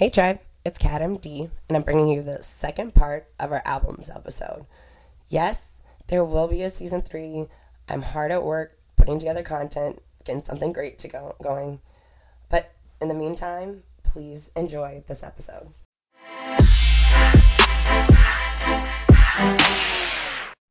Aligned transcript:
Hey 0.00 0.08
Tribe, 0.08 0.40
it's 0.64 0.78
Kat 0.78 1.02
MD, 1.02 1.50
and 1.68 1.76
I'm 1.76 1.82
bringing 1.82 2.08
you 2.08 2.22
the 2.22 2.42
second 2.42 2.94
part 2.94 3.28
of 3.38 3.52
our 3.52 3.60
albums 3.66 4.08
episode. 4.08 4.64
Yes, 5.28 5.72
there 6.06 6.24
will 6.24 6.48
be 6.48 6.62
a 6.62 6.70
season 6.70 7.02
three. 7.02 7.48
I'm 7.86 8.00
hard 8.00 8.32
at 8.32 8.42
work 8.42 8.78
putting 8.96 9.18
together 9.18 9.42
content, 9.42 10.00
getting 10.24 10.40
something 10.40 10.72
great 10.72 10.96
to 11.00 11.08
go 11.08 11.36
going. 11.42 11.80
But 12.48 12.72
in 13.02 13.08
the 13.08 13.14
meantime, 13.14 13.82
please 14.02 14.50
enjoy 14.56 15.04
this 15.06 15.22
episode. 15.22 15.68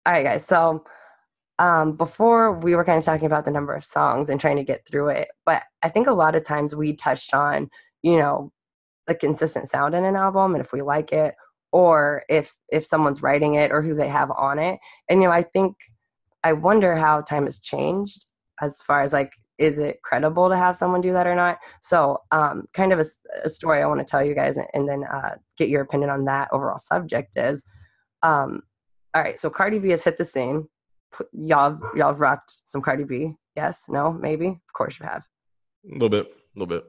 All 0.08 0.14
right, 0.14 0.24
guys. 0.24 0.44
So 0.44 0.84
um, 1.60 1.96
before 1.98 2.54
we 2.54 2.74
were 2.74 2.84
kind 2.84 2.98
of 2.98 3.06
talking 3.06 3.28
about 3.28 3.46
the 3.46 3.52
number 3.52 3.76
of 3.76 3.86
songs 3.86 4.32
and 4.32 4.42
trying 4.42 4.56
to 4.56 4.64
get 4.64 4.88
through 4.88 5.10
it, 5.10 5.28
but 5.46 5.62
I 5.84 5.90
think 5.90 6.08
a 6.08 6.14
lot 6.14 6.34
of 6.34 6.44
times 6.44 6.76
we 6.76 6.96
touched 6.96 7.36
on, 7.36 7.70
you 8.02 8.18
know, 8.18 8.52
the 9.10 9.16
consistent 9.16 9.68
sound 9.68 9.94
in 9.96 10.06
an 10.06 10.16
album 10.16 10.56
and 10.56 10.64
if 10.64 10.72
we 10.72 10.82
like 10.82 11.12
it 11.12 11.36
or 11.72 12.24
if 12.30 12.56
if 12.70 12.86
someone's 12.86 13.22
writing 13.22 13.56
it 13.56 13.72
or 13.72 13.82
who 13.82 13.94
they 13.94 14.08
have 14.08 14.32
on 14.32 14.58
it. 14.60 14.80
And 15.10 15.22
you 15.22 15.28
know 15.28 15.34
i 15.34 15.42
think 15.42 15.76
i 16.44 16.54
wonder 16.54 16.96
how 16.96 17.22
time 17.22 17.46
has 17.46 17.60
changed 17.60 18.26
as 18.62 18.82
far 18.82 19.02
as 19.02 19.12
like 19.12 19.32
is 19.58 19.78
it 19.80 20.02
credible 20.04 20.48
to 20.48 20.56
have 20.56 20.78
someone 20.78 21.02
do 21.02 21.12
that 21.12 21.28
or 21.28 21.36
not? 21.36 21.58
So 21.82 22.20
um, 22.32 22.64
kind 22.74 22.94
of 22.94 23.00
a, 23.00 23.06
a, 23.44 23.50
story 23.50 23.84
i 23.84 23.86
want 23.86 24.00
to 24.00 24.06
tell 24.06 24.24
you 24.24 24.34
guys 24.34 24.56
and, 24.56 24.68
and 24.74 24.88
then 24.88 25.04
uh, 25.04 25.36
get 25.58 25.68
your 25.68 25.82
opinion 25.82 26.10
on 26.10 26.24
that 26.26 26.48
overall 26.54 26.80
subject 26.80 27.36
is 27.36 27.62
um, 28.24 28.62
all 29.14 29.22
right 29.22 29.38
so 29.38 29.50
cardi 29.50 29.80
b 29.80 29.90
has 29.90 30.04
hit 30.04 30.18
the 30.18 30.26
scene. 30.26 30.68
Y'all 31.34 31.78
y'all 31.96 32.10
have 32.10 32.22
rocked 32.22 32.62
some 32.64 32.82
cardi 32.82 33.04
b? 33.04 33.34
Yes? 33.56 33.86
No? 33.90 34.14
Maybe? 34.14 34.48
Of 34.48 34.74
course 34.74 34.98
you 35.00 35.06
have. 35.06 35.24
A 35.90 35.94
little 35.94 36.10
bit 36.10 36.28
a 36.28 36.60
little 36.64 36.82
bit 36.82 36.86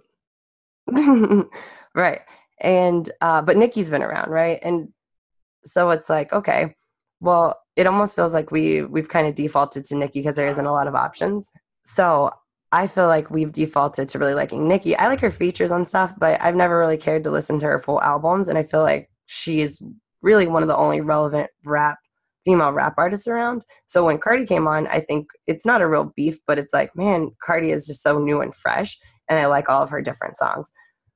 right. 1.95 2.21
And 2.61 3.11
uh 3.21 3.43
but 3.43 3.57
nicki's 3.57 3.91
been 3.91 4.03
around 4.03 4.31
right? 4.31 4.59
And 4.63 4.89
so 5.65 5.91
it's 5.91 6.09
like 6.09 6.33
okay 6.33 6.75
well 7.21 7.61
it 7.77 7.87
almost 7.87 8.17
feels 8.17 8.35
like 8.35 8.51
we 8.51 8.83
we've 8.83 9.09
kind 9.09 9.27
of 9.27 9.35
defaulted 9.35 9.85
to 9.85 9.97
nicki 9.97 10.21
because 10.21 10.37
there 10.37 10.49
isn't 10.49 10.67
a 10.67 10.73
lot 10.73 10.87
of 10.87 10.95
options. 10.95 11.51
So 11.85 12.31
i 12.73 12.87
feel 12.87 13.07
like 13.07 13.31
we've 13.31 13.53
defaulted 13.53 14.09
to 14.09 14.19
really 14.19 14.35
liking 14.35 14.69
nicki 14.69 14.97
i 14.97 15.09
like 15.09 15.21
her 15.21 15.31
features 15.31 15.73
on 15.73 15.85
stuff 15.85 16.15
but 16.19 16.41
i've 16.41 16.55
never 16.55 16.79
really 16.79 16.97
cared 16.97 17.25
to 17.25 17.31
listen 17.31 17.59
to 17.59 17.67
her 17.67 17.79
full 17.79 18.01
albums 18.03 18.49
and 18.49 18.57
i 18.57 18.63
feel 18.63 18.83
like 18.83 19.11
she's 19.27 19.83
really 20.23 20.47
one 20.47 20.63
of 20.63 20.69
the 20.69 20.77
only 20.77 21.01
relevant 21.01 21.51
rap 21.65 21.99
female 22.45 22.73
rap 22.73 22.95
artists 22.97 23.27
around. 23.27 23.65
So 23.87 24.05
when 24.05 24.19
cardi 24.19 24.47
came 24.47 24.67
on 24.67 24.87
i 24.89 25.01
think 25.01 25.29
it's 25.47 25.67
not 25.67 25.83
a 25.83 25.89
real 25.89 26.13
beef 26.17 26.39
but 26.47 26.59
it's 26.59 26.73
like 26.73 26.95
man 26.97 27.31
cardi 27.43 27.71
is 27.71 27.87
just 27.87 28.03
so 28.03 28.19
new 28.19 28.41
and 28.41 28.55
fresh 28.55 28.99
and 29.29 29.39
i 29.39 29.47
like 29.47 29.69
all 29.69 29.83
of 29.83 29.91
her 29.91 30.03
different 30.03 30.37
songs 30.37 30.71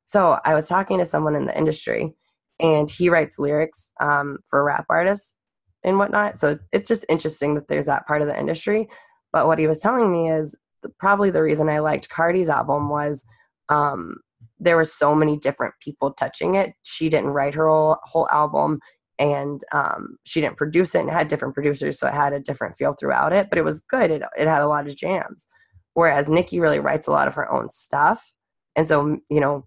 so 0.04 0.38
I 0.44 0.54
was 0.54 0.68
talking 0.68 0.98
to 0.98 1.04
someone 1.04 1.34
in 1.34 1.46
the 1.46 1.56
industry, 1.56 2.14
and 2.60 2.88
he 2.88 3.08
writes 3.08 3.38
lyrics 3.38 3.90
um, 4.00 4.38
for 4.48 4.62
rap 4.62 4.86
artists 4.88 5.34
and 5.82 5.98
whatnot. 5.98 6.38
So 6.38 6.58
it's 6.72 6.88
just 6.88 7.04
interesting 7.08 7.54
that 7.54 7.68
there's 7.68 7.86
that 7.86 8.06
part 8.06 8.22
of 8.22 8.28
the 8.28 8.38
industry. 8.38 8.88
But 9.32 9.46
what 9.46 9.58
he 9.58 9.66
was 9.66 9.80
telling 9.80 10.10
me 10.10 10.30
is 10.30 10.54
probably 10.98 11.30
the 11.30 11.42
reason 11.42 11.68
I 11.68 11.80
liked 11.80 12.08
Cardi's 12.08 12.48
album 12.48 12.88
was 12.88 13.24
um, 13.68 14.16
there 14.58 14.76
were 14.76 14.84
so 14.84 15.14
many 15.14 15.36
different 15.36 15.74
people 15.80 16.12
touching 16.12 16.54
it. 16.54 16.72
She 16.82 17.08
didn't 17.08 17.30
write 17.30 17.54
her 17.54 17.68
whole, 17.68 17.98
whole 18.04 18.28
album 18.30 18.80
and 19.18 19.62
um, 19.72 20.16
she 20.24 20.40
didn't 20.40 20.56
produce 20.56 20.94
it 20.94 21.00
and 21.00 21.08
it 21.08 21.12
had 21.12 21.28
different 21.28 21.54
producers 21.54 21.98
so 21.98 22.06
it 22.06 22.14
had 22.14 22.32
a 22.32 22.40
different 22.40 22.76
feel 22.76 22.94
throughout 22.94 23.32
it 23.32 23.48
but 23.48 23.58
it 23.58 23.64
was 23.64 23.80
good 23.80 24.10
it, 24.10 24.22
it 24.36 24.48
had 24.48 24.62
a 24.62 24.68
lot 24.68 24.86
of 24.86 24.96
jams 24.96 25.46
whereas 25.94 26.28
nicki 26.28 26.58
really 26.58 26.80
writes 26.80 27.06
a 27.06 27.12
lot 27.12 27.28
of 27.28 27.34
her 27.34 27.50
own 27.52 27.70
stuff 27.70 28.34
and 28.76 28.88
so 28.88 29.16
you 29.30 29.40
know 29.40 29.64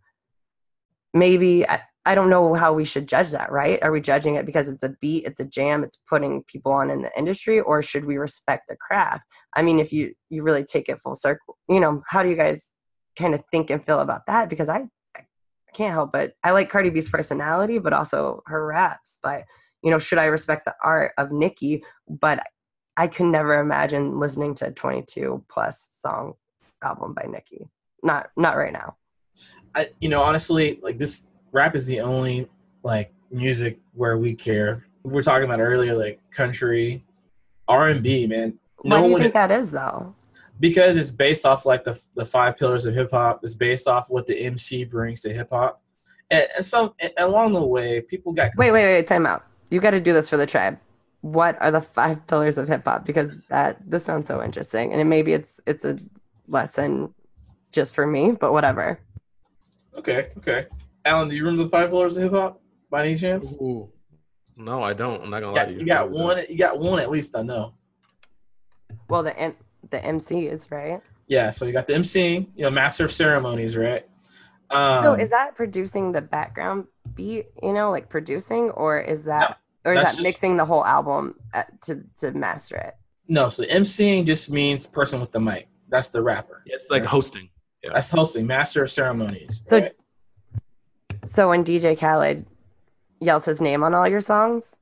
maybe 1.13 1.67
I, 1.67 1.81
I 2.07 2.15
don't 2.15 2.29
know 2.29 2.53
how 2.53 2.71
we 2.71 2.85
should 2.85 3.05
judge 3.05 3.31
that, 3.31 3.51
right? 3.51 3.83
Are 3.83 3.91
we 3.91 3.99
judging 3.99 4.35
it 4.35 4.45
because 4.45 4.69
it's 4.69 4.83
a 4.83 4.95
beat, 5.01 5.25
it's 5.25 5.41
a 5.41 5.45
jam, 5.45 5.83
it's 5.83 5.99
putting 6.07 6.41
people 6.43 6.71
on 6.71 6.89
in 6.89 7.01
the 7.01 7.11
industry, 7.17 7.59
or 7.59 7.81
should 7.81 8.05
we 8.05 8.17
respect 8.17 8.69
the 8.69 8.77
craft? 8.77 9.25
I 9.55 9.61
mean, 9.61 9.79
if 9.79 9.91
you 9.91 10.13
you 10.29 10.41
really 10.41 10.63
take 10.63 10.87
it 10.87 11.01
full 11.01 11.15
circle, 11.15 11.57
you 11.67 11.81
know, 11.81 12.01
how 12.07 12.23
do 12.23 12.29
you 12.29 12.37
guys 12.37 12.71
kind 13.17 13.35
of 13.35 13.43
think 13.51 13.69
and 13.69 13.85
feel 13.85 13.99
about 13.99 14.25
that? 14.27 14.49
Because 14.49 14.69
I, 14.69 14.85
I 15.17 15.25
can't 15.73 15.91
help 15.91 16.13
but 16.13 16.31
I 16.45 16.51
like 16.51 16.69
Cardi 16.69 16.89
B's 16.91 17.09
personality, 17.09 17.77
but 17.77 17.91
also 17.91 18.41
her 18.45 18.65
raps. 18.65 19.19
But 19.21 19.43
you 19.83 19.91
know, 19.91 19.99
should 19.99 20.17
I 20.17 20.25
respect 20.27 20.63
the 20.63 20.75
art 20.81 21.11
of 21.17 21.33
Nicki? 21.33 21.83
But 22.07 22.41
I 22.95 23.07
could 23.07 23.27
never 23.27 23.59
imagine 23.59 24.17
listening 24.17 24.55
to 24.55 24.67
a 24.67 24.71
22 24.71 25.43
plus 25.49 25.89
song 25.99 26.35
album 26.81 27.13
by 27.13 27.27
Nicki. 27.29 27.67
Not 28.01 28.29
not 28.37 28.55
right 28.55 28.71
now. 28.71 28.95
I, 29.75 29.89
you 29.99 30.09
know, 30.09 30.21
honestly, 30.21 30.79
like 30.81 30.97
this 30.97 31.27
rap 31.51 31.75
is 31.75 31.85
the 31.85 32.01
only 32.01 32.49
like 32.83 33.13
music 33.31 33.79
where 33.93 34.17
we 34.17 34.33
care. 34.33 34.85
We 35.03 35.11
were 35.11 35.23
talking 35.23 35.45
about 35.45 35.59
earlier, 35.59 35.95
like 35.95 36.19
country, 36.31 37.05
R 37.67 37.89
and 37.89 38.03
B, 38.03 38.27
man. 38.27 38.57
No 38.83 39.01
Why 39.01 39.07
do 39.07 39.11
you 39.11 39.17
think 39.19 39.33
that 39.33 39.51
is 39.51 39.71
though? 39.71 40.13
Because 40.59 40.97
it's 40.97 41.11
based 41.11 41.45
off 41.45 41.65
like 41.65 41.83
the 41.83 42.01
the 42.15 42.25
five 42.25 42.57
pillars 42.57 42.85
of 42.85 42.93
hip 42.93 43.11
hop. 43.11 43.43
It's 43.43 43.53
based 43.53 43.87
off 43.87 44.09
what 44.09 44.25
the 44.25 44.37
MC 44.39 44.85
brings 44.85 45.21
to 45.21 45.31
hip 45.31 45.49
hop, 45.51 45.81
and, 46.31 46.47
and 46.55 46.65
so 46.65 46.95
and 46.99 47.11
along 47.17 47.53
the 47.53 47.63
way, 47.63 48.01
people 48.01 48.33
got 48.33 48.51
wait, 48.57 48.71
wait, 48.71 48.85
wait, 48.85 49.07
time 49.07 49.25
out. 49.25 49.45
You 49.69 49.79
got 49.79 49.91
to 49.91 49.99
do 49.99 50.13
this 50.13 50.29
for 50.29 50.37
the 50.37 50.45
tribe. 50.45 50.79
What 51.21 51.61
are 51.61 51.71
the 51.71 51.81
five 51.81 52.25
pillars 52.27 52.57
of 52.57 52.67
hip 52.67 52.83
hop? 52.85 53.05
Because 53.05 53.35
that 53.49 53.77
this 53.89 54.05
sounds 54.05 54.27
so 54.27 54.43
interesting, 54.43 54.91
and 54.91 55.01
it, 55.01 55.05
maybe 55.05 55.33
it's 55.33 55.59
it's 55.67 55.85
a 55.85 55.97
lesson 56.47 57.13
just 57.71 57.93
for 57.93 58.07
me, 58.07 58.31
but 58.31 58.53
whatever. 58.53 58.99
Okay, 59.97 60.31
okay. 60.37 60.67
Alan, 61.05 61.27
do 61.29 61.35
you 61.35 61.43
remember 61.43 61.63
the 61.63 61.69
five 61.69 61.89
floors 61.89 62.17
of 62.17 62.23
hip 62.23 62.33
hop 62.33 62.61
by 62.89 63.05
any 63.05 63.17
chance? 63.17 63.53
Ooh. 63.53 63.89
No, 64.55 64.81
I 64.83 64.93
don't. 64.93 65.23
I'm 65.23 65.29
not 65.29 65.41
gonna 65.41 65.53
lie 65.53 65.65
to 65.65 65.71
you. 65.71 65.79
You 65.79 65.85
got 65.85 66.09
one. 66.09 66.43
You 66.49 66.57
got 66.57 66.79
one 66.79 66.99
at 66.99 67.09
least. 67.09 67.35
I 67.35 67.43
know. 67.43 67.73
Well, 69.09 69.23
the 69.23 69.37
M- 69.37 69.55
the 69.89 70.03
MC 70.03 70.47
is 70.47 70.69
right. 70.71 71.01
Yeah, 71.27 71.49
so 71.49 71.65
you 71.65 71.73
got 71.73 71.87
the 71.87 71.95
MC, 71.95 72.47
you 72.55 72.63
know, 72.63 72.71
master 72.71 73.05
of 73.05 73.11
ceremonies, 73.11 73.75
right? 73.77 74.07
Um, 74.69 75.03
so 75.03 75.13
is 75.13 75.29
that 75.29 75.55
producing 75.55 76.11
the 76.11 76.21
background 76.21 76.85
beat? 77.13 77.47
You 77.61 77.73
know, 77.73 77.91
like 77.91 78.09
producing, 78.09 78.69
or 78.71 78.99
is 78.99 79.25
that, 79.25 79.59
no, 79.85 79.91
or 79.91 79.93
is 79.93 79.99
that 80.01 80.11
just, 80.11 80.21
mixing 80.21 80.57
the 80.57 80.65
whole 80.65 80.85
album 80.85 81.35
at, 81.53 81.67
uh, 81.67 81.71
to 81.85 82.03
to 82.17 82.31
master 82.31 82.77
it? 82.77 82.95
No, 83.27 83.49
so 83.49 83.63
MCing 83.65 84.25
just 84.25 84.49
means 84.49 84.87
person 84.87 85.19
with 85.19 85.31
the 85.31 85.39
mic. 85.39 85.67
That's 85.89 86.09
the 86.09 86.21
rapper. 86.21 86.63
It's 86.65 86.89
like 86.89 87.03
hosting. 87.05 87.49
Yeah. 87.83 87.91
That's 87.93 88.11
hosting, 88.11 88.47
master 88.47 88.83
of 88.83 88.91
ceremonies. 88.91 89.63
So, 89.67 89.79
right? 89.79 89.93
so 91.25 91.49
when 91.49 91.63
DJ 91.63 91.97
Khaled 91.97 92.45
yells 93.19 93.45
his 93.45 93.61
name 93.61 93.83
on 93.83 93.93
all 93.93 94.07
your 94.07 94.21
songs, 94.21 94.75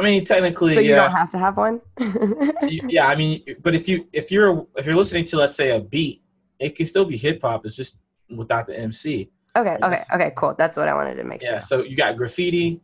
I 0.00 0.02
mean, 0.02 0.24
technically, 0.24 0.74
so 0.74 0.80
you 0.80 0.90
yeah. 0.90 1.02
don't 1.02 1.12
have 1.12 1.30
to 1.32 1.38
have 1.38 1.56
one. 1.58 1.80
yeah, 2.62 3.06
I 3.06 3.16
mean, 3.16 3.42
but 3.60 3.74
if 3.74 3.86
you 3.86 4.06
if 4.14 4.32
you're 4.32 4.66
if 4.76 4.86
you're 4.86 4.96
listening 4.96 5.24
to 5.24 5.36
let's 5.36 5.54
say 5.54 5.76
a 5.76 5.80
beat, 5.80 6.22
it 6.58 6.74
can 6.74 6.86
still 6.86 7.04
be 7.04 7.18
hip 7.18 7.42
hop. 7.42 7.66
It's 7.66 7.76
just 7.76 7.98
without 8.34 8.66
the 8.66 8.78
MC. 8.78 9.30
Okay, 9.56 9.76
okay, 9.82 10.02
okay, 10.14 10.32
cool. 10.36 10.54
That's 10.56 10.78
what 10.78 10.88
I 10.88 10.94
wanted 10.94 11.16
to 11.16 11.24
make 11.24 11.42
yeah, 11.42 11.48
sure. 11.48 11.56
Yeah, 11.56 11.60
so 11.60 11.82
you 11.82 11.96
got 11.96 12.16
graffiti, 12.16 12.80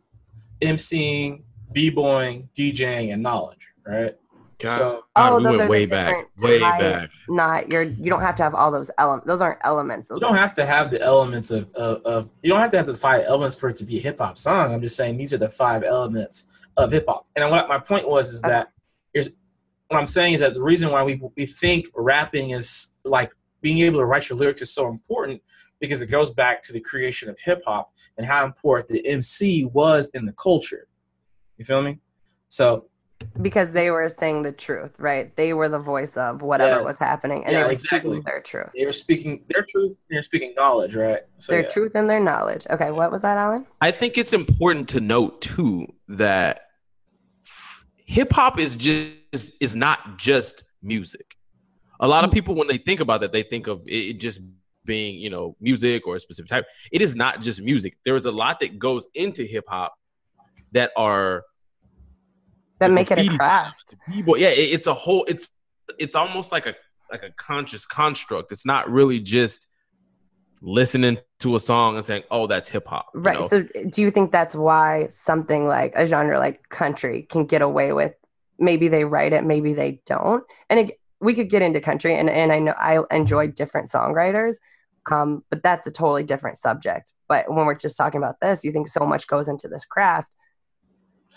MCing, 0.61 1.41
b-boying, 1.71 2.49
DJing, 2.55 3.13
and 3.13 3.23
knowledge, 3.23 3.67
right? 3.85 4.15
God, 4.59 4.77
so, 4.77 5.03
God, 5.15 5.33
oh, 5.33 5.37
we 5.37 5.57
went 5.57 5.69
way 5.69 5.85
back, 5.85 6.29
way 6.39 6.59
back. 6.59 7.11
Not 7.29 7.69
you're 7.69 7.83
you 7.83 8.09
don't 8.09 8.21
have 8.21 8.35
to 8.37 8.43
have 8.43 8.55
all 8.55 8.71
those 8.71 8.89
elements. 8.97 9.27
Those 9.27 9.39
aren't 9.39 9.59
elements. 9.63 10.09
Those 10.09 10.17
you 10.17 10.27
don't 10.27 10.35
have 10.35 10.55
to 10.55 10.65
have 10.65 10.89
the 10.89 10.99
elements 10.99 11.51
of, 11.51 11.71
of, 11.75 12.01
of 12.03 12.29
you 12.41 12.49
don't 12.49 12.59
have 12.59 12.71
to 12.71 12.77
have 12.77 12.87
the 12.87 12.95
five 12.95 13.23
elements 13.25 13.55
for 13.55 13.69
it 13.69 13.75
to 13.77 13.83
be 13.83 13.99
a 13.99 14.01
hip 14.01 14.17
hop 14.17 14.35
song. 14.37 14.73
I'm 14.73 14.81
just 14.81 14.95
saying 14.95 15.17
these 15.17 15.31
are 15.31 15.37
the 15.37 15.49
five 15.49 15.83
elements 15.83 16.45
of 16.75 16.91
hip 16.91 17.05
hop. 17.07 17.27
And 17.35 17.49
what 17.51 17.69
my 17.69 17.77
point 17.77 18.09
was 18.09 18.33
is 18.33 18.43
okay. 18.43 18.49
that 18.49 18.71
here's 19.13 19.29
what 19.89 19.99
I'm 19.99 20.07
saying 20.07 20.33
is 20.33 20.39
that 20.39 20.55
the 20.55 20.63
reason 20.63 20.91
why 20.91 21.03
we 21.03 21.21
we 21.35 21.45
think 21.45 21.87
rapping 21.95 22.49
is 22.49 22.93
like 23.05 23.31
being 23.61 23.79
able 23.79 23.99
to 23.99 24.05
write 24.05 24.27
your 24.27 24.39
lyrics 24.39 24.63
is 24.63 24.73
so 24.73 24.87
important 24.87 25.39
because 25.79 26.01
it 26.01 26.07
goes 26.07 26.31
back 26.31 26.63
to 26.63 26.73
the 26.73 26.79
creation 26.79 27.29
of 27.29 27.37
hip 27.39 27.61
hop 27.63 27.93
and 28.17 28.25
how 28.25 28.43
important 28.43 28.89
the 28.89 29.07
MC 29.07 29.65
was 29.65 30.09
in 30.15 30.25
the 30.25 30.33
culture. 30.33 30.87
You 31.57 31.65
feel 31.65 31.83
me? 31.83 31.99
So 32.49 32.85
because 33.41 33.71
they 33.71 33.91
were 33.91 34.09
saying 34.09 34.43
the 34.43 34.51
truth, 34.51 34.91
right? 34.99 35.35
They 35.35 35.53
were 35.53 35.69
the 35.69 35.79
voice 35.79 36.17
of 36.17 36.41
whatever 36.41 36.81
yeah. 36.81 36.85
was 36.85 36.99
happening, 36.99 37.43
and 37.45 37.53
yeah, 37.53 37.59
they 37.59 37.65
were 37.65 37.71
exactly. 37.71 37.99
speaking 37.99 38.23
their 38.25 38.41
truth. 38.41 38.69
They 38.75 38.85
were 38.85 38.93
speaking 38.93 39.43
their 39.49 39.65
truth. 39.67 39.95
They're 40.09 40.21
speaking 40.21 40.53
knowledge, 40.55 40.95
right? 40.95 41.21
So, 41.37 41.51
their 41.51 41.61
yeah. 41.61 41.69
truth 41.69 41.91
and 41.95 42.09
their 42.09 42.19
knowledge. 42.19 42.65
Okay, 42.69 42.91
what 42.91 43.11
was 43.11 43.21
that, 43.21 43.37
Alan? 43.37 43.65
I 43.81 43.91
think 43.91 44.17
it's 44.17 44.33
important 44.33 44.89
to 44.89 45.01
note 45.01 45.41
too 45.41 45.87
that 46.07 46.61
hip 47.97 48.31
hop 48.31 48.59
is 48.59 48.75
just 48.75 49.51
is 49.59 49.75
not 49.75 50.17
just 50.17 50.63
music. 50.81 51.35
A 51.99 52.07
lot 52.07 52.23
of 52.23 52.29
mm. 52.29 52.33
people, 52.33 52.55
when 52.55 52.67
they 52.67 52.77
think 52.77 52.99
about 52.99 53.21
that, 53.21 53.31
they 53.31 53.43
think 53.43 53.67
of 53.67 53.81
it 53.85 54.19
just 54.19 54.41
being, 54.85 55.19
you 55.19 55.29
know, 55.29 55.55
music 55.59 56.07
or 56.07 56.15
a 56.15 56.19
specific 56.19 56.49
type. 56.49 56.65
It 56.91 57.01
is 57.01 57.15
not 57.15 57.41
just 57.41 57.61
music. 57.61 57.97
There 58.05 58.15
is 58.15 58.25
a 58.25 58.31
lot 58.31 58.59
that 58.61 58.79
goes 58.79 59.05
into 59.13 59.43
hip 59.43 59.65
hop 59.67 59.93
that 60.71 60.91
are 60.95 61.43
that 62.79 62.91
make 62.91 63.11
it 63.11 63.19
a 63.19 63.37
craft. 63.37 63.95
Yeah, 64.07 64.49
it's 64.49 64.87
a 64.87 64.93
whole. 64.93 65.25
It's 65.27 65.49
it's 65.99 66.15
almost 66.15 66.51
like 66.51 66.65
a 66.65 66.75
like 67.11 67.23
a 67.23 67.31
conscious 67.31 67.85
construct. 67.85 68.51
It's 68.51 68.65
not 68.65 68.89
really 68.89 69.19
just 69.19 69.67
listening 70.61 71.17
to 71.39 71.55
a 71.55 71.59
song 71.59 71.95
and 71.95 72.05
saying, 72.05 72.23
"Oh, 72.31 72.47
that's 72.47 72.69
hip 72.69 72.87
hop." 72.87 73.07
you 73.13 73.21
Right. 73.21 73.39
know? 73.39 73.47
So 73.47 73.63
do 73.89 74.01
you 74.01 74.11
think 74.11 74.31
that's 74.31 74.55
why 74.55 75.07
something 75.09 75.67
like 75.67 75.93
a 75.95 76.05
genre 76.05 76.39
like 76.39 76.67
country 76.69 77.23
can 77.23 77.45
get 77.45 77.61
away 77.61 77.93
with 77.93 78.13
maybe 78.59 78.87
they 78.87 79.05
write 79.05 79.33
it, 79.33 79.43
maybe 79.43 79.73
they 79.73 80.01
don't. 80.05 80.43
And 80.69 80.79
it, 80.79 80.99
we 81.19 81.33
could 81.33 81.49
get 81.49 81.61
into 81.61 81.79
country 81.81 82.15
and, 82.15 82.29
and 82.29 82.51
I 82.51 82.59
know 82.59 82.73
I 82.77 82.99
enjoy 83.11 83.47
different 83.47 83.89
songwriters. 83.89 84.55
Um, 85.09 85.43
but 85.49 85.63
that's 85.63 85.87
a 85.87 85.91
totally 85.91 86.23
different 86.23 86.57
subject. 86.57 87.13
But 87.29 87.49
when 87.51 87.65
we're 87.65 87.75
just 87.75 87.95
talking 87.95 88.17
about 88.17 88.41
this, 88.41 88.65
you 88.65 88.73
think 88.73 88.89
so 88.89 89.05
much 89.05 89.25
goes 89.27 89.47
into 89.47 89.69
this 89.69 89.85
craft. 89.85 90.27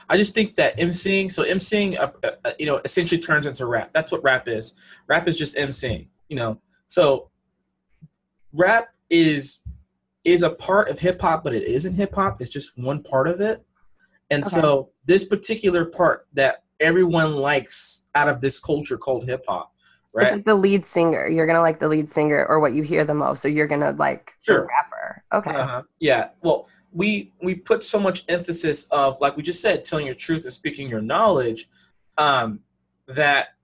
I 0.08 0.16
just 0.16 0.34
think 0.34 0.56
that 0.56 0.76
emceeing, 0.78 1.30
so 1.30 1.44
emceeing, 1.44 1.98
uh, 1.98 2.10
uh, 2.44 2.52
you 2.58 2.66
know, 2.66 2.80
essentially 2.84 3.20
turns 3.20 3.46
into 3.46 3.66
rap. 3.66 3.90
That's 3.92 4.10
what 4.10 4.22
rap 4.24 4.48
is. 4.48 4.74
Rap 5.08 5.28
is 5.28 5.36
just 5.38 5.56
emceeing, 5.56 6.08
you 6.28 6.36
know. 6.36 6.60
So 6.86 7.30
rap 8.52 8.88
is 9.08 9.60
is 10.24 10.42
a 10.42 10.50
part 10.50 10.88
of 10.90 10.98
hip 10.98 11.20
hop, 11.20 11.42
but 11.42 11.54
it 11.54 11.62
isn't 11.64 11.94
hip 11.94 12.14
hop. 12.14 12.42
It's 12.42 12.50
just 12.50 12.72
one 12.76 13.02
part 13.02 13.26
of 13.26 13.40
it. 13.40 13.64
And 14.30 14.44
Okay. 14.44 14.60
so 14.60 14.90
this 15.06 15.24
particular 15.24 15.86
part 15.86 16.26
that 16.34 16.62
everyone 16.78 17.36
likes 17.36 18.04
out 18.14 18.28
of 18.28 18.40
this 18.40 18.58
culture 18.58 18.98
called 18.98 19.24
hip 19.24 19.44
hop, 19.48 19.72
It's 20.04 20.14
right? 20.14 20.32
like 20.32 20.44
the 20.44 20.54
lead 20.54 20.84
singer. 20.84 21.26
You're 21.26 21.46
gonna 21.46 21.62
like 21.62 21.78
the 21.80 21.88
lead 21.88 22.10
singer 22.10 22.44
or 22.46 22.60
what 22.60 22.74
you 22.74 22.82
hear 22.82 23.04
the 23.04 23.14
most. 23.14 23.40
So 23.40 23.48
you're 23.48 23.66
gonna 23.66 23.92
like 23.92 24.32
Sure. 24.40 24.60
the 24.62 24.66
rapper. 24.66 25.24
Okay. 25.32 25.54
Uh-huh. 25.58 25.82
Yeah. 26.00 26.28
Well, 26.42 26.68
we 26.92 27.32
we 27.42 27.54
put 27.54 27.84
so 27.84 28.00
much 28.00 28.24
emphasis 28.28 28.84
of 28.90 29.20
like 29.20 29.36
we 29.36 29.42
just 29.42 29.62
said, 29.62 29.84
telling 29.84 30.06
your 30.06 30.14
truth 30.14 30.44
and 30.44 30.52
speaking 30.52 30.88
your 30.88 31.00
knowledge, 31.00 31.68
um, 32.18 32.60
that 33.06 33.54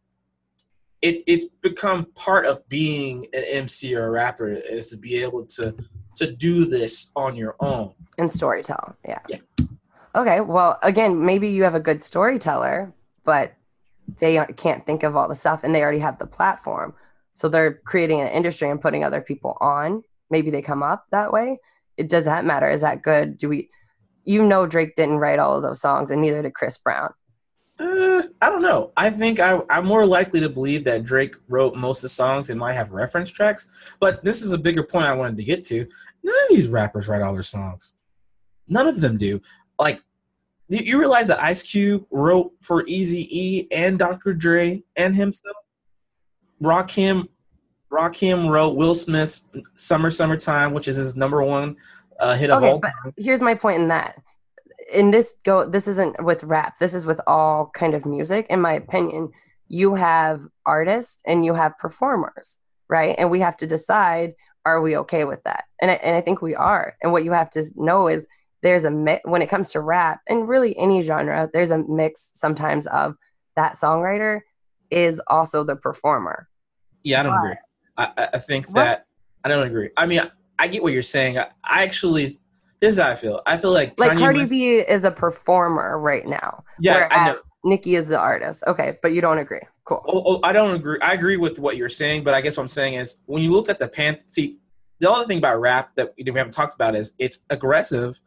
it 1.03 1.23
it's 1.27 1.45
become 1.45 2.07
part 2.15 2.47
of 2.47 2.67
being 2.69 3.27
an 3.33 3.45
MC 3.49 3.95
or 3.95 4.07
a 4.07 4.11
rapper 4.11 4.49
is 4.49 4.89
to 4.89 4.97
be 4.97 5.17
able 5.23 5.45
to 5.45 5.75
to 6.17 6.33
do 6.33 6.65
this 6.65 7.11
on 7.15 7.37
your 7.37 7.57
own. 7.61 7.93
and 8.19 8.31
storytell. 8.31 8.95
Yeah. 9.07 9.19
Yeah. 9.29 9.37
Okay. 10.15 10.41
Well, 10.41 10.79
again, 10.83 11.25
maybe 11.25 11.49
you 11.49 11.63
have 11.65 11.75
a 11.75 11.81
good 11.81 12.03
storyteller, 12.03 12.93
but 13.25 13.55
they 14.19 14.43
can't 14.57 14.87
think 14.87 15.03
of 15.03 15.15
all 15.15 15.29
the 15.29 15.35
stuff 15.35 15.61
and 15.63 15.75
they 15.75 15.83
already 15.83 15.99
have 15.99 16.19
the 16.19 16.27
platform. 16.27 16.95
So 17.35 17.49
they're 17.49 17.75
creating 17.75 18.23
an 18.23 18.29
industry 18.29 18.71
and 18.71 18.81
putting 18.81 19.05
other 19.05 19.21
people 19.21 19.59
on. 19.61 20.03
Maybe 20.31 20.51
they 20.51 20.63
come 20.63 20.83
up 20.83 21.07
that 21.11 21.33
way. 21.33 21.61
It 21.97 22.09
does 22.09 22.25
that 22.27 22.45
matter? 22.45 22.71
Is 22.71 22.83
that 22.83 23.03
good? 23.03 23.39
Do 23.39 23.49
we, 23.49 23.71
you 24.25 24.45
know, 24.45 24.67
Drake 24.67 24.97
didn't 24.97 25.19
write 25.19 25.39
all 25.39 25.57
of 25.57 25.63
those 25.63 25.81
songs 25.81 26.11
and 26.11 26.21
neither 26.21 26.43
did 26.43 26.55
Chris 26.55 26.79
Brown. 26.79 27.13
Uh, 27.79 28.23
I 28.41 28.49
don't 28.49 28.63
know. 28.63 28.93
I 28.97 29.11
think 29.11 29.39
I, 29.39 29.61
I'm 29.69 29.87
more 29.87 30.07
likely 30.07 30.41
to 30.41 30.49
believe 30.49 30.83
that 30.85 31.05
Drake 31.05 31.35
wrote 31.49 31.77
most 31.77 31.99
of 31.99 32.03
the 32.03 32.09
songs 32.09 32.49
and 32.49 32.59
might 32.59 32.73
have 32.73 32.93
reference 32.93 33.31
tracks. 33.31 33.69
But 34.01 34.25
this 34.25 34.43
is 34.43 34.53
a 34.53 34.59
bigger 34.59 34.83
point 34.83 35.07
I 35.07 35.15
wanted 35.15 35.37
to 35.37 35.45
get 35.45 35.63
to. 35.65 35.87
None 36.25 36.35
of 36.45 36.49
these 36.49 36.69
rappers 36.69 37.07
write 37.07 37.23
all 37.23 37.35
their 37.35 37.43
songs. 37.43 37.93
None 38.69 38.87
of 38.89 39.01
them 39.01 39.19
do. 39.19 39.41
Like, 39.79 40.01
you, 40.69 40.99
realize 40.99 41.29
that 41.29 41.41
Ice 41.41 41.63
Cube 41.63 42.07
wrote 42.11 42.53
for 42.61 42.85
Easy 42.87 43.29
E 43.31 43.69
and 43.71 43.99
Dr. 43.99 44.35
Dre 44.35 44.83
and 44.97 45.15
himself. 45.15 45.57
Rakim, 46.61 47.29
Rakim 47.91 48.49
wrote 48.49 48.77
Will 48.77 48.95
Smith's 48.95 49.43
"Summer 49.75 50.11
Summertime," 50.11 50.73
which 50.73 50.89
is 50.89 50.97
his 50.97 51.17
number 51.17 51.43
one 51.43 51.77
uh, 52.21 52.35
hit 52.35 52.51
of 52.51 52.63
all 52.63 52.79
but 52.79 52.89
time. 53.03 53.15
here's 53.17 53.41
my 53.41 53.55
point 53.55 53.81
in 53.83 53.89
that. 53.89 54.21
In 54.93 55.11
this 55.11 55.35
go 55.45 55.69
this 55.69 55.89
isn't 55.89 56.23
with 56.23 56.45
rap. 56.45 56.79
This 56.79 56.95
is 56.95 57.07
with 57.07 57.21
all 57.27 57.71
kind 57.75 57.95
of 57.95 58.07
music 58.07 58.47
in 58.51 58.61
my 58.61 58.73
opinion. 58.73 59.31
You 59.69 59.95
have 59.97 60.47
artists 60.65 61.21
and 61.27 61.45
you 61.45 61.55
have 61.55 61.77
performers, 61.79 62.59
right? 62.89 63.15
And 63.19 63.31
we 63.31 63.41
have 63.41 63.57
to 63.59 63.67
decide 63.67 64.35
are 64.65 64.81
we 64.81 64.97
okay 64.97 65.25
with 65.25 65.43
that? 65.45 65.65
And 65.81 65.93
I, 65.93 65.95
and 65.95 66.17
I 66.17 66.21
think 66.21 66.43
we 66.43 66.55
are. 66.57 66.97
And 67.01 67.13
what 67.13 67.25
you 67.25 67.31
have 67.33 67.51
to 67.51 67.65
know 67.77 68.09
is 68.09 68.27
there's 68.63 68.85
a 68.85 68.91
mix 68.91 69.23
when 69.25 69.43
it 69.43 69.49
comes 69.49 69.71
to 69.73 69.81
rap 69.81 70.21
and 70.29 70.49
really 70.49 70.77
any 70.77 71.03
genre, 71.03 71.49
there's 71.53 71.71
a 71.71 71.79
mix 71.79 72.33
sometimes 72.35 72.89
of 72.89 73.15
that 73.55 73.75
songwriter 73.75 74.41
is 74.91 75.21
also 75.29 75.63
the 75.63 75.77
performer. 75.77 76.49
Yeah, 77.05 77.21
I 77.21 77.23
don't 77.25 77.33
But- 77.33 77.39
agree. 77.45 77.55
I, 77.97 78.29
I- 78.35 78.39
think 78.39 78.69
that 78.69 79.07
I 79.45 79.49
don't 79.49 79.67
agree. 79.67 79.91
I 79.97 80.07
mean, 80.07 80.21
I, 80.21 80.31
I 80.59 80.69
get 80.69 80.83
what 80.83 80.93
you're 80.93 81.03
saying. 81.03 81.39
I, 81.39 81.47
I 81.65 81.83
actually, 81.83 82.39
this 82.81 82.95
is 82.95 82.99
how 82.99 83.11
I 83.11 83.15
feel. 83.15 83.41
I 83.47 83.57
feel 83.57 83.73
like 83.73 83.99
Like 83.99 84.13
Kanye 84.13 84.19
Cardi 84.19 84.39
West- 84.41 84.51
B 84.53 84.77
is 84.79 85.05
a 85.05 85.11
performer 85.11 85.99
right 85.99 86.27
now. 86.27 86.65
Yeah, 86.79 87.09
I 87.11 87.27
know. 87.27 87.39
Nicki 87.65 87.97
is 87.97 88.09
the 88.09 88.19
artist. 88.19 88.63
Okay, 88.67 88.99
but 89.03 89.13
you 89.13 89.21
don't 89.21 89.39
agree. 89.39 89.61
Cool. 89.85 90.03
Oh, 90.07 90.23
oh, 90.27 90.41
I 90.43 90.53
don't 90.53 90.75
agree. 90.75 90.99
I 91.01 91.13
agree 91.13 91.37
with 91.37 91.59
what 91.59 91.77
you're 91.77 91.89
saying, 91.89 92.25
but 92.25 92.35
I 92.35 92.41
guess 92.41 92.57
what 92.57 92.63
I'm 92.65 92.69
saying 92.69 92.95
is 92.95 93.17
when 93.27 93.43
you 93.43 93.51
look 93.51 93.69
at 93.69 93.79
the 93.79 93.89
pan, 93.89 94.19
see, 94.27 94.59
the 94.99 95.11
other 95.11 95.27
thing 95.27 95.39
about 95.39 95.61
rap 95.61 95.95
that 95.97 96.15
we 96.17 96.25
haven't 96.25 96.53
talked 96.53 96.75
about 96.75 96.95
is 96.95 97.13
it's 97.19 97.41
aggressive, 97.51 98.21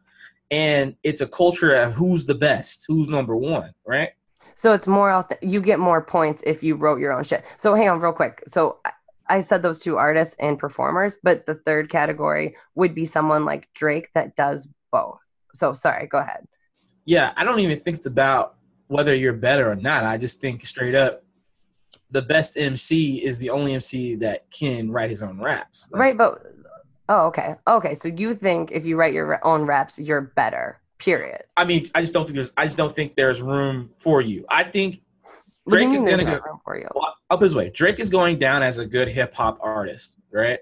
and 0.50 0.94
it's 1.02 1.20
a 1.20 1.26
culture 1.26 1.74
of 1.74 1.92
who's 1.94 2.24
the 2.24 2.34
best, 2.34 2.84
who's 2.86 3.08
number 3.08 3.36
one, 3.36 3.72
right? 3.86 4.10
So 4.54 4.72
it's 4.74 4.86
more 4.86 5.26
you 5.40 5.60
get 5.62 5.78
more 5.78 6.02
points 6.02 6.42
if 6.44 6.62
you 6.62 6.76
wrote 6.76 7.00
your 7.00 7.12
own 7.12 7.24
shit. 7.24 7.44
So 7.56 7.74
hang 7.74 7.88
on 7.88 8.00
real 8.00 8.12
quick. 8.12 8.42
So 8.46 8.78
I- 9.36 9.40
said 9.40 9.62
those 9.62 9.78
two 9.78 9.96
artists 9.96 10.36
and 10.38 10.58
performers, 10.58 11.16
but 11.22 11.46
the 11.46 11.54
third 11.54 11.88
category 11.90 12.56
would 12.74 12.94
be 12.94 13.04
someone 13.04 13.44
like 13.44 13.68
Drake 13.74 14.08
that 14.14 14.36
does 14.36 14.68
both. 14.92 15.18
So 15.54 15.72
sorry, 15.72 16.06
go 16.06 16.18
ahead. 16.18 16.46
Yeah, 17.04 17.32
I 17.36 17.44
don't 17.44 17.58
even 17.60 17.78
think 17.80 17.96
it's 17.96 18.06
about 18.06 18.56
whether 18.88 19.14
you're 19.14 19.32
better 19.32 19.70
or 19.70 19.76
not. 19.76 20.04
I 20.04 20.16
just 20.18 20.40
think 20.40 20.64
straight 20.66 20.94
up, 20.94 21.22
the 22.10 22.22
best 22.22 22.56
MC 22.58 23.24
is 23.24 23.38
the 23.38 23.50
only 23.50 23.72
MC 23.74 24.16
that 24.16 24.50
can 24.50 24.90
write 24.90 25.10
his 25.10 25.22
own 25.22 25.40
raps. 25.40 25.86
That's- 25.86 26.00
Right, 26.10 26.18
but 26.18 26.42
oh, 27.08 27.26
okay, 27.26 27.54
okay. 27.66 27.94
So 27.94 28.08
you 28.08 28.34
think 28.34 28.72
if 28.72 28.84
you 28.84 28.96
write 28.96 29.14
your 29.14 29.44
own 29.46 29.62
raps, 29.62 29.98
you're 29.98 30.20
better. 30.20 30.80
Period. 30.98 31.44
I 31.56 31.64
mean, 31.64 31.86
I 31.94 32.02
just 32.02 32.12
don't 32.12 32.24
think 32.26 32.34
there's. 32.36 32.52
I 32.58 32.64
just 32.66 32.76
don't 32.76 32.94
think 32.94 33.16
there's 33.16 33.40
room 33.40 33.90
for 33.96 34.20
you. 34.20 34.44
I 34.50 34.64
think 34.64 34.90
What 34.90 34.92
do 34.92 35.00
you 35.00 35.09
Drake 35.70 35.90
is 35.90 36.02
gonna 36.02 36.24
go 36.24 36.60
for 36.64 36.78
you. 36.78 36.88
up 37.30 37.40
his 37.40 37.54
way. 37.54 37.70
Drake 37.70 38.00
is 38.00 38.10
going 38.10 38.38
down 38.38 38.62
as 38.62 38.78
a 38.78 38.86
good 38.86 39.08
hip 39.08 39.34
hop 39.34 39.58
artist, 39.60 40.16
right? 40.32 40.58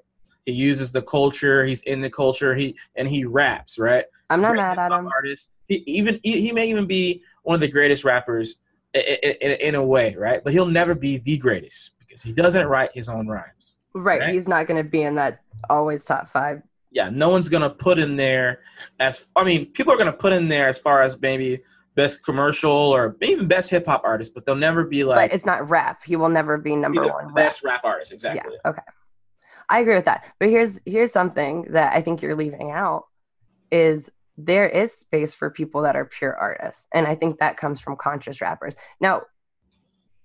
He 0.46 0.52
uses 0.52 0.92
the 0.92 1.02
culture. 1.02 1.64
He's 1.64 1.82
in 1.82 2.00
the 2.00 2.10
culture. 2.10 2.54
He 2.54 2.76
and 2.96 3.08
he 3.08 3.24
raps, 3.24 3.78
right? 3.78 4.04
I'm 4.30 4.40
not 4.40 4.50
Great 4.50 4.62
mad 4.62 4.78
at 4.78 4.92
him. 4.92 5.06
Artist. 5.06 5.50
He 5.66 5.82
even 5.86 6.20
he, 6.22 6.40
he 6.40 6.52
may 6.52 6.68
even 6.68 6.86
be 6.86 7.22
one 7.42 7.54
of 7.54 7.60
the 7.60 7.68
greatest 7.68 8.04
rappers 8.04 8.58
in, 8.94 9.02
in, 9.02 9.50
in 9.52 9.74
a 9.74 9.84
way, 9.84 10.14
right? 10.16 10.42
But 10.42 10.52
he'll 10.52 10.66
never 10.66 10.94
be 10.94 11.18
the 11.18 11.36
greatest 11.36 11.92
because 11.98 12.22
he 12.22 12.32
doesn't 12.32 12.66
write 12.66 12.90
his 12.94 13.08
own 13.08 13.26
rhymes. 13.26 13.76
Right, 13.94 14.20
right? 14.20 14.34
he's 14.34 14.48
not 14.48 14.66
going 14.66 14.82
to 14.82 14.88
be 14.88 15.02
in 15.02 15.14
that 15.16 15.42
always 15.68 16.04
top 16.04 16.28
five. 16.28 16.62
Yeah, 16.90 17.10
no 17.10 17.28
one's 17.28 17.50
gonna 17.50 17.68
put 17.68 17.98
him 17.98 18.12
there 18.12 18.60
as. 18.98 19.26
I 19.36 19.44
mean, 19.44 19.66
people 19.66 19.92
are 19.92 19.98
gonna 19.98 20.10
put 20.10 20.32
him 20.32 20.48
there 20.48 20.68
as 20.68 20.78
far 20.78 21.02
as 21.02 21.20
maybe 21.20 21.60
best 21.98 22.24
commercial 22.24 22.70
or 22.70 23.16
even 23.20 23.48
best 23.48 23.70
hip 23.70 23.84
hop 23.84 24.02
artist, 24.04 24.32
but 24.32 24.46
they'll 24.46 24.54
never 24.54 24.84
be 24.84 25.02
like 25.02 25.30
but 25.30 25.34
it's 25.34 25.44
not 25.44 25.68
rap. 25.68 26.04
He 26.04 26.14
will 26.14 26.28
never 26.28 26.56
be 26.56 26.70
be 26.70 26.76
number 26.76 27.02
the 27.02 27.08
one. 27.08 27.34
best 27.34 27.64
rap 27.64 27.84
artist. 27.84 28.12
Exactly. 28.12 28.54
Yeah. 28.64 28.70
Okay. 28.70 28.82
I 29.68 29.80
agree 29.80 29.96
with 29.96 30.04
that. 30.04 30.24
But 30.38 30.48
here's 30.48 30.80
here's 30.86 31.12
something 31.12 31.66
that 31.70 31.92
I 31.94 32.00
think 32.00 32.22
you're 32.22 32.36
leaving 32.36 32.70
out 32.70 33.06
is 33.72 34.10
there 34.36 34.68
is 34.68 34.92
space 34.92 35.34
for 35.34 35.50
people 35.50 35.82
that 35.82 35.96
are 35.96 36.04
pure 36.04 36.36
artists. 36.36 36.86
And 36.94 37.04
I 37.04 37.16
think 37.16 37.40
that 37.40 37.56
comes 37.56 37.80
from 37.80 37.96
conscious 37.96 38.40
rappers. 38.40 38.76
Now, 39.00 39.22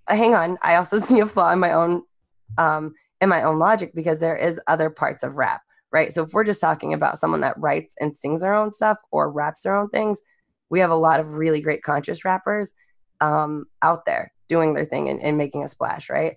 uh, 0.06 0.14
hang 0.14 0.36
on. 0.36 0.56
I 0.62 0.76
also 0.76 0.98
see 1.08 1.18
a 1.18 1.26
flaw 1.26 1.50
in 1.50 1.58
my 1.58 1.72
own 1.72 2.02
um 2.56 2.94
in 3.20 3.28
my 3.28 3.42
own 3.42 3.58
logic 3.58 3.90
because 3.96 4.20
there 4.20 4.36
is 4.36 4.60
other 4.68 4.90
parts 4.90 5.24
of 5.24 5.34
rap, 5.34 5.62
right? 5.90 6.12
So 6.12 6.22
if 6.22 6.32
we're 6.34 6.44
just 6.44 6.60
talking 6.60 6.94
about 6.94 7.18
someone 7.18 7.40
that 7.40 7.58
writes 7.58 7.96
and 7.98 8.16
sings 8.16 8.42
their 8.42 8.54
own 8.54 8.72
stuff 8.72 8.98
or 9.10 9.32
raps 9.32 9.62
their 9.62 9.74
own 9.74 9.88
things, 9.88 10.22
we 10.74 10.80
have 10.80 10.90
a 10.90 10.96
lot 10.96 11.20
of 11.20 11.28
really 11.28 11.60
great 11.60 11.82
conscious 11.82 12.24
rappers 12.24 12.72
um 13.20 13.64
out 13.80 14.04
there 14.04 14.32
doing 14.48 14.74
their 14.74 14.84
thing 14.84 15.08
and, 15.08 15.22
and 15.22 15.38
making 15.38 15.62
a 15.64 15.68
splash, 15.68 16.10
right? 16.10 16.36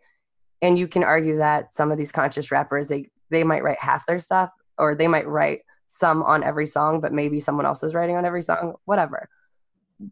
and 0.61 0.77
you 0.77 0.87
can 0.87 1.03
argue 1.03 1.37
that 1.37 1.73
some 1.73 1.91
of 1.91 1.97
these 1.97 2.11
conscious 2.11 2.51
rappers 2.51 2.87
they 2.87 3.09
they 3.29 3.43
might 3.43 3.63
write 3.63 3.79
half 3.79 4.05
their 4.05 4.19
stuff 4.19 4.49
or 4.77 4.95
they 4.95 5.07
might 5.07 5.27
write 5.27 5.61
some 5.87 6.23
on 6.23 6.43
every 6.43 6.67
song 6.67 6.99
but 7.01 7.13
maybe 7.13 7.39
someone 7.39 7.65
else 7.65 7.83
is 7.83 7.93
writing 7.93 8.15
on 8.15 8.25
every 8.25 8.43
song 8.43 8.73
whatever. 8.85 9.29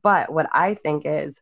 But 0.01 0.31
what 0.31 0.47
i 0.53 0.73
think 0.73 1.03
is 1.05 1.41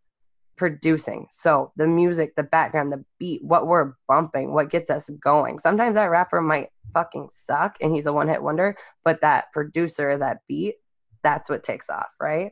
producing. 0.55 1.27
So 1.31 1.71
the 1.75 1.87
music 1.87 2.35
the 2.35 2.43
background 2.43 2.91
the 2.91 3.03
beat 3.19 3.43
what 3.43 3.67
we're 3.67 3.93
bumping 4.07 4.53
what 4.53 4.69
gets 4.69 4.89
us 4.89 5.09
going. 5.09 5.59
Sometimes 5.59 5.95
that 5.95 6.11
rapper 6.11 6.41
might 6.41 6.69
fucking 6.93 7.29
suck 7.33 7.75
and 7.81 7.93
he's 7.93 8.05
a 8.05 8.13
one 8.13 8.27
hit 8.27 8.43
wonder 8.43 8.75
but 9.03 9.21
that 9.21 9.51
producer 9.51 10.17
that 10.17 10.39
beat 10.47 10.75
that's 11.23 11.49
what 11.49 11.63
takes 11.63 11.89
off 11.89 12.09
right 12.19 12.51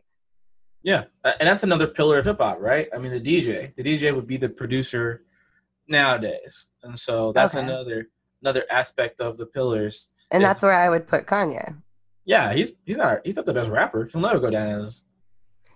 Yeah, 0.83 1.03
and 1.23 1.47
that's 1.47 1.63
another 1.63 1.87
pillar 1.87 2.17
of 2.17 2.25
hip 2.25 2.39
hop, 2.39 2.57
right? 2.59 2.87
I 2.93 2.97
mean, 2.97 3.11
the 3.11 3.21
DJ, 3.21 3.75
the 3.75 3.83
DJ 3.83 4.13
would 4.15 4.25
be 4.27 4.37
the 4.37 4.49
producer 4.49 5.23
nowadays, 5.87 6.69
and 6.83 6.97
so 6.97 7.31
that's 7.31 7.55
Okay. 7.55 7.63
another 7.63 8.09
another 8.41 8.65
aspect 8.71 9.19
of 9.21 9.37
the 9.37 9.45
pillars. 9.45 10.11
and 10.31 10.41
that's 10.41 10.63
where 10.63 10.73
i 10.73 10.89
would 10.89 11.05
put 11.07 11.27
kanye 11.27 11.75
Yeah, 12.25 12.53
he's 12.53 12.71
he's 12.85 12.97
not 12.97 13.19
he's 13.25 13.35
not 13.35 13.45
the 13.45 13.53
best 13.53 13.69
rapper. 13.69 14.05
He'll 14.11 14.21
never 14.21 14.39
go 14.39 14.49
down 14.49 14.69
as 14.81 15.03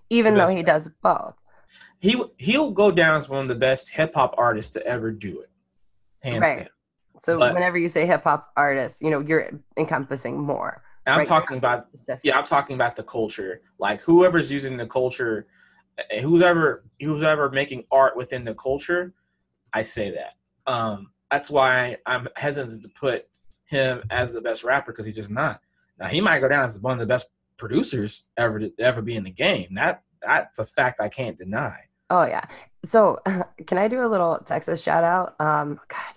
even 0.10 0.34
though 0.36 0.48
he 0.48 0.64
does 0.64 0.90
both 1.04 1.36
he 2.00 2.22
he'll 2.38 2.72
go 2.72 2.90
down 2.92 3.20
as 3.20 3.28
one 3.30 3.42
of 3.42 3.48
the 3.50 3.56
best 3.56 3.90
hip 3.90 4.14
hop 4.16 4.34
artists 4.38 4.72
to 4.72 4.86
ever 4.88 5.12
do 5.12 5.42
it, 5.42 5.50
hands 6.24 6.42
Right. 6.42 6.58
down. 6.60 6.70
So 7.22 7.38
But- 7.40 7.54
whenever 7.54 7.78
you 7.78 7.90
say 7.90 8.06
hip 8.06 8.24
hop 8.24 8.52
artist, 8.56 9.02
you 9.02 9.10
know, 9.10 9.20
you're 9.20 9.50
encompassing 9.78 10.40
more. 10.40 10.82
I'm 11.08 11.20
right? 11.20 11.28
talking 11.28 11.58
about 11.58 11.88
Specific. 11.90 12.22
yeah, 12.24 12.38
I'm 12.38 12.46
talking 12.46 12.76
about 12.76 12.96
the 12.96 13.04
culture. 13.04 13.62
Like 13.80 14.02
whoever's 14.02 14.52
using 14.52 14.78
the 14.78 14.88
culture, 14.88 15.48
eh, 16.10 16.22
who's 16.22 16.42
ever 16.42 16.84
who's 17.00 17.22
ever 17.22 17.50
making 17.52 17.84
art 17.92 18.18
within 18.18 18.44
the 18.44 18.56
culture, 18.56 19.14
I 19.74 19.82
say 19.82 20.12
that. 20.12 20.72
Um, 20.72 21.12
that's 21.30 21.50
why 21.50 21.98
I'm 22.06 22.28
hesitant 22.36 22.82
to 22.82 22.90
put 22.90 23.28
him 23.66 24.04
as 24.10 24.32
the 24.32 24.42
best 24.42 24.64
rapper 24.64 24.92
because 24.92 25.06
he's 25.06 25.16
just 25.16 25.32
not. 25.32 25.60
Now 26.00 26.08
he 26.08 26.22
might 26.22 26.40
go 26.40 26.50
down 26.50 26.66
as 26.66 26.80
one 26.80 26.94
of 26.94 27.00
the 27.00 27.06
best 27.06 27.28
producers 27.58 28.24
ever 28.38 28.60
to 28.60 28.72
ever 28.80 29.02
be 29.02 29.16
in 29.16 29.24
the 29.24 29.32
game. 29.32 29.76
That 29.76 30.04
that's 30.22 30.60
a 30.60 30.66
fact 30.66 31.00
I 31.00 31.10
can't 31.10 31.38
deny. 31.38 31.78
Oh 32.10 32.26
yeah. 32.26 32.46
So 32.84 33.20
can 33.68 33.78
I 33.78 33.88
do 33.88 34.06
a 34.06 34.08
little 34.08 34.40
Texas 34.46 34.82
shout 34.82 35.04
out? 35.04 35.36
Um, 35.40 35.80
God, 35.88 36.16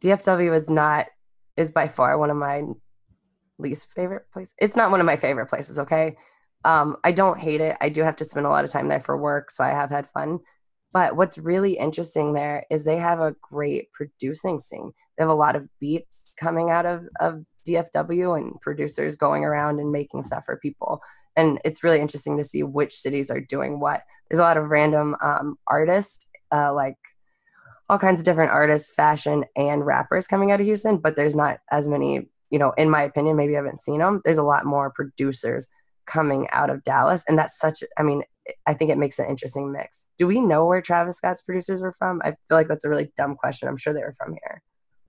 DFW 0.00 0.54
is 0.54 0.68
not 0.68 1.06
is 1.56 1.70
by 1.70 1.88
far 1.88 2.18
one 2.18 2.30
of 2.30 2.36
my 2.36 2.64
least 3.58 3.92
favorite 3.94 4.24
place. 4.32 4.54
It's 4.58 4.76
not 4.76 4.90
one 4.90 5.00
of 5.00 5.06
my 5.06 5.16
favorite 5.16 5.46
places. 5.46 5.78
Okay. 5.78 6.16
Um, 6.64 6.96
I 7.04 7.12
don't 7.12 7.38
hate 7.38 7.60
it. 7.60 7.76
I 7.80 7.88
do 7.88 8.02
have 8.02 8.16
to 8.16 8.24
spend 8.24 8.46
a 8.46 8.50
lot 8.50 8.64
of 8.64 8.70
time 8.70 8.88
there 8.88 9.00
for 9.00 9.16
work, 9.16 9.50
so 9.50 9.62
I 9.62 9.70
have 9.70 9.90
had 9.90 10.08
fun. 10.08 10.40
But 10.92 11.16
what's 11.16 11.36
really 11.36 11.76
interesting 11.76 12.32
there 12.32 12.64
is 12.70 12.84
they 12.84 12.98
have 12.98 13.20
a 13.20 13.34
great 13.42 13.92
producing 13.92 14.60
scene. 14.60 14.92
They 15.16 15.24
have 15.24 15.30
a 15.30 15.34
lot 15.34 15.56
of 15.56 15.68
beats 15.80 16.32
coming 16.38 16.70
out 16.70 16.86
of, 16.86 17.04
of 17.20 17.44
DFW 17.68 18.38
and 18.38 18.60
producers 18.60 19.16
going 19.16 19.44
around 19.44 19.80
and 19.80 19.92
making 19.92 20.22
stuff 20.22 20.44
for 20.44 20.56
people. 20.56 21.00
And 21.36 21.60
it's 21.64 21.82
really 21.82 22.00
interesting 22.00 22.36
to 22.38 22.44
see 22.44 22.62
which 22.62 22.94
cities 22.94 23.30
are 23.30 23.40
doing 23.40 23.80
what. 23.80 24.02
There's 24.30 24.38
a 24.38 24.42
lot 24.42 24.56
of 24.56 24.70
random 24.70 25.16
um, 25.20 25.56
artists, 25.66 26.26
uh, 26.52 26.72
like 26.72 26.96
all 27.88 27.98
kinds 27.98 28.20
of 28.20 28.24
different 28.24 28.52
artists, 28.52 28.94
fashion, 28.94 29.44
and 29.56 29.84
rappers 29.84 30.26
coming 30.26 30.52
out 30.52 30.60
of 30.60 30.66
Houston, 30.66 30.98
but 30.98 31.16
there's 31.16 31.34
not 31.34 31.58
as 31.70 31.86
many, 31.86 32.28
you 32.50 32.58
know, 32.58 32.72
in 32.76 32.90
my 32.90 33.02
opinion, 33.02 33.36
maybe 33.36 33.54
I 33.54 33.58
haven't 33.58 33.82
seen 33.82 33.98
them. 33.98 34.20
There's 34.24 34.38
a 34.38 34.42
lot 34.42 34.64
more 34.64 34.92
producers 34.94 35.68
coming 36.06 36.48
out 36.50 36.70
of 36.70 36.84
Dallas. 36.84 37.24
And 37.28 37.38
that's 37.38 37.58
such, 37.58 37.82
I 37.98 38.02
mean, 38.02 38.22
I 38.66 38.74
think 38.74 38.90
it 38.90 38.98
makes 38.98 39.18
an 39.18 39.26
interesting 39.26 39.72
mix. 39.72 40.06
Do 40.18 40.26
we 40.26 40.40
know 40.40 40.66
where 40.66 40.82
Travis 40.82 41.16
Scott's 41.16 41.42
producers 41.42 41.82
are 41.82 41.92
from? 41.92 42.20
I 42.24 42.30
feel 42.30 42.36
like 42.50 42.68
that's 42.68 42.84
a 42.84 42.88
really 42.88 43.10
dumb 43.16 43.36
question. 43.36 43.68
I'm 43.68 43.76
sure 43.76 43.94
they 43.94 44.00
were 44.00 44.14
from 44.18 44.32
here. 44.32 44.62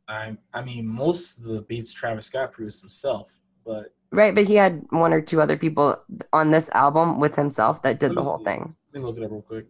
I 0.07 0.37
I 0.53 0.61
mean 0.61 0.85
most 0.85 1.39
of 1.39 1.45
the 1.45 1.63
beats 1.63 1.91
Travis 1.91 2.25
Scott 2.25 2.51
produced 2.51 2.81
himself, 2.81 3.39
but 3.65 3.93
Right, 4.11 4.33
but 4.33 4.45
he 4.45 4.55
had 4.55 4.83
one 4.91 5.13
or 5.13 5.19
two 5.19 5.41
other 5.41 5.57
people 5.57 6.01
on 6.31 6.51
this 6.51 6.69
album 6.73 7.19
with 7.19 7.35
himself 7.35 7.81
that 7.81 7.99
did 7.99 8.15
the 8.15 8.21
whole 8.21 8.37
see. 8.37 8.45
thing. 8.45 8.75
let 8.93 9.01
me 9.01 9.05
look 9.05 9.17
it 9.17 9.23
up 9.23 9.31
real 9.31 9.41
quick 9.41 9.65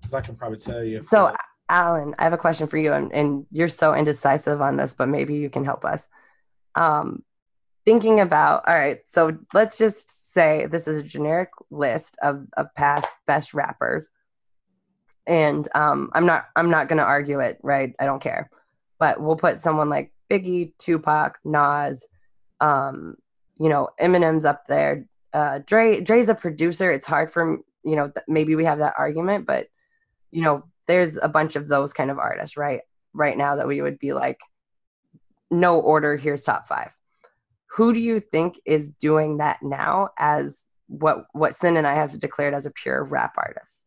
because 0.00 0.14
I 0.14 0.20
can 0.20 0.34
probably 0.34 0.58
tell 0.58 0.82
you. 0.82 1.02
So, 1.02 1.34
Alan, 1.68 2.14
I 2.18 2.24
have 2.24 2.32
a 2.32 2.38
question 2.38 2.68
for 2.68 2.78
you, 2.78 2.92
and, 2.92 3.12
and 3.12 3.44
you're 3.50 3.68
so 3.68 3.94
indecisive 3.94 4.62
on 4.62 4.76
this, 4.76 4.94
but 4.94 5.08
maybe 5.08 5.34
you 5.34 5.50
can 5.50 5.64
help 5.64 5.84
us. 5.84 6.08
Um, 6.74 7.24
thinking 7.84 8.20
about, 8.20 8.62
all 8.66 8.74
right, 8.74 9.00
so 9.06 9.36
let's 9.54 9.78
just 9.78 10.32
say 10.32 10.66
this 10.66 10.86
is 10.86 11.02
a 11.02 11.04
generic 11.04 11.50
list 11.70 12.16
of, 12.22 12.46
of 12.56 12.74
past 12.74 13.14
best 13.26 13.54
rappers, 13.54 14.10
and 15.26 15.68
um, 15.74 16.10
I'm 16.14 16.26
not 16.26 16.46
I'm 16.56 16.70
not 16.70 16.88
gonna 16.88 17.02
argue 17.02 17.40
it, 17.40 17.58
right? 17.62 17.94
I 17.98 18.04
don't 18.04 18.22
care, 18.22 18.50
but 18.98 19.20
we'll 19.20 19.36
put 19.36 19.58
someone 19.58 19.88
like 19.88 20.12
Biggie, 20.30 20.72
Tupac, 20.78 21.38
Nas, 21.44 22.06
um, 22.60 23.16
you 23.58 23.68
know, 23.68 23.88
Eminem's 24.00 24.44
up 24.44 24.66
there. 24.66 25.06
Uh, 25.32 25.60
Dre 25.66 26.00
Dre's 26.00 26.28
a 26.28 26.34
producer. 26.34 26.90
It's 26.90 27.06
hard 27.06 27.32
for 27.32 27.58
you 27.84 27.96
know 27.96 28.08
th- 28.08 28.24
maybe 28.28 28.56
we 28.56 28.64
have 28.64 28.78
that 28.78 28.94
argument, 28.98 29.46
but 29.46 29.68
you 30.30 30.42
know, 30.42 30.64
there's 30.86 31.18
a 31.20 31.28
bunch 31.28 31.56
of 31.56 31.68
those 31.68 31.92
kind 31.92 32.10
of 32.10 32.18
artists, 32.18 32.56
right? 32.56 32.80
Right 33.12 33.36
now 33.36 33.56
that 33.56 33.66
we 33.66 33.82
would 33.82 33.98
be 33.98 34.12
like, 34.12 34.40
no 35.50 35.80
order, 35.80 36.16
here's 36.16 36.42
top 36.42 36.66
five. 36.66 36.90
Who 37.72 37.92
do 37.92 38.00
you 38.00 38.20
think 38.20 38.60
is 38.64 38.88
doing 38.88 39.38
that 39.38 39.62
now 39.62 40.10
as 40.18 40.64
what 40.88 41.26
what 41.32 41.54
Sin 41.54 41.76
and 41.76 41.86
I 41.86 41.94
have 41.94 42.18
declared 42.18 42.54
as 42.54 42.66
a 42.66 42.70
pure 42.70 43.02
rap 43.04 43.34
artist? 43.36 43.84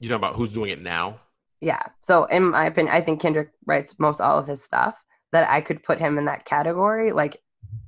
You 0.00 0.08
talking 0.08 0.20
about 0.20 0.36
who's 0.36 0.52
doing 0.52 0.70
it 0.70 0.82
now? 0.82 1.20
Yeah. 1.60 1.82
So 2.02 2.24
in 2.24 2.50
my 2.50 2.66
opinion, 2.66 2.94
I 2.94 3.00
think 3.00 3.20
Kendrick 3.20 3.50
writes 3.66 3.98
most 3.98 4.20
all 4.20 4.38
of 4.38 4.46
his 4.46 4.62
stuff 4.62 5.02
that 5.32 5.48
I 5.50 5.60
could 5.60 5.82
put 5.82 5.98
him 5.98 6.18
in 6.18 6.24
that 6.26 6.44
category. 6.44 7.12
Like 7.12 7.40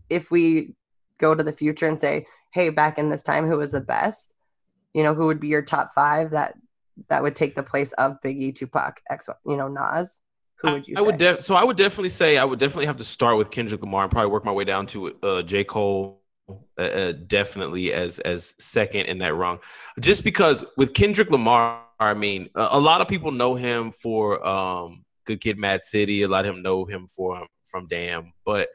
if 0.08 0.30
we 0.30 0.74
go 1.18 1.34
to 1.34 1.42
the 1.42 1.52
future 1.52 1.86
and 1.86 2.00
say, 2.00 2.26
hey, 2.52 2.70
back 2.70 2.98
in 2.98 3.10
this 3.10 3.22
time, 3.22 3.46
who 3.48 3.58
was 3.58 3.72
the 3.72 3.80
best? 3.80 4.34
You 4.94 5.04
know, 5.04 5.14
who 5.14 5.26
would 5.26 5.40
be 5.40 5.48
your 5.48 5.62
top 5.62 5.92
five 5.92 6.30
that 6.30 6.54
that 7.08 7.22
would 7.22 7.36
take 7.36 7.54
the 7.54 7.62
place 7.62 7.92
of 7.92 8.20
Biggie, 8.22 8.54
Tupac, 8.54 9.00
X, 9.08 9.28
you 9.46 9.56
know, 9.56 9.68
Nas? 9.68 10.20
Who 10.62 10.72
would 10.72 10.88
you 10.88 10.94
I 10.98 11.00
would 11.00 11.16
def- 11.16 11.40
so 11.42 11.54
I 11.54 11.64
would 11.64 11.76
definitely 11.76 12.10
say 12.10 12.36
I 12.38 12.44
would 12.44 12.58
definitely 12.58 12.86
have 12.86 12.98
to 12.98 13.04
start 13.04 13.36
with 13.38 13.50
Kendrick 13.50 13.80
Lamar 13.80 14.02
and 14.04 14.10
probably 14.12 14.30
work 14.30 14.44
my 14.44 14.52
way 14.52 14.64
down 14.64 14.86
to 14.88 15.16
uh, 15.22 15.42
J 15.42 15.64
Cole. 15.64 16.18
Uh, 16.76 16.82
uh, 16.82 17.12
definitely 17.28 17.92
as 17.92 18.18
as 18.20 18.56
second 18.58 19.06
in 19.06 19.18
that 19.18 19.34
rung, 19.34 19.60
just 20.00 20.24
because 20.24 20.64
with 20.76 20.94
Kendrick 20.94 21.30
Lamar, 21.30 21.80
I 22.00 22.14
mean, 22.14 22.48
a, 22.56 22.68
a 22.72 22.80
lot 22.80 23.00
of 23.00 23.06
people 23.06 23.30
know 23.30 23.54
him 23.54 23.92
for 23.92 24.44
um, 24.44 25.04
Good 25.26 25.40
Kid, 25.40 25.58
Mad 25.58 25.84
City. 25.84 26.22
A 26.22 26.28
lot 26.28 26.44
of 26.44 26.56
him 26.56 26.62
know 26.62 26.84
him 26.86 27.06
for 27.06 27.46
from 27.66 27.86
Damn, 27.86 28.32
but 28.44 28.68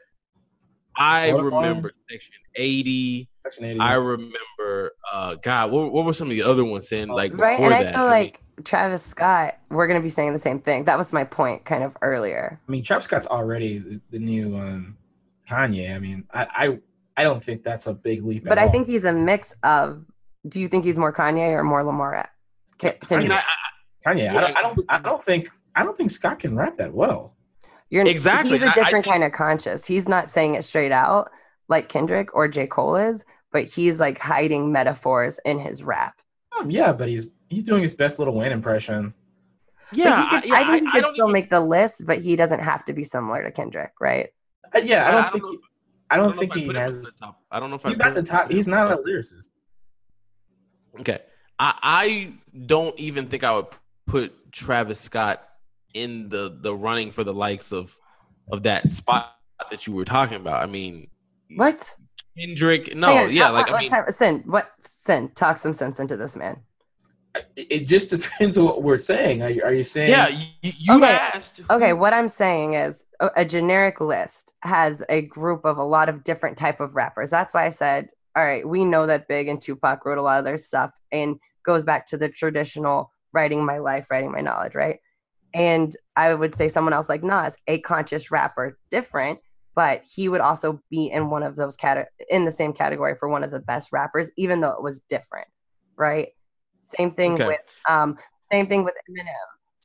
I 0.96 1.32
What 1.32 1.52
one? 1.52 1.64
remember 1.64 1.90
Section 2.10 2.34
Eighty. 2.54 3.28
Section 3.44 3.64
80. 3.64 3.80
I 3.80 3.92
remember, 3.94 4.92
uh, 5.12 5.34
God, 5.36 5.70
what, 5.70 5.92
what 5.92 6.04
were 6.04 6.12
some 6.12 6.28
of 6.28 6.32
the 6.32 6.42
other 6.42 6.64
ones 6.64 6.90
in 6.92 7.08
like 7.10 7.32
before 7.32 7.44
right. 7.46 7.60
And 7.60 7.74
I 7.74 7.82
that? 7.84 7.94
feel 7.94 8.02
I 8.02 8.04
mean, 8.04 8.10
like 8.10 8.40
Travis 8.64 9.02
Scott, 9.02 9.58
we're 9.70 9.86
going 9.86 10.00
to 10.00 10.02
be 10.02 10.08
saying 10.08 10.32
the 10.32 10.38
same 10.38 10.60
thing. 10.60 10.84
That 10.84 10.96
was 10.98 11.12
my 11.12 11.24
point 11.24 11.64
kind 11.64 11.84
of 11.84 11.96
earlier. 12.02 12.58
I 12.66 12.70
mean, 12.70 12.82
Travis 12.82 13.04
Scott's 13.04 13.26
already 13.26 13.78
the, 13.78 14.00
the 14.10 14.18
new 14.18 14.56
um, 14.56 14.96
Kanye. 15.48 15.94
I 15.94 15.98
mean, 15.98 16.24
I, 16.32 16.46
I 16.56 16.78
I 17.18 17.22
don't 17.22 17.42
think 17.42 17.62
that's 17.62 17.86
a 17.86 17.94
big 17.94 18.24
leap. 18.24 18.44
But 18.44 18.52
at 18.52 18.58
I 18.58 18.66
all. 18.66 18.72
think 18.72 18.86
he's 18.86 19.04
a 19.04 19.12
mix 19.12 19.54
of, 19.62 20.04
do 20.48 20.60
you 20.60 20.68
think 20.68 20.84
he's 20.84 20.98
more 20.98 21.12
Kanye 21.12 21.50
or 21.52 21.62
more 21.64 21.82
Lamar? 21.84 22.28
Ke- 22.78 22.96
I 23.10 23.18
mean, 23.18 23.32
I, 23.32 23.36
I, 23.36 23.42
Kanye. 24.06 24.28
I 24.30 24.40
don't, 24.40 24.56
I 24.56 24.62
don't. 24.62 24.80
I 24.90 24.98
don't 25.00 25.24
think. 25.24 25.48
I 25.74 25.82
don't 25.82 25.96
think 25.96 26.10
Scott 26.10 26.38
can 26.38 26.56
rap 26.56 26.76
that 26.78 26.92
well. 26.94 27.34
You're, 27.90 28.06
Exactly. 28.08 28.52
He's 28.58 28.62
a 28.62 28.66
I- 28.66 28.70
I 28.70 28.74
different 28.74 29.04
think- 29.04 29.12
kind 29.12 29.24
of 29.24 29.32
conscious. 29.32 29.86
He's 29.86 30.08
not 30.08 30.28
saying 30.28 30.54
it 30.54 30.64
straight 30.64 30.92
out 30.92 31.30
like 31.68 31.88
Kendrick 31.88 32.34
or 32.34 32.48
J. 32.48 32.66
Cole 32.66 32.96
is, 32.96 33.24
but 33.52 33.64
he's 33.64 34.00
like 34.00 34.18
hiding 34.18 34.72
metaphors 34.72 35.38
in 35.44 35.58
his 35.58 35.82
rap. 35.82 36.20
Um, 36.58 36.70
yeah, 36.70 36.92
but 36.92 37.08
he's 37.08 37.28
he's 37.48 37.64
doing 37.64 37.82
his 37.82 37.94
best 37.94 38.18
Lil 38.18 38.32
Wayne 38.32 38.52
impression. 38.52 39.14
yeah, 39.92 40.40
could, 40.42 40.52
I, 40.52 40.62
I, 40.62 40.66
think 40.78 40.82
he 40.82 40.88
I 40.88 40.90
could 40.92 41.00
don't 41.02 41.14
still 41.14 41.26
even- 41.26 41.32
make 41.32 41.50
the 41.50 41.60
list, 41.60 42.04
but 42.06 42.18
he 42.20 42.36
doesn't 42.36 42.60
have 42.60 42.84
to 42.86 42.92
be 42.92 43.04
similar 43.04 43.42
to 43.44 43.50
Kendrick, 43.52 43.92
right? 44.00 44.30
Uh, 44.74 44.80
yeah, 44.82 45.06
I 45.06 45.10
don't 45.12 45.24
I 45.24 45.28
think. 45.30 45.44
he, 45.48 45.58
I 46.10 46.16
don't 46.16 46.36
think 46.36 46.54
he 46.54 46.66
has. 46.74 47.02
the 47.02 47.12
top. 47.12 47.40
I 47.50 47.60
don't 47.60 47.70
know 47.70 47.76
if 47.76 47.86
I 47.86 47.90
He's 47.90 47.98
not 47.98 48.14
the 48.14 48.22
top. 48.22 48.50
He's 48.50 48.66
not 48.66 48.90
a 48.92 48.96
lyricist. 48.96 49.48
Okay. 51.00 51.18
I, 51.58 51.74
I 51.82 52.32
don't 52.66 52.98
even 52.98 53.28
think 53.28 53.44
I 53.44 53.54
would 53.56 53.66
put 54.06 54.52
Travis 54.52 55.00
Scott 55.00 55.42
in 55.94 56.28
the 56.28 56.56
the 56.60 56.74
running 56.74 57.10
for 57.10 57.24
the 57.24 57.32
likes 57.32 57.72
of 57.72 57.96
of 58.50 58.64
that 58.64 58.92
spot 58.92 59.32
that 59.70 59.86
you 59.86 59.92
were 59.94 60.04
talking 60.04 60.36
about. 60.36 60.62
I 60.62 60.66
mean, 60.66 61.08
What? 61.54 61.94
Kendrick. 62.38 62.94
No, 62.94 63.16
on, 63.16 63.32
yeah, 63.32 63.46
how- 63.46 63.52
like 63.52 63.70
I 63.70 63.78
mean, 63.78 63.90
Sin, 64.12 64.42
what 64.46 64.70
Sin? 64.80 65.30
Talk 65.34 65.56
some 65.56 65.72
sense 65.72 65.98
into 66.00 66.16
this 66.16 66.36
man. 66.36 66.58
It, 67.56 67.66
it 67.70 67.88
just 67.88 68.10
depends 68.16 68.58
on 68.58 68.64
what 68.64 68.82
we're 68.82 68.98
saying. 68.98 69.42
Are 69.42 69.50
you, 69.50 69.62
are 69.62 69.72
you 69.72 69.82
saying? 69.82 70.10
yeah. 70.10 70.28
You, 70.28 70.72
you 70.78 70.96
Okay, 70.96 71.16
asked. 71.16 71.60
Okay, 71.70 71.92
what 71.92 72.12
I'm 72.12 72.28
saying 72.28 72.74
is 72.74 73.04
a, 73.20 73.30
a 73.36 73.44
generic 73.44 74.00
list 74.00 74.52
has 74.62 75.02
a 75.08 75.22
group 75.22 75.64
of 75.64 75.78
a 75.78 75.84
lot 75.84 76.08
of 76.08 76.24
different 76.24 76.56
type 76.56 76.80
of 76.80 76.94
rappers. 76.94 77.30
That's 77.30 77.54
why 77.54 77.66
I 77.66 77.70
said, 77.70 78.08
all 78.36 78.44
right, 78.44 78.66
we 78.66 78.84
know 78.84 79.06
that 79.06 79.28
Big 79.28 79.48
and 79.48 79.60
Tupac 79.60 80.04
wrote 80.04 80.18
a 80.18 80.22
lot 80.22 80.38
of 80.38 80.44
their 80.44 80.58
stuff 80.58 80.92
and 81.10 81.36
goes 81.64 81.82
back 81.82 82.06
to 82.08 82.16
the 82.16 82.28
traditional 82.28 83.10
writing 83.32 83.64
my 83.64 83.78
life, 83.78 84.06
writing 84.10 84.30
my 84.30 84.40
knowledge, 84.40 84.74
right? 84.74 84.98
And 85.54 85.94
I 86.16 86.34
would 86.34 86.54
say 86.54 86.68
someone 86.68 86.92
else 86.92 87.08
like 87.08 87.22
Nas, 87.22 87.56
a 87.66 87.80
conscious 87.80 88.30
rapper, 88.30 88.78
different, 88.90 89.38
but 89.74 90.02
he 90.04 90.28
would 90.28 90.40
also 90.40 90.80
be 90.90 91.06
in 91.10 91.30
one 91.30 91.42
of 91.42 91.56
those 91.56 91.76
cate- 91.76 92.06
in 92.28 92.44
the 92.44 92.50
same 92.50 92.72
category 92.72 93.14
for 93.14 93.28
one 93.28 93.42
of 93.42 93.50
the 93.50 93.58
best 93.58 93.90
rappers, 93.92 94.30
even 94.36 94.60
though 94.60 94.70
it 94.70 94.82
was 94.82 95.00
different, 95.08 95.48
right? 95.96 96.28
Same 96.86 97.10
thing 97.10 97.34
Okay. 97.34 97.46
with 97.46 97.80
um, 97.88 98.16
same 98.40 98.66
thing 98.66 98.84
with 98.84 98.94
Eminem. 99.10 99.26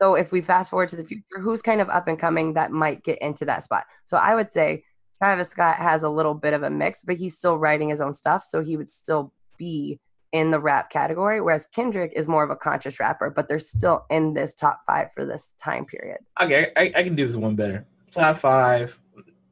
So 0.02 0.16
if 0.16 0.32
we 0.32 0.42
fast 0.42 0.70
forward 0.72 0.90
to 0.90 0.96
the 0.96 1.04
future, 1.04 1.24
who's 1.40 1.62
kind 1.62 1.82
of 1.82 1.90
up 1.90 2.08
and 2.08 2.18
coming 2.18 2.54
that 2.54 2.72
might 2.72 3.04
get 3.04 3.20
into 3.20 3.46
that 3.46 3.64
spot? 3.64 3.86
So 4.06 4.18
I 4.18 4.34
would 4.36 4.52
say 4.52 4.84
Travis 5.20 5.50
Scott 5.50 5.76
has 5.76 6.04
a 6.04 6.10
little 6.10 6.34
bit 6.34 6.54
of 6.54 6.64
a 6.64 6.70
mix, 6.70 7.04
but 7.04 7.18
he's 7.18 7.38
still 7.38 7.58
writing 7.58 7.90
his 7.90 8.02
own 8.02 8.14
stuff, 8.14 8.44
so 8.44 8.64
he 8.64 8.78
would 8.78 8.90
still 8.90 9.34
be 9.58 10.00
in 10.32 10.50
the 10.50 10.60
rap 10.60 10.90
category. 10.90 11.42
Whereas 11.42 11.68
Kendrick 11.68 12.14
is 12.16 12.28
more 12.28 12.44
of 12.44 12.50
a 12.50 12.56
conscious 12.56 13.00
rapper, 13.00 13.30
but 13.30 13.48
they're 13.48 13.60
still 13.60 14.06
in 14.10 14.34
this 14.34 14.54
top 14.56 14.80
five 14.88 15.12
for 15.14 15.26
this 15.26 15.54
time 15.62 15.86
period. 15.86 16.20
Okay, 16.42 16.72
I, 16.76 16.92
I 16.96 17.04
can 17.04 17.16
do 17.16 17.28
this 17.28 17.36
one 17.36 17.56
better. 17.56 17.86
Top 18.12 18.38
five. 18.38 18.98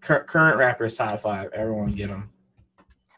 Cur- 0.02 0.24
current 0.24 0.58
rappers 0.58 0.96
top 0.98 1.20
five. 1.20 1.52
Everyone 1.54 1.92
get 1.92 2.08
them. 2.08 2.30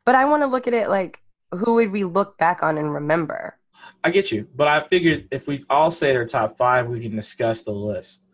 But 0.03 0.15
I 0.15 0.25
want 0.25 0.41
to 0.41 0.47
look 0.47 0.67
at 0.67 0.73
it 0.73 0.89
like 0.89 1.19
who 1.51 1.75
would 1.75 1.91
we 1.91 2.03
look 2.03 2.37
back 2.37 2.63
on 2.63 2.77
and 2.77 2.93
remember? 2.93 3.57
I 4.03 4.09
get 4.09 4.31
you, 4.31 4.47
but 4.55 4.67
I 4.67 4.81
figured 4.87 5.23
mm. 5.23 5.27
if 5.31 5.47
we 5.47 5.63
all 5.69 5.91
say 5.91 6.11
their 6.11 6.25
top 6.25 6.57
five, 6.57 6.87
we 6.87 6.99
can 6.99 7.15
discuss 7.15 7.61
the 7.61 7.71
list. 7.71 8.25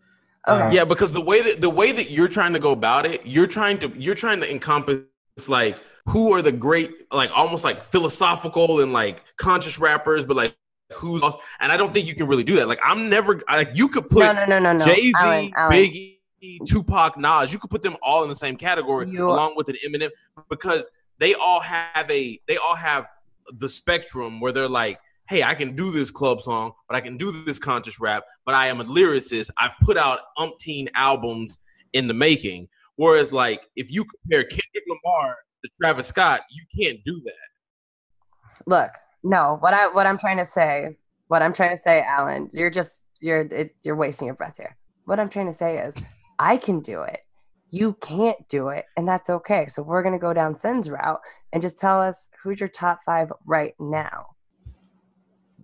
Okay. 0.46 0.62
Um, 0.62 0.72
yeah, 0.72 0.84
because 0.84 1.12
the 1.12 1.20
way 1.20 1.42
that 1.42 1.60
the 1.60 1.70
way 1.70 1.92
that 1.92 2.10
you're 2.10 2.28
trying 2.28 2.52
to 2.54 2.58
go 2.58 2.72
about 2.72 3.04
it, 3.04 3.26
you're 3.26 3.46
trying 3.46 3.78
to 3.78 3.92
you're 3.96 4.14
trying 4.14 4.40
to 4.40 4.50
encompass 4.50 5.02
like 5.46 5.78
who 6.06 6.32
are 6.32 6.40
the 6.40 6.52
great 6.52 7.12
like 7.12 7.30
almost 7.36 7.64
like 7.64 7.82
philosophical 7.82 8.80
and 8.80 8.92
like 8.92 9.22
conscious 9.36 9.78
rappers, 9.78 10.24
but 10.24 10.36
like 10.36 10.56
who's 10.94 11.22
else? 11.22 11.36
And 11.60 11.70
I 11.70 11.76
don't 11.76 11.92
think 11.92 12.06
you 12.06 12.14
can 12.14 12.26
really 12.26 12.44
do 12.44 12.56
that. 12.56 12.68
Like 12.68 12.80
I'm 12.82 13.10
never 13.10 13.40
like 13.48 13.70
you 13.74 13.88
could 13.88 14.08
put 14.08 14.20
no, 14.20 14.32
no, 14.32 14.46
no, 14.46 14.58
no, 14.58 14.72
no. 14.72 14.84
Jay 14.84 15.02
Z, 15.02 15.14
Alan, 15.18 15.52
Alan. 15.54 15.72
Biggie, 15.76 16.18
Tupac, 16.66 17.18
Nas. 17.18 17.52
You 17.52 17.58
could 17.58 17.70
put 17.70 17.82
them 17.82 17.96
all 18.02 18.22
in 18.22 18.28
the 18.28 18.36
same 18.36 18.56
category 18.56 19.08
You- 19.10 19.28
along 19.28 19.54
with 19.56 19.68
an 19.68 19.76
Eminem 19.86 20.10
because 20.48 20.88
they 21.18 21.34
all 21.34 21.60
have 21.60 22.10
a 22.10 22.40
they 22.46 22.56
all 22.56 22.76
have 22.76 23.08
the 23.58 23.68
spectrum 23.68 24.40
where 24.40 24.52
they're 24.52 24.68
like, 24.68 25.00
hey, 25.28 25.42
I 25.42 25.54
can 25.54 25.76
do 25.76 25.90
this 25.90 26.10
club 26.10 26.40
song, 26.40 26.72
but 26.88 26.96
I 26.96 27.00
can 27.00 27.16
do 27.16 27.30
this 27.30 27.58
conscious 27.58 28.00
rap, 28.00 28.24
but 28.46 28.54
I 28.54 28.66
am 28.68 28.80
a 28.80 28.84
lyricist. 28.84 29.50
I've 29.58 29.74
put 29.82 29.96
out 29.96 30.20
umpteen 30.38 30.88
albums 30.94 31.58
in 31.92 32.08
the 32.08 32.14
making. 32.14 32.68
Whereas, 32.96 33.32
like, 33.32 33.68
if 33.76 33.92
you 33.92 34.04
compare 34.04 34.42
Kendrick 34.42 34.84
Lamar 34.88 35.36
to 35.64 35.70
Travis 35.80 36.08
Scott, 36.08 36.40
you 36.50 36.64
can't 36.76 36.98
do 37.04 37.20
that. 37.24 38.64
Look, 38.66 38.90
no. 39.22 39.56
What 39.60 39.74
I 39.74 39.88
what 39.88 40.06
I'm 40.06 40.18
trying 40.18 40.38
to 40.38 40.46
say, 40.46 40.96
what 41.28 41.42
I'm 41.42 41.52
trying 41.52 41.76
to 41.76 41.82
say, 41.82 42.02
Alan, 42.02 42.50
you're 42.52 42.70
just 42.70 43.04
you're 43.20 43.40
it, 43.40 43.74
you're 43.82 43.96
wasting 43.96 44.26
your 44.26 44.34
breath 44.34 44.56
here. 44.56 44.76
What 45.04 45.20
I'm 45.20 45.28
trying 45.28 45.46
to 45.46 45.52
say 45.52 45.78
is, 45.78 45.94
I 46.38 46.56
can 46.56 46.80
do 46.80 47.02
it. 47.02 47.20
You 47.70 47.94
can't 48.00 48.36
do 48.48 48.68
it, 48.68 48.86
and 48.96 49.06
that's 49.06 49.30
okay. 49.30 49.66
So 49.68 49.82
we're 49.82 50.02
gonna 50.02 50.18
go 50.18 50.32
down 50.32 50.58
Sin's 50.58 50.90
route 50.90 51.20
and 51.52 51.62
just 51.62 51.78
tell 51.78 52.00
us 52.00 52.28
who's 52.42 52.60
your 52.60 52.68
top 52.68 53.00
five 53.06 53.32
right 53.46 53.74
now, 53.78 54.26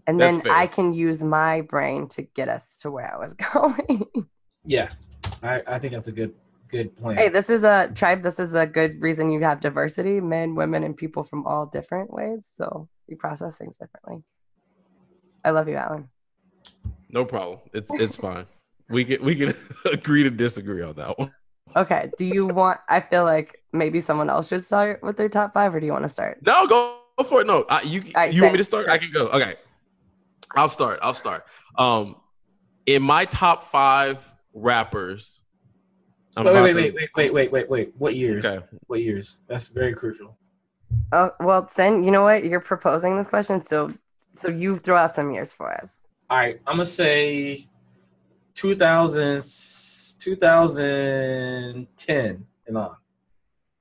and 0.06 0.20
That's 0.20 0.36
then 0.36 0.44
fair. 0.44 0.52
I 0.52 0.66
can 0.66 0.92
use 0.92 1.22
my 1.22 1.62
brain 1.62 2.08
to 2.08 2.22
get 2.22 2.48
us 2.48 2.76
to 2.78 2.90
where 2.90 3.12
I 3.12 3.18
was 3.18 3.34
going. 3.52 4.06
Yeah, 4.64 4.90
I, 5.42 5.62
I 5.66 5.78
think 5.78 5.92
that's 5.92 6.08
a 6.08 6.12
good 6.12 6.34
good 6.68 6.96
plan. 6.96 7.16
hey, 7.16 7.28
this 7.28 7.50
is 7.50 7.62
a 7.62 7.90
tribe. 7.94 8.22
This 8.22 8.38
is 8.38 8.54
a 8.54 8.66
good 8.66 9.00
reason 9.00 9.30
you 9.30 9.40
have 9.40 9.60
diversity: 9.60 10.20
men, 10.20 10.54
women, 10.54 10.84
and 10.84 10.96
people 10.96 11.24
from 11.24 11.46
all 11.46 11.66
different 11.66 12.12
ways. 12.12 12.46
So 12.56 12.88
you 13.06 13.16
process 13.16 13.56
things 13.56 13.76
differently. 13.76 14.24
I 15.44 15.50
love 15.50 15.68
you, 15.68 15.76
Alan. 15.76 16.08
No 17.10 17.24
problem. 17.24 17.60
It's 17.72 17.92
it's 17.94 18.16
fine. 18.16 18.46
We 18.88 19.04
can 19.04 19.24
we 19.24 19.34
can 19.34 19.54
agree 19.92 20.22
to 20.24 20.30
disagree 20.30 20.82
on 20.82 20.94
that 20.96 21.18
one. 21.18 21.32
Okay. 21.76 22.10
Do 22.16 22.24
you 22.24 22.46
want? 22.46 22.80
I 22.88 23.00
feel 23.00 23.24
like 23.24 23.62
maybe 23.72 24.00
someone 24.00 24.30
else 24.30 24.48
should 24.48 24.64
start 24.64 25.02
with 25.02 25.16
their 25.16 25.28
top 25.28 25.54
five, 25.54 25.74
or 25.74 25.80
do 25.80 25.86
you 25.86 25.92
want 25.92 26.04
to 26.04 26.08
start? 26.08 26.38
No, 26.44 26.66
go 26.66 26.98
for 27.28 27.40
it. 27.40 27.46
No, 27.46 27.64
I, 27.68 27.82
you 27.82 28.04
right, 28.14 28.32
you 28.32 28.42
want 28.42 28.54
me 28.54 28.58
to 28.58 28.64
start? 28.64 28.88
I 28.88 28.98
can 28.98 29.10
go. 29.12 29.28
Okay, 29.28 29.56
I'll 30.54 30.68
start. 30.68 31.00
I'll 31.02 31.14
start. 31.14 31.46
Um, 31.76 32.16
in 32.86 33.02
my 33.02 33.24
top 33.24 33.64
five 33.64 34.32
rappers, 34.52 35.40
I'm 36.36 36.44
wait, 36.44 36.50
about 36.50 36.64
wait, 36.64 36.72
to- 36.72 36.80
wait, 36.80 36.94
wait, 36.94 37.10
wait, 37.14 37.32
wait, 37.32 37.52
wait, 37.52 37.70
wait. 37.70 37.92
What 37.98 38.14
years? 38.14 38.44
Okay, 38.44 38.64
What 38.86 39.00
years? 39.00 39.40
That's 39.48 39.68
very 39.68 39.94
crucial. 39.94 40.36
Oh 41.12 41.32
well, 41.40 41.68
then 41.76 42.04
you 42.04 42.10
know 42.10 42.22
what? 42.22 42.44
You're 42.44 42.60
proposing 42.60 43.16
this 43.16 43.26
question, 43.26 43.64
so 43.64 43.92
so 44.32 44.48
you 44.48 44.78
throw 44.78 44.96
out 44.96 45.14
some 45.14 45.32
years 45.32 45.52
for 45.52 45.72
us. 45.72 46.00
All 46.30 46.38
right, 46.38 46.60
I'm 46.66 46.76
gonna 46.76 46.86
say 46.86 47.68
2000, 48.54 49.42
2010 50.18 52.46
and 52.66 52.78
on. 52.78 52.96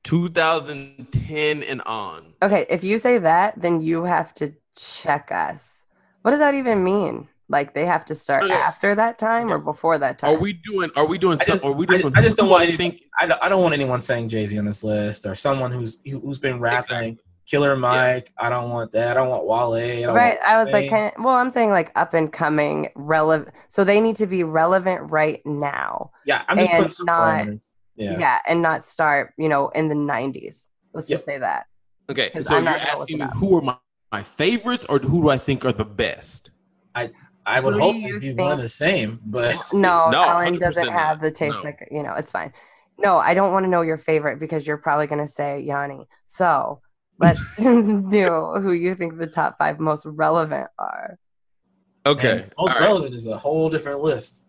2010 0.04 1.64
and 1.64 1.82
on. 1.84 2.34
Okay. 2.42 2.66
If 2.70 2.84
you 2.84 2.98
say 2.98 3.20
that, 3.20 3.60
then 3.60 3.82
you 3.82 4.04
have 4.04 4.34
to 4.36 4.54
check 4.76 5.32
us. 5.32 5.83
What 6.24 6.32
does 6.32 6.40
that 6.40 6.56
even 6.56 6.84
mean? 6.84 7.28
Like 7.50 7.74
they 7.76 7.86
have 7.86 8.06
to 8.06 8.16
start 8.16 8.44
Okay. 8.44 8.54
after 8.54 8.96
that 8.96 9.18
time 9.20 9.52
or 9.52 9.60
before 9.60 9.98
that 10.00 10.18
time? 10.18 10.36
Are 10.36 10.40
we 10.40 10.54
doing? 10.54 10.90
Are 10.96 11.06
we 11.06 11.18
doing? 11.18 11.38
I 11.40 11.44
Some, 11.44 11.54
just- 11.56 11.66
are 11.66 11.72
we 11.74 11.84
I 11.86 11.98
doing? 11.98 12.02
just- 12.02 12.16
I 12.18 12.22
just 12.22 12.38
don't 12.38 12.50
want 12.50 12.64
I 12.64 12.68
any- 12.68 12.78
think. 12.78 13.02
I 13.20 13.26
don't, 13.28 13.44
I 13.44 13.50
don't 13.50 13.62
want 13.62 13.74
anyone 13.74 14.02
saying 14.02 14.30
Jay 14.30 14.46
Z 14.46 14.58
on 14.58 14.66
this 14.66 14.84
list 14.84 15.26
or 15.26 15.36
someone 15.36 15.70
who's 15.72 16.00
who- 16.10 16.20
who's 16.22 16.40
been 16.40 16.60
rapping. 16.60 16.96
Exactly. 16.98 17.18
Killer 17.46 17.76
Mike. 17.76 18.32
I 18.38 18.50
don't 18.50 18.70
want 18.72 18.94
that. 18.94 19.12
I 19.18 19.20
don't 19.20 19.30
want 19.30 19.46
Wale. 19.46 19.74
I 19.74 20.02
don't 20.04 20.16
Right. 20.16 20.40
want 20.40 20.50
I 20.50 20.58
was 20.64 20.72
like, 20.72 20.84
Wayne. 20.84 20.90
kind 20.90 21.14
of, 21.18 21.24
well, 21.26 21.36
I'm 21.36 21.50
saying 21.50 21.72
like 21.72 21.92
up 21.96 22.14
and 22.14 22.32
coming, 22.32 22.88
relevant. 22.96 23.50
So 23.68 23.84
they 23.84 24.00
need 24.00 24.16
to 24.16 24.26
be 24.28 24.46
relevant 24.46 25.12
right 25.12 25.42
now. 25.46 26.12
yeah, 26.26 26.44
I'm 26.48 26.58
just 26.58 26.70
and 26.70 26.78
putting 26.78 26.92
some 26.92 27.06
not- 27.06 27.48
Yeah. 27.98 28.18
Yeah. 28.18 28.40
and 28.48 28.62
not 28.62 28.86
start, 28.86 29.34
you 29.38 29.50
know, 29.50 29.68
in 29.76 29.90
the 29.90 29.96
90s. 29.96 30.70
Let's 30.94 31.10
just 31.10 31.26
say 31.26 31.38
that. 31.38 31.66
Okay, 32.10 32.32
so 32.44 32.56
I'm 32.56 32.64
you're 32.64 32.72
not 32.72 32.80
gonna 32.80 32.90
look 32.92 33.00
asking 33.02 33.20
me 33.20 33.26
who 33.36 33.58
are 33.58 33.62
my, 33.62 33.76
my 34.14 34.22
favorites 34.24 34.86
or 34.90 35.00
who 35.00 35.24
do 35.24 35.30
I 35.30 35.40
think 35.40 35.66
are 35.66 35.74
the 35.74 35.84
best? 35.84 36.52
I 36.94 37.10
I 37.46 37.60
would 37.60 37.74
Who 37.74 37.80
hope 37.80 37.96
you 37.96 38.10
it'd 38.10 38.22
be 38.22 38.28
think- 38.28 38.40
one 38.40 38.52
of 38.52 38.62
the 38.62 38.70
same, 38.70 39.20
but 39.26 39.56
No, 39.74 40.10
No, 40.12 40.24
Alan 40.24 40.58
doesn't 40.58 40.88
100% 40.88 40.92
have 40.94 41.20
the 41.20 41.32
taste 41.32 41.58
No. 41.58 41.64
like, 41.64 41.88
you 41.92 42.04
know, 42.04 42.14
it's 42.14 42.32
fine. 42.32 42.54
No, 43.00 43.18
I 43.18 43.34
don't 43.34 43.52
want 43.52 43.66
to 43.66 43.70
know 43.70 43.82
your 43.82 43.98
favorite 43.98 44.40
because 44.40 44.66
you're 44.68 44.78
probably 44.78 45.08
going 45.08 45.20
to 45.20 45.28
say 45.28 45.60
Yanni. 45.62 46.08
So 46.28 46.80
let's 47.20 47.58
do 47.58 48.60
who 48.62 48.72
you 48.72 48.94
think 48.96 49.18
the 49.18 49.26
top 49.28 49.58
five 49.58 49.80
most 49.80 50.06
relevant 50.06 50.68
are. 50.78 51.18
Okay, 52.06 52.32
And 52.44 52.54
most 52.58 52.76
all 52.76 52.80
right. 52.80 52.82
relevant 52.86 53.16
is 53.16 53.26
a 53.26 53.38
whole 53.38 53.70
different 53.72 54.02
list. 54.02 54.46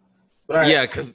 But 0.47 0.57
all 0.57 0.63
right. 0.63 0.71
Yeah, 0.71 0.83
because 0.83 1.15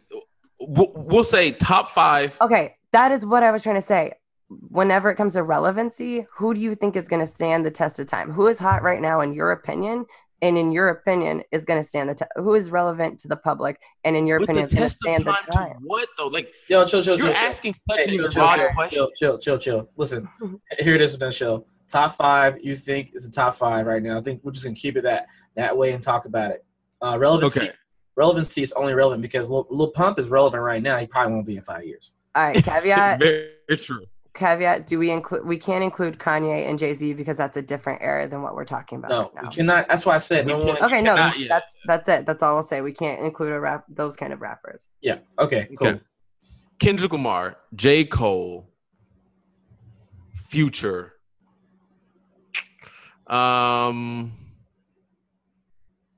we'll, 0.60 0.92
we'll 0.96 1.24
say 1.24 1.52
top 1.52 1.90
five. 1.90 2.36
Okay, 2.42 2.76
that 2.94 3.12
is 3.12 3.24
what 3.28 3.44
I 3.44 3.52
was 3.52 3.62
trying 3.62 3.76
to 3.76 3.82
say. 3.82 4.14
Whenever 4.50 5.10
it 5.12 5.16
comes 5.16 5.34
to 5.34 5.44
relevancy, 5.44 6.26
who 6.32 6.54
do 6.54 6.60
you 6.60 6.74
think 6.74 6.96
is 6.96 7.08
going 7.08 7.20
to 7.20 7.26
stand 7.28 7.66
the 7.66 7.72
test 7.72 8.00
of 8.00 8.08
time? 8.08 8.32
Who 8.32 8.48
is 8.48 8.58
hot 8.58 8.82
right 8.82 9.02
now, 9.02 9.22
in 9.22 9.34
your 9.34 9.52
opinion? 9.52 10.06
And 10.42 10.58
in 10.58 10.72
your 10.72 10.88
opinion, 10.90 11.44
is 11.52 11.66
going 11.66 11.82
to 11.82 11.88
stand 11.88 12.10
the 12.10 12.16
test? 12.16 12.32
Who 12.38 12.56
is 12.56 12.72
relevant 12.72 13.20
to 13.20 13.28
the 13.28 13.36
public? 13.36 13.78
And 14.06 14.16
in 14.16 14.26
your 14.26 14.40
With 14.40 14.50
opinion, 14.50 14.66
the 14.68 14.70
is 14.70 14.74
going 14.74 14.90
to 14.90 14.90
test 14.90 14.96
of 14.96 15.10
stand 15.14 15.26
the 15.26 15.32
time, 15.54 15.68
time? 15.68 15.74
to 15.82 15.86
what 15.86 16.10
though? 16.18 16.28
Like 16.28 16.52
Yo, 16.68 16.86
chill, 16.86 17.04
chill, 17.04 17.18
you're 17.18 17.28
chill. 17.28 17.36
chill. 17.36 17.46
asking 17.46 17.74
such 17.74 18.00
Hey, 18.00 18.04
a 18.06 18.08
chill, 18.08 18.30
chill, 18.30 18.32
broad 18.42 18.56
chill, 18.56 18.70
question. 18.74 18.98
chill, 18.98 19.10
chill, 19.16 19.38
chill, 19.38 19.58
chill. 19.58 19.90
Listen, 19.98 20.30
Mhm. 20.42 20.60
here 20.80 20.96
it 20.96 21.02
is, 21.02 21.16
Ben 21.18 21.32
Show. 21.32 21.66
Top 21.90 22.14
five 22.16 22.58
you 22.64 22.76
think 22.76 23.12
is 23.14 23.26
the 23.26 23.32
top 23.32 23.54
five 23.56 23.86
right 23.86 24.02
now. 24.02 24.18
I 24.18 24.22
think 24.22 24.42
we're 24.44 24.52
just 24.52 24.64
gonna 24.66 24.76
keep 24.76 24.96
it 24.96 25.02
that 25.04 25.28
that 25.56 25.76
way 25.76 25.92
and 25.92 26.02
talk 26.02 26.26
about 26.26 26.52
it. 26.52 26.64
Uh, 27.02 27.18
relevancy. 27.20 27.62
Okay. 27.68 27.72
Relevancy 28.16 28.62
is 28.62 28.72
only 28.74 28.94
relevant 28.94 29.22
because 29.22 29.50
Lil, 29.50 29.68
Lil 29.70 29.92
Pump 29.92 30.20
is 30.20 30.30
relevant 30.30 30.62
right 30.64 30.82
now. 30.82 30.98
He 30.98 31.08
probably 31.08 31.34
won't 31.34 31.46
be 31.48 31.58
in 31.58 31.64
five 31.64 31.84
years. 31.86 32.14
All 32.36 32.44
right, 32.44 32.56
caveat. 32.64 33.20
Very 33.20 33.52
true. 33.78 34.06
Caveat 34.34 34.86
do 34.88 35.00
we 35.00 35.10
include 35.12 35.46
we 35.46 35.58
can't 35.58 35.84
include 35.84 36.18
kanye 36.20 36.68
and 36.70 36.78
jay-z 36.78 37.14
because 37.14 37.36
that's 37.38 37.58
a 37.58 37.62
different 37.62 38.02
era 38.02 38.28
than 38.28 38.42
what 38.42 38.56
we're 38.56 38.64
talking 38.66 38.98
about 39.00 39.10
No, 39.10 39.22
right 39.22 39.36
now 39.36 39.42
we 39.50 39.56
cannot. 39.56 39.88
That's 39.90 40.06
why 40.06 40.16
I 40.16 40.18
said 40.20 40.46
We 40.46 40.54
no 40.54 40.64
can't- 40.66 40.80
one. 40.82 40.92
okay 40.94 41.02
no 41.02 41.16
cannot, 41.16 41.40
yeah. 41.40 41.48
that's 41.50 41.78
that's 41.86 42.08
it 42.10 42.26
that's 42.26 42.44
all 42.44 42.56
i'll 42.58 42.64
say 42.64 42.82
we 42.82 42.92
can't 42.94 43.22
include 43.22 43.52
a 43.52 43.60
rap 43.60 43.86
those 43.90 44.16
kind 44.16 44.32
of 44.34 44.42
rappers 44.42 44.88
Yeah. 45.02 45.18
Okay. 45.40 45.68
Cool. 45.78 45.88
Okay. 45.88 46.00
Kendrick 46.80 47.12
Lamar, 47.12 47.58
J. 47.76 48.06
Cole, 48.06 48.70
Future. 50.34 51.14
Um, 53.28 54.32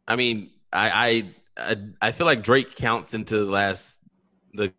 I 0.07 0.15
mean, 0.15 0.49
I 0.71 0.89
I 0.91 1.25
I, 1.57 1.77
I 2.01 2.11
feel 2.11 2.25
like 2.27 2.43
Drake 2.43 2.75
counts 2.75 3.13
into 3.13 3.43
the 3.43 3.51
last 3.51 4.01
the 4.53 4.73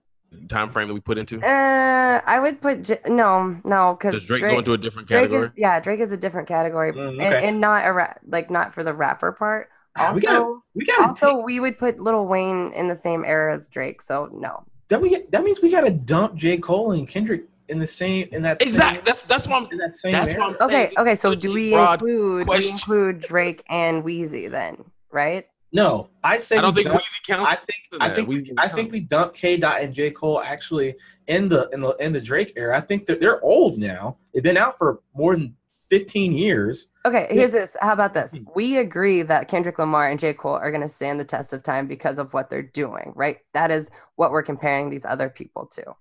time 0.49 0.69
frame 0.71 0.89
that 0.89 0.95
we 0.95 1.01
put 1.01 1.19
into. 1.19 1.41
uh 1.41 2.21
i 2.27 2.39
would 2.39 2.61
put 2.61 2.83
J- 2.83 2.99
no 3.07 3.57
no 3.65 3.95
because 3.99 4.15
Does 4.15 4.25
Drake, 4.27 4.43
go 4.43 4.59
into 4.59 4.73
a 4.73 4.79
different 4.79 5.09
drake 5.09 5.23
category? 5.25 5.47
is, 5.47 5.53
yeah 5.57 5.81
drake 5.81 6.01
is 6.01 6.13
a 6.13 6.17
different 6.17 6.49
category 6.49 6.93
Mm, 6.93 7.09
and, 7.11 7.21
okay. 7.21 7.49
and 7.49 7.61
not 7.61 7.87
a 7.87 7.93
rap 7.93 8.21
like 8.29 8.51
not 8.51 8.73
for 8.75 8.83
the 8.85 8.93
rapper 8.95 9.33
part 9.33 9.69
also 9.97 10.15
we 10.15 10.21
gotta. 10.23 10.59
We 10.75 10.85
gotta. 10.87 11.09
also 11.09 11.37
take, 11.37 11.45
we 11.45 11.61
would 11.61 11.79
put 11.79 12.01
Lil 12.01 12.25
Wayne 12.27 12.73
in 12.73 12.89
the 12.89 12.97
same 12.97 13.25
era 13.27 13.55
as 13.55 13.69
Drake, 13.69 14.01
so 14.01 14.31
no. 14.33 14.65
that 14.89 15.01
we 15.03 15.11
get, 15.11 15.31
that 15.33 15.45
means 15.45 15.61
we 15.61 15.71
gotta 15.71 15.91
dump 15.91 16.35
J 16.35 16.57
Cole 16.57 16.93
and 16.93 17.07
Kendrick 17.07 17.45
in 17.69 17.79
the 17.79 17.87
same 17.87 18.27
in 18.33 18.41
that 18.43 18.63
Exactly. 18.63 18.97
Same, 18.97 19.05
That's 19.05 19.23
that's 19.23 19.47
what 19.47 19.63
I'm. 19.65 19.71
in 19.71 19.77
that 19.79 19.97
same. 19.99 20.13
That's 20.13 20.31
era. 20.31 20.41
what 20.41 20.63
I'm 20.63 20.71
saying. 20.71 20.87
Okay, 20.89 21.01
okay. 21.01 21.15
So 21.15 21.35
do 21.35 21.53
we 21.53 21.73
broad 21.73 22.01
include 22.01 22.47
do 22.47 22.53
we 22.53 22.69
include 22.71 23.21
Drake 23.21 23.63
and 23.69 24.03
Weezy 24.03 24.51
then? 24.51 24.83
Right? 25.11 25.47
No, 25.75 26.11
I 26.23 26.39
say 26.39 26.59
I 26.59 26.61
don't 26.61 26.75
we 26.75 26.83
think 26.83 26.93
dump- 26.93 27.03
Weezy 27.03 27.27
counts. 27.27 27.51
I 27.51 27.57
think 27.57 27.89
in 27.93 28.03
I 28.03 28.15
think 28.15 28.29
Weezy 28.29 28.53
I 28.59 28.63
counts. 28.63 28.75
think 28.75 28.93
we 28.93 29.01
dumped 29.01 29.37
K 29.37 29.57
Dot 29.57 29.81
and 29.81 29.95
J 29.95 30.11
Cole 30.11 30.43
actually 30.43 30.95
in 31.29 31.49
the 31.49 31.69
in 31.73 31.81
the 31.81 31.91
in 31.97 32.13
the 32.13 32.21
Drake 32.21 32.53
era. 32.57 32.77
I 32.77 32.81
think 32.81 33.07
that 33.07 33.21
they're 33.21 33.43
old 33.43 33.79
now. 33.79 34.19
They've 34.35 34.43
been 34.43 34.59
out 34.59 34.77
for 34.77 35.01
more 35.15 35.35
than 35.35 35.57
fifteen 35.89 36.33
years. 36.33 36.89
Okay, 37.07 37.27
here's 37.31 37.53
this. 37.53 37.75
How 37.81 37.95
about 37.95 38.13
this? 38.13 38.33
Hmm. 38.33 38.45
We 38.55 38.79
agree 38.79 39.23
that 39.23 39.49
Kendrick 39.49 39.79
Lamar 39.79 40.09
and 40.11 40.21
J. 40.21 40.35
Cole 40.35 40.55
are 40.57 40.71
going 40.71 40.83
to 40.83 40.89
stand 40.89 41.19
the 41.19 41.25
test 41.25 41.55
of 41.55 41.63
time 41.63 41.87
because 41.87 42.19
of 42.19 42.33
what 42.35 42.51
they're 42.51 42.63
doing, 42.63 43.13
right? 43.17 43.39
That 43.55 43.71
is 43.71 43.91
what 44.17 44.31
we're 44.31 44.43
comparing 44.43 44.91
these 44.91 45.07
other 45.07 45.31
people 45.31 45.67
to. 45.69 45.95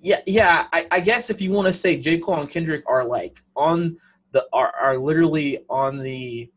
Yeah, 0.00 0.20
yeah. 0.26 0.66
I, 0.72 0.86
I 0.90 1.00
guess 1.00 1.30
if 1.30 1.40
you 1.40 1.52
want 1.52 1.68
to 1.68 1.72
say 1.72 1.96
J 1.96 2.18
Cole 2.18 2.40
and 2.40 2.50
Kendrick 2.50 2.82
are 2.88 3.04
like 3.04 3.42
on 3.54 3.96
the 4.32 4.44
are 4.52 4.72
are 4.74 4.98
literally 4.98 5.64
on 5.70 5.98
the 5.98 6.50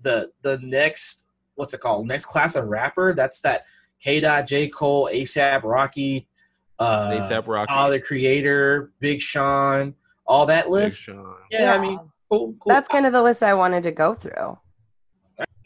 the 0.00 0.30
the 0.40 0.58
next 0.62 1.26
what's 1.60 1.74
it 1.74 1.80
called 1.80 2.08
next 2.08 2.24
class 2.24 2.56
of 2.56 2.66
rapper. 2.66 3.14
That's 3.14 3.40
that 3.42 3.66
K 4.00 4.18
Dot 4.18 4.46
J 4.46 4.68
Cole 4.68 5.08
ASAP 5.12 5.62
Rocky. 5.62 6.26
Uh, 6.78 7.10
ASAP 7.28 7.46
Rocky, 7.46 7.70
Tyler 7.70 7.92
the 7.98 8.00
Creator, 8.00 8.92
Big 9.00 9.20
Sean, 9.20 9.94
all 10.26 10.46
that 10.46 10.64
Big 10.64 10.72
list. 10.72 11.02
Sean. 11.02 11.36
Yeah, 11.50 11.74
I 11.74 11.78
mean, 11.78 12.00
cool, 12.30 12.54
cool. 12.58 12.72
that's 12.72 12.88
kind 12.88 13.04
of 13.04 13.12
the 13.12 13.20
list 13.22 13.42
I 13.42 13.52
wanted 13.52 13.82
to 13.82 13.92
go 13.92 14.14
through. 14.14 14.56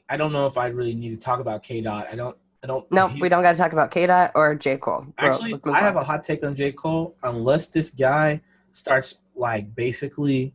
I 0.09 0.17
don't 0.17 0.33
know 0.33 0.47
if 0.47 0.59
I 0.59 0.67
really 0.67 0.95
need 0.95 1.11
to 1.11 1.17
talk 1.17 1.39
about 1.41 1.63
K 1.63 1.81
Dot. 1.81 2.09
I 2.13 2.17
don't. 2.17 2.37
I 2.65 2.67
don't. 2.67 2.91
No, 2.91 3.07
he- 3.09 3.21
we 3.23 3.29
don't 3.29 3.43
got 3.43 3.53
to 3.53 3.59
talk 3.59 3.73
about 3.73 3.93
K 3.93 4.07
Dot 4.07 4.33
or 4.35 4.55
J 4.57 4.77
Cole. 4.77 5.07
Bro, 5.17 5.29
Actually, 5.29 5.53
let's 5.53 5.65
I 5.67 5.79
have 5.81 5.97
on. 5.97 6.03
a 6.03 6.05
hot 6.05 6.25
take 6.25 6.43
on 6.45 6.57
J. 6.57 6.73
Cole. 6.73 7.17
Unless 7.23 7.69
this 7.69 7.91
guy 7.91 8.41
starts 8.73 9.19
like 9.37 9.73
basically 9.77 10.55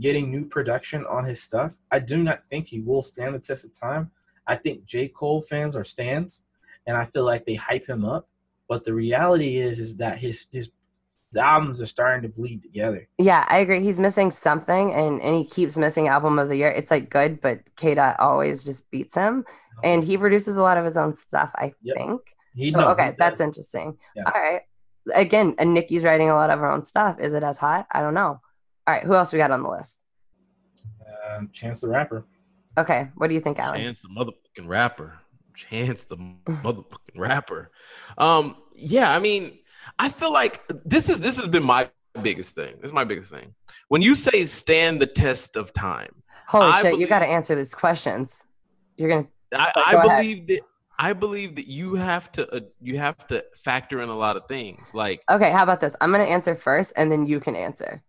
getting 0.00 0.30
new 0.30 0.46
production 0.46 1.04
on 1.06 1.24
his 1.24 1.42
stuff, 1.42 1.76
I 1.90 1.98
do 1.98 2.22
not 2.22 2.40
think 2.50 2.68
he 2.68 2.80
will 2.80 3.02
stand 3.02 3.34
the 3.34 3.38
test 3.38 3.64
of 3.66 3.78
time. 3.78 4.10
I 4.48 4.56
think 4.56 4.84
J. 4.86 5.08
Cole 5.08 5.42
fans 5.42 5.76
are 5.76 5.84
stands, 5.84 6.42
and 6.86 6.96
I 6.96 7.04
feel 7.04 7.24
like 7.24 7.44
they 7.44 7.54
hype 7.54 7.86
him 7.86 8.04
up. 8.04 8.26
But 8.68 8.82
the 8.82 8.94
reality 8.94 9.58
is, 9.58 9.78
is 9.78 9.96
that 9.98 10.18
his 10.18 10.46
his, 10.50 10.70
his 11.30 11.36
albums 11.36 11.80
are 11.80 11.86
starting 11.86 12.22
to 12.22 12.28
bleed 12.28 12.62
together. 12.62 13.06
Yeah, 13.18 13.44
I 13.48 13.58
agree. 13.58 13.82
He's 13.82 14.00
missing 14.00 14.30
something, 14.30 14.92
and 14.92 15.20
and 15.22 15.36
he 15.36 15.44
keeps 15.44 15.76
missing 15.76 16.08
album 16.08 16.38
of 16.38 16.48
the 16.48 16.56
year. 16.56 16.68
It's 16.70 16.90
like 16.90 17.10
good, 17.10 17.40
but 17.40 17.60
K 17.76 17.94
Dot 17.94 18.18
always 18.18 18.64
just 18.64 18.90
beats 18.90 19.14
him, 19.14 19.44
and 19.84 20.02
he 20.02 20.16
produces 20.16 20.56
a 20.56 20.62
lot 20.62 20.78
of 20.78 20.84
his 20.84 20.96
own 20.96 21.14
stuff. 21.14 21.52
I 21.54 21.74
Yep. 21.82 21.96
think. 21.96 22.20
He 22.54 22.72
So, 22.72 22.78
no, 22.80 22.88
okay, 22.92 23.14
that's 23.18 23.40
interesting. 23.40 23.98
Yeah. 24.16 24.24
All 24.24 24.40
right. 24.40 24.62
Again, 25.14 25.54
and 25.58 25.72
Nicki's 25.74 26.04
writing 26.04 26.28
a 26.28 26.34
lot 26.34 26.50
of 26.50 26.58
her 26.58 26.70
own 26.70 26.82
stuff. 26.82 27.20
Is 27.20 27.32
it 27.34 27.44
as 27.44 27.56
hot? 27.58 27.86
I 27.92 28.00
don't 28.00 28.14
know. 28.14 28.40
All 28.86 28.94
right, 28.94 29.04
who 29.04 29.14
else 29.14 29.32
we 29.32 29.38
got 29.38 29.50
on 29.50 29.62
the 29.62 29.70
list? 29.70 30.02
um, 31.30 31.50
Chance 31.52 31.80
the 31.80 31.88
Rapper. 31.88 32.24
Okay, 32.76 33.08
what 33.16 33.28
do 33.28 33.34
you 33.34 33.40
think, 33.40 33.58
Alan? 33.58 33.80
Chance 33.80 34.02
the 34.02 34.08
motherfucking 34.08 34.66
rapper. 34.68 35.18
Chance 35.54 36.04
the 36.04 36.16
motherfucking 36.16 37.16
rapper. 37.16 37.70
Um, 38.16 38.56
yeah, 38.74 39.10
I 39.12 39.18
mean, 39.18 39.58
I 39.98 40.08
feel 40.08 40.32
like 40.32 40.62
this 40.84 41.08
is 41.08 41.20
this 41.20 41.36
has 41.38 41.48
been 41.48 41.64
my 41.64 41.90
biggest 42.22 42.54
thing. 42.54 42.76
This 42.76 42.86
is 42.86 42.92
my 42.92 43.04
biggest 43.04 43.30
thing. 43.32 43.54
When 43.88 44.02
you 44.02 44.14
say 44.14 44.44
stand 44.44 45.00
the 45.00 45.06
test 45.06 45.56
of 45.56 45.72
time, 45.72 46.22
Holy 46.46 46.66
I 46.66 46.82
shit, 46.82 46.98
you 46.98 47.06
got 47.06 47.20
to 47.20 47.26
answer 47.26 47.54
these 47.54 47.74
questions. 47.74 48.42
You're 48.96 49.08
gonna. 49.08 49.26
I, 49.52 49.72
Go 49.74 49.80
I 49.80 49.92
ahead. 50.04 50.22
believe 50.22 50.46
that 50.48 50.60
I 50.98 51.12
believe 51.12 51.56
that 51.56 51.66
you 51.66 51.94
have 51.94 52.30
to 52.32 52.48
uh, 52.54 52.60
you 52.80 52.98
have 52.98 53.26
to 53.28 53.44
factor 53.54 54.00
in 54.02 54.08
a 54.08 54.16
lot 54.16 54.36
of 54.36 54.46
things. 54.46 54.94
Like, 54.94 55.22
Okay, 55.30 55.50
how 55.50 55.62
about 55.62 55.80
this? 55.80 55.94
I'm 56.00 56.10
gonna 56.10 56.24
answer 56.24 56.54
first, 56.54 56.92
and 56.96 57.10
then 57.10 57.26
you 57.26 57.40
can 57.40 57.56
answer 57.56 58.02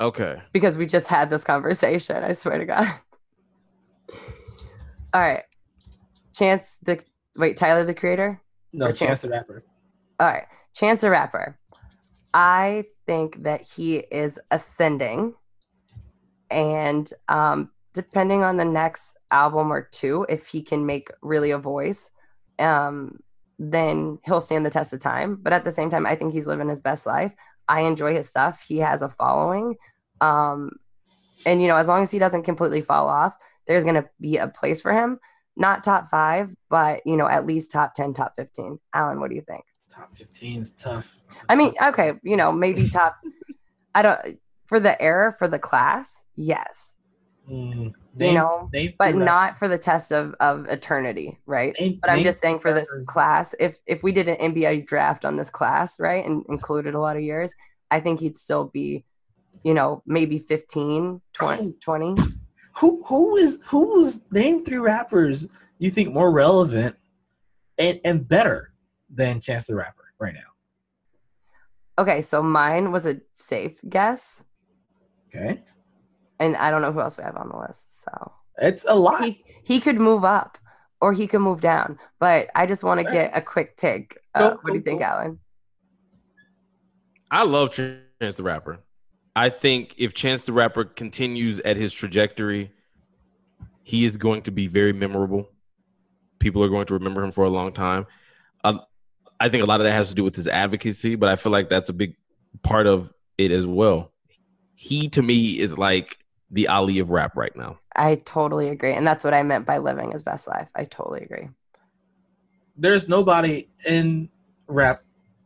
okay, 0.00 0.42
because 0.52 0.76
we 0.76 0.86
just 0.86 1.06
had 1.08 1.30
this 1.30 1.44
conversation. 1.44 2.22
I 2.22 2.32
swear 2.32 2.58
to 2.58 2.64
God. 2.66 2.88
All 5.12 5.20
right, 5.20 5.44
Chance 6.34 6.78
the 6.82 7.00
wait, 7.36 7.56
Tyler 7.56 7.84
the 7.84 7.94
Creator. 7.94 8.40
No, 8.72 8.86
Chance, 8.88 8.98
Chance. 8.98 9.20
the 9.22 9.28
Rapper. 9.30 9.64
All 10.20 10.28
right, 10.28 10.46
Chance 10.74 11.00
the 11.00 11.10
Rapper. 11.10 11.58
I 12.34 12.84
think 13.06 13.42
that 13.44 13.62
he 13.62 13.96
is 13.96 14.38
ascending, 14.50 15.34
and 16.50 17.10
um, 17.28 17.70
depending 17.94 18.44
on 18.44 18.58
the 18.58 18.64
next 18.64 19.16
album 19.30 19.72
or 19.72 19.88
two, 19.90 20.26
if 20.28 20.48
he 20.48 20.60
can 20.60 20.84
make 20.84 21.08
really 21.22 21.50
a 21.52 21.58
voice, 21.58 22.10
um, 22.58 23.18
then 23.58 24.18
he'll 24.26 24.40
stand 24.40 24.66
the 24.66 24.70
test 24.70 24.92
of 24.92 25.00
time. 25.00 25.38
But 25.40 25.54
at 25.54 25.64
the 25.64 25.72
same 25.72 25.88
time, 25.88 26.04
I 26.04 26.14
think 26.14 26.34
he's 26.34 26.46
living 26.46 26.68
his 26.68 26.80
best 26.80 27.06
life. 27.06 27.32
I 27.68 27.80
enjoy 27.80 28.14
his 28.14 28.28
stuff. 28.28 28.62
He 28.66 28.78
has 28.78 29.00
a 29.00 29.08
following, 29.08 29.76
um, 30.20 30.72
and 31.46 31.62
you 31.62 31.68
know, 31.68 31.76
as 31.76 31.88
long 31.88 32.02
as 32.02 32.10
he 32.10 32.18
doesn't 32.18 32.42
completely 32.42 32.82
fall 32.82 33.08
off, 33.08 33.34
there's 33.66 33.84
gonna 33.84 34.06
be 34.20 34.36
a 34.38 34.48
place 34.48 34.80
for 34.80 34.92
him. 34.92 35.18
Not 35.56 35.84
top 35.84 36.08
five, 36.10 36.50
but 36.68 37.00
you 37.06 37.16
know, 37.16 37.28
at 37.28 37.46
least 37.46 37.70
top 37.70 37.94
ten, 37.94 38.12
top 38.12 38.34
fifteen. 38.36 38.78
Alan, 38.92 39.20
what 39.20 39.30
do 39.30 39.36
you 39.36 39.42
think? 39.42 39.64
Top 39.88 40.14
15 40.16 40.62
is 40.62 40.72
tough. 40.72 41.16
I 41.48 41.54
mean, 41.54 41.72
okay, 41.80 42.14
you 42.24 42.36
know, 42.36 42.50
maybe 42.50 42.88
top. 42.88 43.16
I 43.94 44.02
don't 44.02 44.38
for 44.66 44.80
the 44.80 45.00
era 45.00 45.34
for 45.38 45.46
the 45.46 45.60
class, 45.60 46.24
yes, 46.34 46.96
Mm, 47.50 47.94
you 48.18 48.32
know, 48.32 48.68
but 48.98 49.14
not 49.14 49.56
for 49.56 49.68
the 49.68 49.78
test 49.78 50.10
of 50.12 50.34
of 50.40 50.66
eternity, 50.66 51.38
right? 51.46 51.76
But 52.00 52.10
I'm 52.10 52.24
just 52.24 52.40
saying 52.40 52.58
for 52.58 52.72
this 52.72 52.88
class, 53.06 53.54
if 53.60 53.78
if 53.86 54.02
we 54.02 54.10
did 54.10 54.26
an 54.26 54.52
NBA 54.52 54.86
draft 54.86 55.24
on 55.24 55.36
this 55.36 55.48
class, 55.48 56.00
right, 56.00 56.24
and 56.24 56.44
included 56.48 56.94
a 56.94 57.00
lot 57.00 57.16
of 57.16 57.22
years, 57.22 57.54
I 57.90 58.00
think 58.00 58.18
he'd 58.18 58.36
still 58.36 58.64
be, 58.64 59.04
you 59.62 59.74
know, 59.74 60.02
maybe 60.06 60.38
15, 60.40 61.20
20, 61.34 61.74
20. 61.80 62.14
Who 62.78 63.02
who 63.06 63.36
is 63.36 63.58
who 63.64 63.96
was 63.96 64.20
name 64.30 64.60
three 64.60 64.78
rappers 64.78 65.48
you 65.78 65.90
think 65.90 66.12
more 66.12 66.30
relevant 66.30 66.96
and 67.78 68.00
and 68.04 68.28
better 68.28 68.72
than 69.08 69.40
Chance 69.40 69.64
the 69.64 69.74
Rapper 69.74 70.12
right 70.18 70.34
now? 70.34 70.40
Okay, 71.98 72.20
so 72.20 72.42
mine 72.42 72.92
was 72.92 73.06
a 73.06 73.20
safe 73.32 73.78
guess, 73.88 74.44
Okay, 75.28 75.62
and 76.38 76.56
I 76.56 76.70
don't 76.70 76.82
know 76.82 76.92
who 76.92 77.00
else 77.00 77.16
we 77.16 77.24
have 77.24 77.36
on 77.36 77.48
the 77.48 77.58
list. 77.58 78.04
So 78.04 78.32
it's 78.58 78.84
a 78.86 78.94
lot. 78.94 79.24
he 79.24 79.42
he 79.64 79.80
could 79.80 79.98
move 79.98 80.24
up 80.24 80.58
or 81.00 81.14
he 81.14 81.26
could 81.26 81.40
move 81.40 81.62
down. 81.62 81.98
But 82.20 82.48
I 82.54 82.66
just 82.66 82.84
want 82.84 83.00
to 83.00 83.10
get 83.10 83.30
a 83.34 83.40
quick 83.40 83.76
take. 83.76 84.18
Uh, 84.34 84.50
Cool, 84.50 84.58
what 84.60 84.70
do 84.72 84.76
you 84.76 84.82
think, 84.82 85.00
cool. 85.00 85.06
Alan? 85.08 85.38
I 87.30 87.42
love 87.44 87.70
Chance 87.72 88.36
the 88.36 88.42
Rapper. 88.42 88.80
I 89.36 89.50
think 89.50 89.94
if 89.98 90.14
Chance 90.14 90.46
the 90.46 90.54
Rapper 90.54 90.84
continues 90.84 91.60
at 91.60 91.76
his 91.76 91.92
trajectory, 91.92 92.72
he 93.82 94.06
is 94.06 94.16
going 94.16 94.40
to 94.42 94.50
be 94.50 94.66
very 94.66 94.94
memorable. 94.94 95.50
People 96.38 96.64
are 96.64 96.70
going 96.70 96.86
to 96.86 96.94
remember 96.94 97.22
him 97.22 97.30
for 97.30 97.44
a 97.44 97.50
long 97.50 97.72
time. 97.72 98.06
Uh, 98.64 98.78
I 99.38 99.50
think 99.50 99.62
a 99.62 99.66
lot 99.66 99.80
of 99.80 99.84
that 99.84 99.92
has 99.92 100.08
to 100.08 100.14
do 100.14 100.24
with 100.24 100.34
his 100.34 100.48
advocacy, 100.48 101.16
but 101.16 101.28
I 101.28 101.36
feel 101.36 101.52
like 101.52 101.68
that's 101.68 101.90
a 101.90 101.92
big 101.92 102.16
part 102.62 102.86
of 102.86 103.12
it 103.36 103.50
as 103.50 103.66
well. 103.66 104.10
He, 104.74 105.10
to 105.10 105.20
me, 105.20 105.60
is 105.60 105.76
like 105.76 106.16
the 106.50 106.68
Ali 106.68 106.98
of 106.98 107.10
rap 107.10 107.36
right 107.36 107.54
now. 107.54 107.78
I 107.94 108.22
totally 108.24 108.70
agree, 108.70 108.94
and 108.94 109.06
that's 109.06 109.22
what 109.22 109.34
I 109.34 109.42
meant 109.42 109.66
by 109.66 109.76
living 109.78 110.12
his 110.12 110.22
best 110.22 110.48
life. 110.48 110.68
I 110.74 110.84
totally 110.84 111.20
agree. 111.20 111.50
There's 112.74 113.06
nobody 113.06 113.68
in 113.84 114.30
rap 114.66 115.02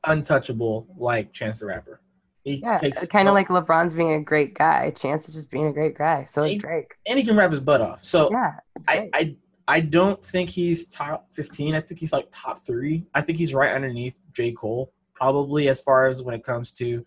untouchable 0.07 0.87
like 0.97 1.33
Chance 1.33 1.59
the 1.59 1.67
Rapper. 1.67 2.01
He 2.45 2.55
Yeah, 2.57 2.77
takes 2.77 3.07
kind 3.09 3.29
of 3.29 3.35
like 3.35 3.49
LeBron's 3.49 3.95
being 3.95 4.13
a 4.15 4.21
great 4.23 4.55
guy. 4.55 4.91
Chance 4.91 5.29
is 5.29 5.35
just 5.35 5.51
being 5.51 5.67
a 5.67 5.73
great 5.73 5.97
guy. 5.97 6.25
So 6.25 6.45
is 6.45 6.53
He- 6.53 6.59
Drake. 6.59 6.95
and 7.07 7.19
he 7.19 7.25
can 7.25 7.37
rap 7.37 7.51
his 7.51 7.61
butt 7.61 7.81
off. 7.81 8.05
So 8.05 8.31
Yeah, 8.31 8.53
I. 8.89 9.11
I 9.15 9.37
I 9.69 9.79
don't 9.79 10.25
think 10.25 10.51
he's 10.51 10.87
top 10.87 11.31
15. 11.31 11.77
I 11.77 11.81
think 11.81 12.01
he's 12.01 12.13
like 12.13 12.27
top 12.33 12.59
three. 12.59 13.07
I 13.15 13.21
think 13.21 13.39
he's 13.39 13.55
right 13.55 13.73
underneath 13.73 14.19
J. 14.33 14.51
Cole, 14.51 14.93
probably 15.15 15.69
as 15.69 15.81
far 15.81 16.07
as 16.07 16.25
when 16.25 16.35
it 16.35 16.43
comes 16.43 16.73
to 16.73 17.07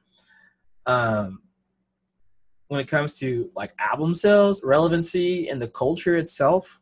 um 0.86 1.42
when 2.70 2.80
it 2.80 2.88
comes 2.88 3.16
to 3.16 3.52
like 3.54 3.74
album 3.80 4.16
sales, 4.16 4.64
relevancy, 4.64 5.50
and 5.50 5.62
the 5.62 5.68
culture 5.68 6.16
itself, 6.16 6.80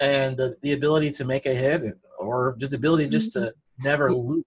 and 0.00 0.38
the, 0.38 0.56
the 0.62 0.72
ability 0.72 1.10
to 1.10 1.24
make 1.26 1.44
a 1.44 1.52
hit 1.54 1.82
or 2.18 2.54
just 2.58 2.70
the 2.70 2.78
ability 2.78 3.06
just 3.08 3.34
to 3.34 3.52
never 3.78 4.10
lose. 4.12 4.42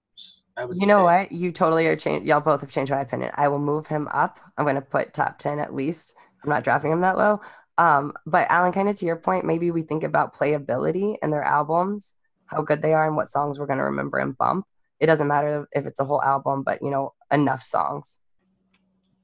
I 0.55 0.65
would 0.65 0.79
you 0.79 0.85
know 0.85 0.99
say. 0.99 1.03
what? 1.03 1.31
You 1.31 1.51
totally 1.51 1.87
are 1.87 1.95
changed. 1.95 2.27
Y'all 2.27 2.39
both 2.39 2.61
have 2.61 2.71
changed 2.71 2.91
my 2.91 3.01
opinion. 3.01 3.31
I 3.35 3.47
will 3.47 3.59
move 3.59 3.87
him 3.87 4.07
up. 4.09 4.39
I'm 4.57 4.65
going 4.65 4.75
to 4.75 4.81
put 4.81 5.13
top 5.13 5.39
10 5.39 5.59
at 5.59 5.73
least. 5.73 6.15
I'm 6.43 6.49
not 6.49 6.63
dropping 6.63 6.91
him 6.91 7.01
that 7.01 7.17
low. 7.17 7.41
Um, 7.77 8.13
but 8.25 8.47
Alan, 8.49 8.71
kind 8.71 8.89
of 8.89 8.97
to 8.99 9.05
your 9.05 9.15
point, 9.15 9.45
maybe 9.45 9.71
we 9.71 9.81
think 9.81 10.03
about 10.03 10.35
playability 10.35 11.15
in 11.23 11.31
their 11.31 11.43
albums, 11.43 12.13
how 12.45 12.61
good 12.61 12.81
they 12.81 12.93
are, 12.93 13.07
and 13.07 13.15
what 13.15 13.29
songs 13.29 13.57
we're 13.57 13.65
going 13.65 13.79
to 13.79 13.85
remember 13.85 14.19
and 14.19 14.37
bump. 14.37 14.67
It 14.99 15.07
doesn't 15.07 15.27
matter 15.27 15.67
if 15.71 15.85
it's 15.85 15.99
a 15.99 16.05
whole 16.05 16.21
album, 16.21 16.63
but 16.63 16.81
you 16.81 16.91
know, 16.91 17.13
enough 17.31 17.63
songs. 17.63 18.19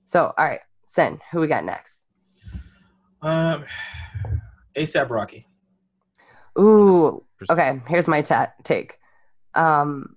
So, 0.05 0.33
all 0.35 0.45
right, 0.45 0.61
Sin, 0.89 1.19
who 1.31 1.39
we 1.41 1.47
got 1.47 1.63
next? 1.63 2.05
Um, 3.21 3.63
ASAP 4.75 5.07
Rocky. 5.09 5.45
Ooh, 6.57 7.23
okay. 7.47 7.79
Here's 7.87 8.07
my 8.07 8.23
ta- 8.23 8.51
take. 8.63 8.97
Um, 9.53 10.15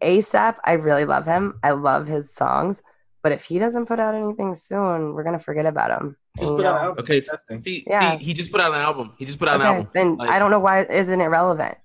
ASAP, 0.00 0.56
I 0.64 0.72
really 0.72 1.04
love 1.04 1.26
him. 1.26 1.58
I 1.62 1.70
love 1.72 2.06
his 2.06 2.32
songs, 2.32 2.82
but 3.22 3.32
if 3.32 3.44
he 3.44 3.58
doesn't 3.58 3.86
put 3.86 4.00
out 4.00 4.14
anything 4.14 4.54
soon, 4.54 5.14
we're 5.14 5.24
gonna 5.24 5.38
forget 5.38 5.66
about 5.66 5.90
him. 5.90 6.16
Just 6.38 6.50
put 6.52 6.64
out 6.66 6.74
know? 6.74 6.78
an 6.78 6.84
album. 6.86 7.04
Okay, 7.04 7.20
See, 7.20 7.84
Yeah. 7.86 8.16
see, 8.16 8.24
he 8.24 8.32
just 8.32 8.52
put 8.52 8.60
out 8.60 8.72
an 8.72 8.78
album. 8.80 9.12
He 9.18 9.24
just 9.24 9.38
put 9.38 9.48
out 9.48 9.56
an 9.56 9.62
album. 9.62 9.88
then 9.94 10.16
Like- 10.16 10.30
I 10.30 10.38
don't 10.38 10.50
know 10.50 10.60
why 10.60 10.84
isn't 10.84 11.20
it 11.20 11.26
relevant. 11.26 11.76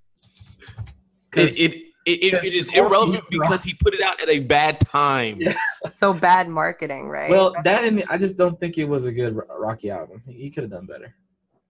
It, 1.36 1.60
it, 1.60 1.74
it, 2.06 2.24
it, 2.24 2.34
it 2.36 2.46
is 2.46 2.68
Scorpion 2.68 2.86
irrelevant 2.86 3.24
because 3.30 3.64
he 3.64 3.74
put 3.82 3.94
it 3.94 4.02
out 4.02 4.22
at 4.22 4.30
a 4.30 4.40
bad 4.40 4.80
time. 4.80 5.38
Yeah. 5.40 5.58
So 5.94 6.14
bad 6.14 6.50
marketing, 6.50 7.10
right? 7.10 7.30
Well, 7.30 7.54
that 7.64 7.84
and 7.84 8.04
I 8.10 8.18
just 8.18 8.38
don't 8.38 8.60
think 8.60 8.80
it 8.80 8.86
was 8.86 9.06
a 9.06 9.12
good 9.12 9.40
Rocky 9.50 9.92
album. 9.92 10.24
He, 10.26 10.34
he 10.34 10.50
could 10.50 10.64
have 10.64 10.72
done 10.72 10.88
better. 10.88 11.14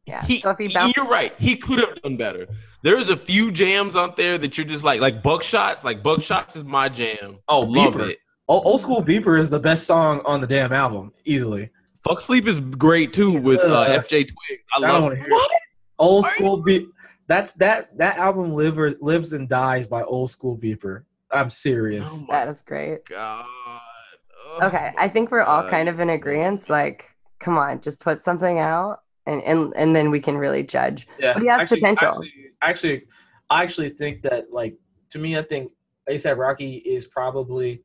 Yeah. 0.06 0.24
He, 0.26 0.40
so 0.40 0.52
if 0.52 0.58
he 0.58 0.72
bounces, 0.74 0.96
you're 0.98 1.08
right. 1.08 1.34
He 1.40 1.58
could 1.58 1.80
have 1.80 2.02
done 2.02 2.16
better. 2.18 2.48
There's 2.84 3.10
a 3.10 3.18
few 3.18 3.52
jams 3.52 3.96
out 3.96 4.16
there 4.18 4.38
that 4.38 4.58
you're 4.58 4.66
just 4.68 4.84
like, 4.84 5.02
like 5.02 5.24
Buckshots. 5.24 5.84
Like 5.84 6.04
Buckshots 6.04 6.56
is 6.56 6.64
my 6.64 6.90
jam. 6.90 7.40
Oh, 7.48 7.62
love 7.62 7.96
Beeper. 7.96 8.10
it. 8.12 8.20
Old, 8.48 8.66
Old 8.66 8.82
School 8.82 9.04
Beeper 9.04 9.40
is 9.40 9.50
the 9.50 9.60
best 9.60 9.88
song 9.88 10.22
on 10.26 10.40
the 10.42 10.46
damn 10.48 10.72
album, 10.72 11.12
easily. 11.26 11.72
Fuck 12.08 12.22
Sleep 12.22 12.46
is 12.48 12.60
great 12.60 13.12
too 13.14 13.34
with 13.34 13.60
uh, 13.64 13.88
FKA 14.00 14.28
twigs. 14.28 14.64
I 14.74 14.78
I 14.78 14.80
love 15.00 15.14
it. 15.14 15.20
what? 15.28 15.52
Old 15.98 16.26
Are 16.26 16.30
School 16.36 16.58
Beep. 16.62 16.88
That's 17.28 17.54
that 17.54 17.98
that 17.98 18.18
album 18.18 18.52
liver, 18.54 18.92
lives 19.02 19.34
and 19.34 19.50
dies 19.50 19.88
by 19.88 20.04
Old 20.04 20.30
School 20.30 20.56
Beeper. 20.56 21.06
I'm 21.32 21.50
serious. 21.50 22.08
Oh 22.24 22.28
that 22.30 22.48
is 22.50 22.62
great. 22.62 23.04
god. 23.06 23.46
Oh 23.48 24.60
Okay, 24.62 24.94
I 24.98 25.10
think 25.10 25.32
we're 25.32 25.42
all 25.42 25.64
God. 25.64 25.72
kind 25.72 25.90
of 25.90 26.00
in 26.00 26.12
agreement. 26.12 26.70
Like, 26.70 27.10
come 27.40 27.58
on, 27.58 27.82
just 27.82 28.00
put 28.00 28.24
something 28.24 28.60
out, 28.60 29.00
and 29.26 29.42
and 29.44 29.74
and 29.76 29.96
then 29.96 30.12
we 30.12 30.20
can 30.20 30.38
really 30.38 30.64
judge. 30.64 31.08
yeah, 31.20 31.34
but 31.34 31.42
he 31.42 31.48
has 31.50 31.68
potential. 31.68 32.10
Actually, 32.10 32.32
actually, 32.62 33.04
I 33.50 33.64
actually 33.64 33.90
think 33.90 34.22
that 34.24 34.52
like 34.52 34.76
to 35.12 35.20
me, 35.20 35.38
I 35.38 35.42
think 35.42 35.72
ASAP 36.10 36.38
Rocky 36.38 36.76
is 36.78 37.06
probably 37.08 37.84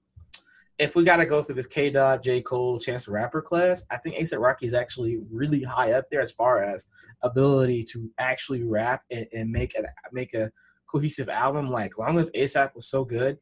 if 0.81 0.97
we 0.97 1.05
got 1.05 1.17
to 1.17 1.27
go 1.27 1.43
through 1.43 1.57
this 1.57 1.67
K 1.67 1.91
Dot, 1.91 2.23
J 2.23 2.41
Cole, 2.41 2.79
Chance 2.79 3.05
the 3.05 3.13
Rapper 3.13 3.43
class, 3.43 3.85
I 3.91 3.99
think 3.99 4.17
ASAP 4.17 4.41
Rocky 4.41 4.65
is 4.65 4.73
actually 4.73 5.19
really 5.31 5.63
high 5.63 5.93
up 5.93 6.07
there 6.11 6.23
as 6.23 6.33
far 6.33 6.63
as 6.63 6.87
ability 7.23 7.85
to 7.93 8.11
actually 8.19 8.63
rap 8.63 9.03
and, 9.11 9.27
and 9.35 9.51
make 9.51 9.75
a 9.77 9.85
make 10.11 10.33
a 10.33 10.51
cohesive 10.91 11.29
album. 11.29 11.71
Like 11.71 11.99
Long 11.99 12.17
Live 12.17 12.33
ASAP 12.33 12.75
was 12.75 12.89
so 12.89 13.05
good. 13.05 13.39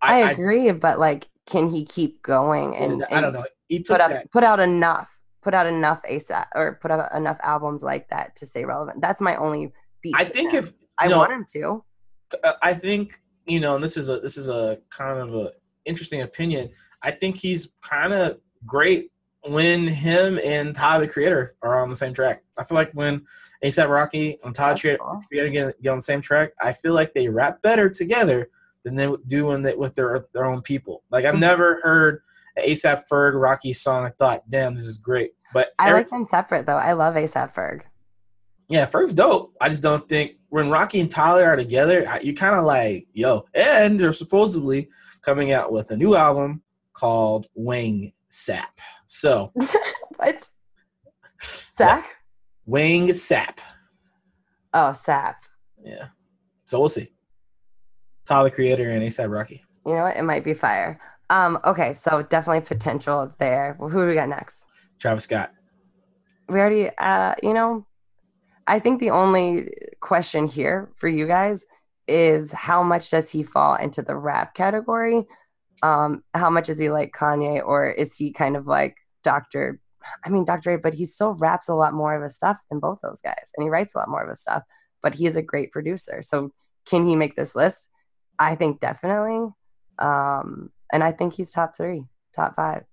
I, 0.00 0.22
I 0.22 0.30
agree, 0.30 0.70
but 0.70 1.00
like, 1.00 1.28
can 1.46 1.68
he 1.70 1.84
keep 1.84 2.22
going? 2.22 2.76
And, 2.76 3.04
I 3.10 3.20
don't 3.20 3.32
know. 3.32 3.44
He 3.68 3.80
put 3.80 4.00
out 4.00 4.10
that. 4.10 4.30
put 4.30 4.44
out 4.44 4.60
enough, 4.60 5.15
put 5.46 5.54
out 5.54 5.68
enough 5.68 6.02
ASAP 6.10 6.46
or 6.56 6.76
put 6.82 6.90
out 6.90 7.14
enough 7.14 7.38
albums 7.40 7.84
like 7.84 8.08
that 8.08 8.34
to 8.34 8.44
stay 8.44 8.64
relevant. 8.64 9.00
That's 9.00 9.20
my 9.20 9.36
only 9.36 9.72
beat. 10.02 10.12
I 10.16 10.24
think 10.24 10.54
if 10.54 10.72
I 10.98 11.06
know, 11.06 11.18
want 11.18 11.30
him 11.30 11.46
to. 11.52 11.84
Uh, 12.42 12.54
I 12.62 12.74
think 12.74 13.20
you 13.46 13.60
know, 13.60 13.76
and 13.76 13.84
this 13.84 13.96
is 13.96 14.08
a 14.08 14.18
this 14.18 14.36
is 14.36 14.48
a 14.48 14.78
kind 14.90 15.20
of 15.20 15.32
a 15.36 15.52
interesting 15.84 16.22
opinion. 16.22 16.70
I 17.00 17.12
think 17.12 17.36
he's 17.36 17.68
kind 17.80 18.12
of 18.12 18.38
great 18.64 19.12
when 19.44 19.86
him 19.86 20.40
and 20.42 20.74
Ty 20.74 20.98
the 20.98 21.06
Creator 21.06 21.54
are 21.62 21.80
on 21.80 21.90
the 21.90 21.96
same 21.96 22.12
track. 22.12 22.42
I 22.58 22.64
feel 22.64 22.74
like 22.74 22.90
when 22.90 23.24
ASAP 23.62 23.88
Rocky 23.88 24.40
and 24.42 24.52
Ty. 24.52 24.74
Creator 24.74 25.48
get, 25.50 25.80
get 25.80 25.90
on 25.90 25.98
the 25.98 26.02
same 26.02 26.22
track, 26.22 26.54
I 26.60 26.72
feel 26.72 26.92
like 26.92 27.14
they 27.14 27.28
rap 27.28 27.62
better 27.62 27.88
together 27.88 28.50
than 28.82 28.96
they 28.96 29.08
do 29.28 29.46
when 29.46 29.62
they 29.62 29.74
with 29.74 29.94
their 29.94 30.26
their 30.32 30.46
own 30.46 30.62
people. 30.62 31.04
Like 31.12 31.24
I've 31.24 31.34
mm-hmm. 31.34 31.40
never 31.42 31.80
heard 31.84 32.22
ASAP 32.58 33.04
Ferg 33.08 33.40
Rocky 33.40 33.72
song. 33.72 34.04
I 34.04 34.10
thought, 34.10 34.48
damn, 34.50 34.74
this 34.74 34.86
is 34.86 34.98
great. 34.98 35.32
But 35.52 35.72
I 35.78 35.92
like 35.92 36.08
them 36.08 36.24
separate 36.24 36.66
though. 36.66 36.76
I 36.76 36.92
love 36.92 37.14
ASAP 37.14 37.54
Ferg. 37.54 37.82
Yeah, 38.68 38.86
Ferg's 38.86 39.14
dope. 39.14 39.54
I 39.60 39.68
just 39.68 39.82
don't 39.82 40.08
think 40.08 40.32
when 40.48 40.70
Rocky 40.70 41.00
and 41.00 41.10
Tyler 41.10 41.44
are 41.44 41.56
together, 41.56 42.18
you 42.22 42.34
kind 42.34 42.56
of 42.56 42.64
like, 42.64 43.06
yo. 43.12 43.44
And 43.54 43.98
they're 43.98 44.12
supposedly 44.12 44.88
coming 45.22 45.52
out 45.52 45.72
with 45.72 45.90
a 45.90 45.96
new 45.96 46.16
album 46.16 46.62
called 46.92 47.46
Wing 47.54 48.12
Sap. 48.28 48.80
So 49.06 49.52
what? 50.16 50.48
Sack? 51.40 52.16
Wing 52.64 53.12
Sap. 53.14 53.60
Oh, 54.74 54.92
Sap. 54.92 55.44
Yeah. 55.84 56.08
So 56.66 56.80
we'll 56.80 56.88
see. 56.88 57.12
Tyler 58.24 58.50
Creator 58.50 58.90
and 58.90 59.02
ASAP 59.02 59.30
Rocky. 59.30 59.62
You 59.86 59.94
know 59.94 60.02
what? 60.02 60.16
It 60.16 60.22
might 60.22 60.42
be 60.42 60.54
fire. 60.54 61.00
Um, 61.30 61.58
okay, 61.64 61.92
so 61.92 62.22
definitely 62.22 62.66
potential 62.66 63.32
there. 63.38 63.76
Well, 63.78 63.88
who 63.88 64.02
do 64.02 64.08
we 64.08 64.14
got 64.14 64.28
next? 64.28 64.66
Travis 64.98 65.24
Scott. 65.24 65.52
We 66.48 66.58
already 66.58 66.90
uh, 66.96 67.34
you 67.42 67.52
know, 67.52 67.86
I 68.66 68.78
think 68.78 69.00
the 69.00 69.10
only 69.10 69.70
question 70.00 70.46
here 70.46 70.90
for 70.96 71.08
you 71.08 71.26
guys 71.26 71.64
is 72.08 72.52
how 72.52 72.82
much 72.82 73.10
does 73.10 73.30
he 73.30 73.42
fall 73.42 73.74
into 73.74 74.02
the 74.02 74.16
rap 74.16 74.54
category? 74.54 75.26
Um, 75.82 76.22
how 76.34 76.50
much 76.50 76.68
is 76.68 76.78
he 76.78 76.88
like 76.88 77.12
Kanye, 77.12 77.62
or 77.64 77.90
is 77.90 78.16
he 78.16 78.32
kind 78.32 78.56
of 78.56 78.66
like 78.66 78.96
Dr. 79.22 79.80
I 80.24 80.28
mean, 80.28 80.44
Dr. 80.44 80.78
But 80.78 80.94
he 80.94 81.04
still 81.04 81.34
raps 81.34 81.68
a 81.68 81.74
lot 81.74 81.92
more 81.92 82.14
of 82.14 82.22
his 82.22 82.36
stuff 82.36 82.58
than 82.70 82.80
both 82.80 82.98
those 83.02 83.20
guys, 83.20 83.52
and 83.56 83.64
he 83.64 83.70
writes 83.70 83.94
a 83.94 83.98
lot 83.98 84.08
more 84.08 84.22
of 84.22 84.30
his 84.30 84.40
stuff. 84.40 84.62
But 85.02 85.14
he 85.14 85.26
is 85.26 85.36
a 85.36 85.42
great 85.42 85.72
producer. 85.72 86.22
So, 86.22 86.52
can 86.86 87.06
he 87.06 87.16
make 87.16 87.36
this 87.36 87.54
list? 87.54 87.88
I 88.38 88.54
think 88.54 88.80
definitely. 88.80 89.50
Um, 89.98 90.70
and 90.92 91.02
I 91.02 91.12
think 91.12 91.34
he's 91.34 91.50
top 91.50 91.76
three, 91.76 92.04
top 92.34 92.54
five 92.54 92.84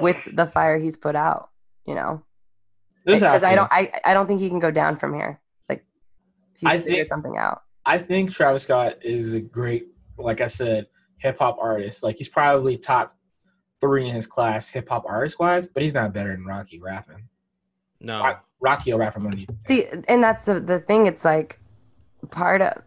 with 0.00 0.16
the 0.32 0.46
fire 0.46 0.78
he's 0.78 0.96
put 0.96 1.16
out, 1.16 1.50
you 1.86 1.94
know. 1.94 2.22
Because 3.04 3.42
I 3.42 3.54
don't 3.54 3.68
I, 3.70 3.92
I 4.04 4.14
don't 4.14 4.26
think 4.26 4.40
he 4.40 4.48
can 4.48 4.58
go 4.58 4.70
down 4.70 4.96
from 4.96 5.14
here. 5.14 5.40
Like 5.68 5.84
he's 6.54 6.68
I 6.68 6.78
figured 6.78 6.94
think, 6.94 7.08
something 7.08 7.36
out. 7.36 7.62
I 7.84 7.98
think 7.98 8.32
Travis 8.32 8.64
Scott 8.64 8.96
is 9.02 9.34
a 9.34 9.40
great, 9.40 9.86
like 10.18 10.40
I 10.40 10.48
said, 10.48 10.88
hip 11.18 11.38
hop 11.38 11.58
artist. 11.60 12.02
Like 12.02 12.16
he's 12.16 12.28
probably 12.28 12.76
top 12.76 13.14
three 13.80 14.08
in 14.08 14.14
his 14.14 14.26
class 14.26 14.68
hip 14.68 14.88
hop 14.88 15.04
artist 15.06 15.38
wise, 15.38 15.68
but 15.68 15.82
he's 15.82 15.94
not 15.94 16.12
better 16.12 16.32
than 16.32 16.44
Rocky 16.44 16.80
rapping. 16.80 17.28
No. 18.00 18.36
Rocky 18.60 18.92
will 18.92 18.98
rap 18.98 19.14
from 19.14 19.26
underneath. 19.26 19.50
See, 19.66 19.86
and 20.08 20.22
that's 20.22 20.44
the 20.44 20.60
the 20.60 20.80
thing. 20.80 21.06
It's 21.06 21.24
like 21.24 21.60
part 22.30 22.62
of 22.62 22.82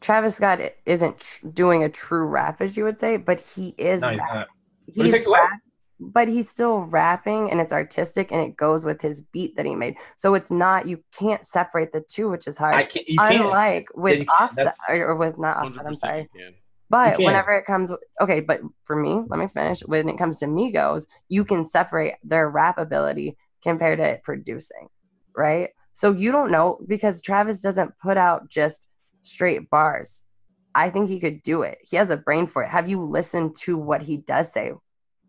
Travis 0.00 0.36
Scott 0.36 0.60
isn't 0.84 1.20
tr- 1.20 1.46
doing 1.48 1.84
a 1.84 1.88
true 1.88 2.24
rap, 2.24 2.60
as 2.60 2.76
you 2.76 2.84
would 2.84 2.98
say, 2.98 3.16
but 3.16 3.40
he 3.40 3.74
is. 3.78 4.00
No, 4.00 4.10
he's 4.10 4.20
rap. 4.20 4.34
not. 4.34 4.48
He's 4.86 5.04
he 5.04 5.10
takes 5.10 5.26
rap, 5.26 5.50
but 5.98 6.28
he's 6.28 6.50
still 6.50 6.80
rapping 6.80 7.50
and 7.50 7.60
it's 7.60 7.72
artistic 7.72 8.30
and 8.30 8.40
it 8.40 8.56
goes 8.56 8.84
with 8.84 9.00
his 9.00 9.22
beat 9.22 9.56
that 9.56 9.64
he 9.64 9.74
made. 9.74 9.96
So 10.16 10.34
it's 10.34 10.50
not 10.50 10.86
you 10.86 11.02
can't 11.16 11.46
separate 11.46 11.92
the 11.92 12.02
two, 12.02 12.28
which 12.28 12.46
is 12.46 12.58
hard. 12.58 12.74
I 12.74 12.84
can't, 12.84 13.08
you 13.08 13.16
Unlike 13.18 13.88
can't. 13.88 13.98
with 13.98 14.28
Offset 14.28 14.74
or, 14.88 15.14
with 15.16 15.38
not 15.38 15.58
Offset, 15.58 15.86
I'm 15.86 15.94
sorry. 15.94 16.28
But 16.88 17.18
whenever 17.18 17.52
it 17.52 17.64
comes, 17.64 17.90
okay, 18.20 18.40
but 18.40 18.60
for 18.84 18.94
me, 18.94 19.20
let 19.26 19.40
me 19.40 19.48
finish. 19.48 19.80
When 19.80 20.08
it 20.08 20.18
comes 20.18 20.38
to 20.38 20.46
Migos, 20.46 21.06
you 21.28 21.44
can 21.44 21.66
separate 21.66 22.14
their 22.22 22.48
rap 22.48 22.78
ability 22.78 23.36
compared 23.62 23.98
to 23.98 24.20
producing, 24.22 24.88
right? 25.36 25.70
So 25.92 26.12
you 26.12 26.30
don't 26.30 26.52
know 26.52 26.78
because 26.86 27.22
Travis 27.22 27.60
doesn't 27.60 27.98
put 27.98 28.16
out 28.16 28.48
just 28.48 28.86
straight 29.22 29.68
bars. 29.70 30.22
I 30.74 30.90
think 30.90 31.08
he 31.08 31.18
could 31.18 31.42
do 31.42 31.62
it. 31.62 31.78
He 31.80 31.96
has 31.96 32.10
a 32.10 32.16
brain 32.18 32.46
for 32.46 32.62
it. 32.62 32.70
Have 32.70 32.88
you 32.88 33.00
listened 33.00 33.56
to 33.62 33.78
what 33.78 34.02
he 34.02 34.18
does 34.18 34.52
say? 34.52 34.72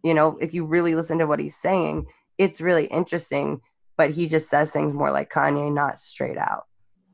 You 0.08 0.14
know, 0.14 0.38
if 0.40 0.54
you 0.54 0.64
really 0.66 0.96
listen 0.96 1.18
to 1.18 1.28
what 1.28 1.40
he's 1.40 1.58
saying, 1.58 2.06
it's 2.38 2.62
really 2.62 2.86
interesting, 2.86 3.60
but 3.98 4.12
he 4.12 4.28
just 4.28 4.50
says 4.50 4.72
things 4.72 4.94
more 4.94 5.12
like 5.12 5.30
Kanye, 5.30 5.74
not 5.74 6.00
straight 6.00 6.38
out. 6.38 6.64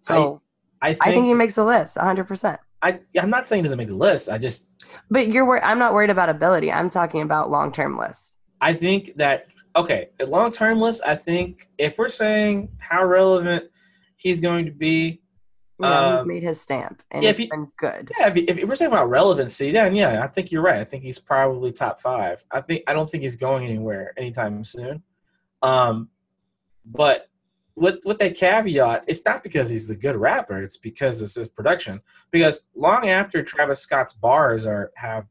So 0.01 0.43
I, 0.79 0.89
I, 0.89 0.93
think, 0.93 1.08
I 1.08 1.12
think 1.12 1.25
he 1.25 1.34
makes 1.34 1.58
a 1.58 1.65
list 1.65 1.97
100%. 1.97 2.60
I, 2.84 2.99
I'm 3.17 3.32
not 3.32 3.47
saying 3.47 3.62
he 3.62 3.63
doesn't 3.63 3.79
make 3.79 3.89
a 3.89 3.95
list. 3.95 4.29
I 4.29 4.38
just. 4.38 4.67
But 5.10 5.29
you're 5.29 5.45
wor- 5.45 5.63
I'm 5.63 5.79
not 5.79 5.95
worried 5.95 6.12
about 6.12 6.29
ability. 6.29 6.71
I'm 6.71 6.91
talking 6.91 7.23
about 7.23 7.49
long 7.49 7.71
term 7.71 7.97
list. 7.97 8.38
I 8.62 8.73
think 8.73 9.15
that, 9.15 9.47
okay, 9.75 10.10
a 10.19 10.25
long 10.27 10.51
term 10.51 10.79
list, 10.79 11.01
I 11.03 11.15
think 11.15 11.67
if 11.79 11.97
we're 11.97 12.10
saying 12.10 12.69
how 12.77 13.03
relevant 13.06 13.65
he's 14.17 14.39
going 14.39 14.65
to 14.65 14.71
be, 14.71 15.22
yeah, 15.79 16.07
um, 16.07 16.17
he's 16.17 16.27
made 16.27 16.43
his 16.43 16.62
stamp, 16.62 17.03
and 17.12 17.23
yeah, 17.23 17.31
it's 17.31 17.45
been 17.45 17.67
good. 17.77 18.12
Yeah, 18.19 18.27
if, 18.27 18.38
if, 18.38 18.69
we're 18.69 18.75
talking 18.75 18.88
about 18.88 19.09
relevancy, 19.09 19.71
then 19.71 19.95
yeah, 19.95 20.23
I 20.23 20.27
think 20.27 20.51
you're 20.51 20.62
right. 20.62 20.79
I 20.79 20.83
think 20.83 21.03
he's 21.03 21.19
probably 21.19 21.71
top 21.71 21.99
five. 21.99 22.43
I 22.51 22.62
think 22.62 22.83
I 22.88 22.93
don't 22.93 23.09
think 23.09 23.23
he's 23.23 23.36
going 23.36 23.65
anywhere 23.65 24.13
anytime 24.17 24.63
soon. 24.63 25.03
Um, 25.62 26.09
but 26.86 27.29
with 27.75 27.99
with 28.05 28.19
that 28.19 28.36
caveat, 28.36 29.05
it's 29.07 29.23
not 29.25 29.43
because 29.43 29.69
he's 29.69 29.89
a 29.89 29.95
good 29.95 30.15
rapper. 30.15 30.62
It's 30.62 30.77
because 30.77 31.21
it's 31.21 31.36
his 31.36 31.49
production. 31.49 32.01
Because 32.31 32.62
long 32.75 33.09
after 33.09 33.43
Travis 33.43 33.79
Scott's 33.79 34.13
bars 34.13 34.65
are 34.65 34.91
have 34.95 35.25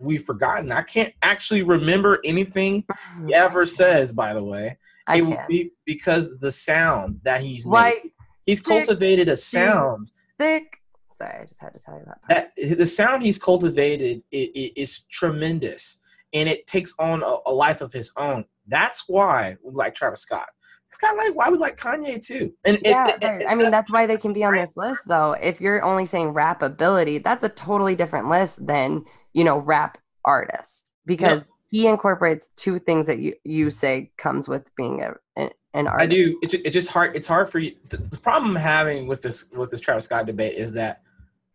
we've 0.00 0.24
forgotten. 0.24 0.70
I 0.72 0.82
can't 0.82 1.12
actually 1.22 1.62
remember 1.62 2.20
anything 2.24 2.84
he 3.26 3.34
ever 3.34 3.66
says. 3.66 4.12
By 4.12 4.34
the 4.34 4.44
way, 4.44 4.78
I 5.06 5.16
it 5.16 5.20
can. 5.20 5.30
would 5.30 5.38
be 5.48 5.72
because 5.84 6.38
the 6.38 6.52
sound 6.52 7.20
that 7.24 7.42
he's 7.42 7.66
Why? 7.66 8.00
made. 8.02 8.10
He's 8.46 8.60
thick, 8.60 8.86
cultivated 8.86 9.28
a 9.28 9.36
sound. 9.36 10.10
Thick. 10.38 10.80
Sorry, 11.16 11.42
I 11.42 11.44
just 11.44 11.60
had 11.60 11.72
to 11.74 11.78
tell 11.78 11.94
you 11.94 12.04
that. 12.06 12.52
That 12.56 12.78
the 12.78 12.86
sound 12.86 13.22
he's 13.22 13.38
cultivated 13.38 14.22
is, 14.30 14.70
is 14.76 15.00
tremendous, 15.10 15.98
and 16.32 16.48
it 16.48 16.66
takes 16.66 16.92
on 16.98 17.22
a, 17.22 17.36
a, 17.46 17.52
life 17.52 17.80
of 17.80 17.92
his 17.92 18.10
own. 18.16 18.44
That's 18.66 19.04
why 19.06 19.56
we 19.62 19.72
like 19.72 19.94
Travis 19.94 20.20
Scott. 20.20 20.48
It's 20.88 20.98
kind 20.98 21.18
of 21.18 21.24
like 21.24 21.34
why 21.34 21.50
we 21.50 21.58
like 21.58 21.76
Kanye 21.76 22.24
too. 22.24 22.52
And 22.64 22.78
yeah, 22.84 23.08
it, 23.08 23.22
it, 23.22 23.46
I 23.48 23.54
mean 23.54 23.70
that's 23.70 23.90
why 23.90 24.06
they 24.06 24.16
can 24.16 24.32
be 24.32 24.44
on 24.44 24.54
this 24.54 24.76
list 24.76 25.02
though. 25.06 25.32
If 25.32 25.60
you're 25.60 25.82
only 25.82 26.06
saying 26.06 26.28
rap 26.28 26.62
ability, 26.62 27.18
that's 27.18 27.42
a 27.42 27.48
totally 27.48 27.96
different 27.96 28.28
list 28.28 28.64
than 28.64 29.04
you 29.32 29.44
know 29.44 29.58
rap 29.58 29.98
artist 30.24 30.90
because 31.06 31.44
he 31.74 31.88
incorporates 31.88 32.50
two 32.54 32.78
things 32.78 33.04
that 33.08 33.18
you 33.18 33.34
you 33.42 33.68
say 33.68 34.12
comes 34.16 34.48
with 34.48 34.72
being 34.76 35.02
a, 35.02 35.12
an, 35.34 35.88
artist. 35.88 36.04
I 36.04 36.06
do. 36.06 36.38
It's, 36.40 36.54
it's 36.54 36.72
just 36.72 36.88
hard. 36.88 37.16
It's 37.16 37.26
hard 37.26 37.50
for 37.50 37.58
you. 37.58 37.74
The, 37.88 37.96
the 37.96 38.16
problem 38.16 38.52
I'm 38.52 38.62
having 38.62 39.08
with 39.08 39.22
this 39.22 39.46
with 39.50 39.72
this 39.72 39.80
Travis 39.80 40.04
Scott 40.04 40.24
debate 40.24 40.54
is 40.54 40.70
that 40.74 41.02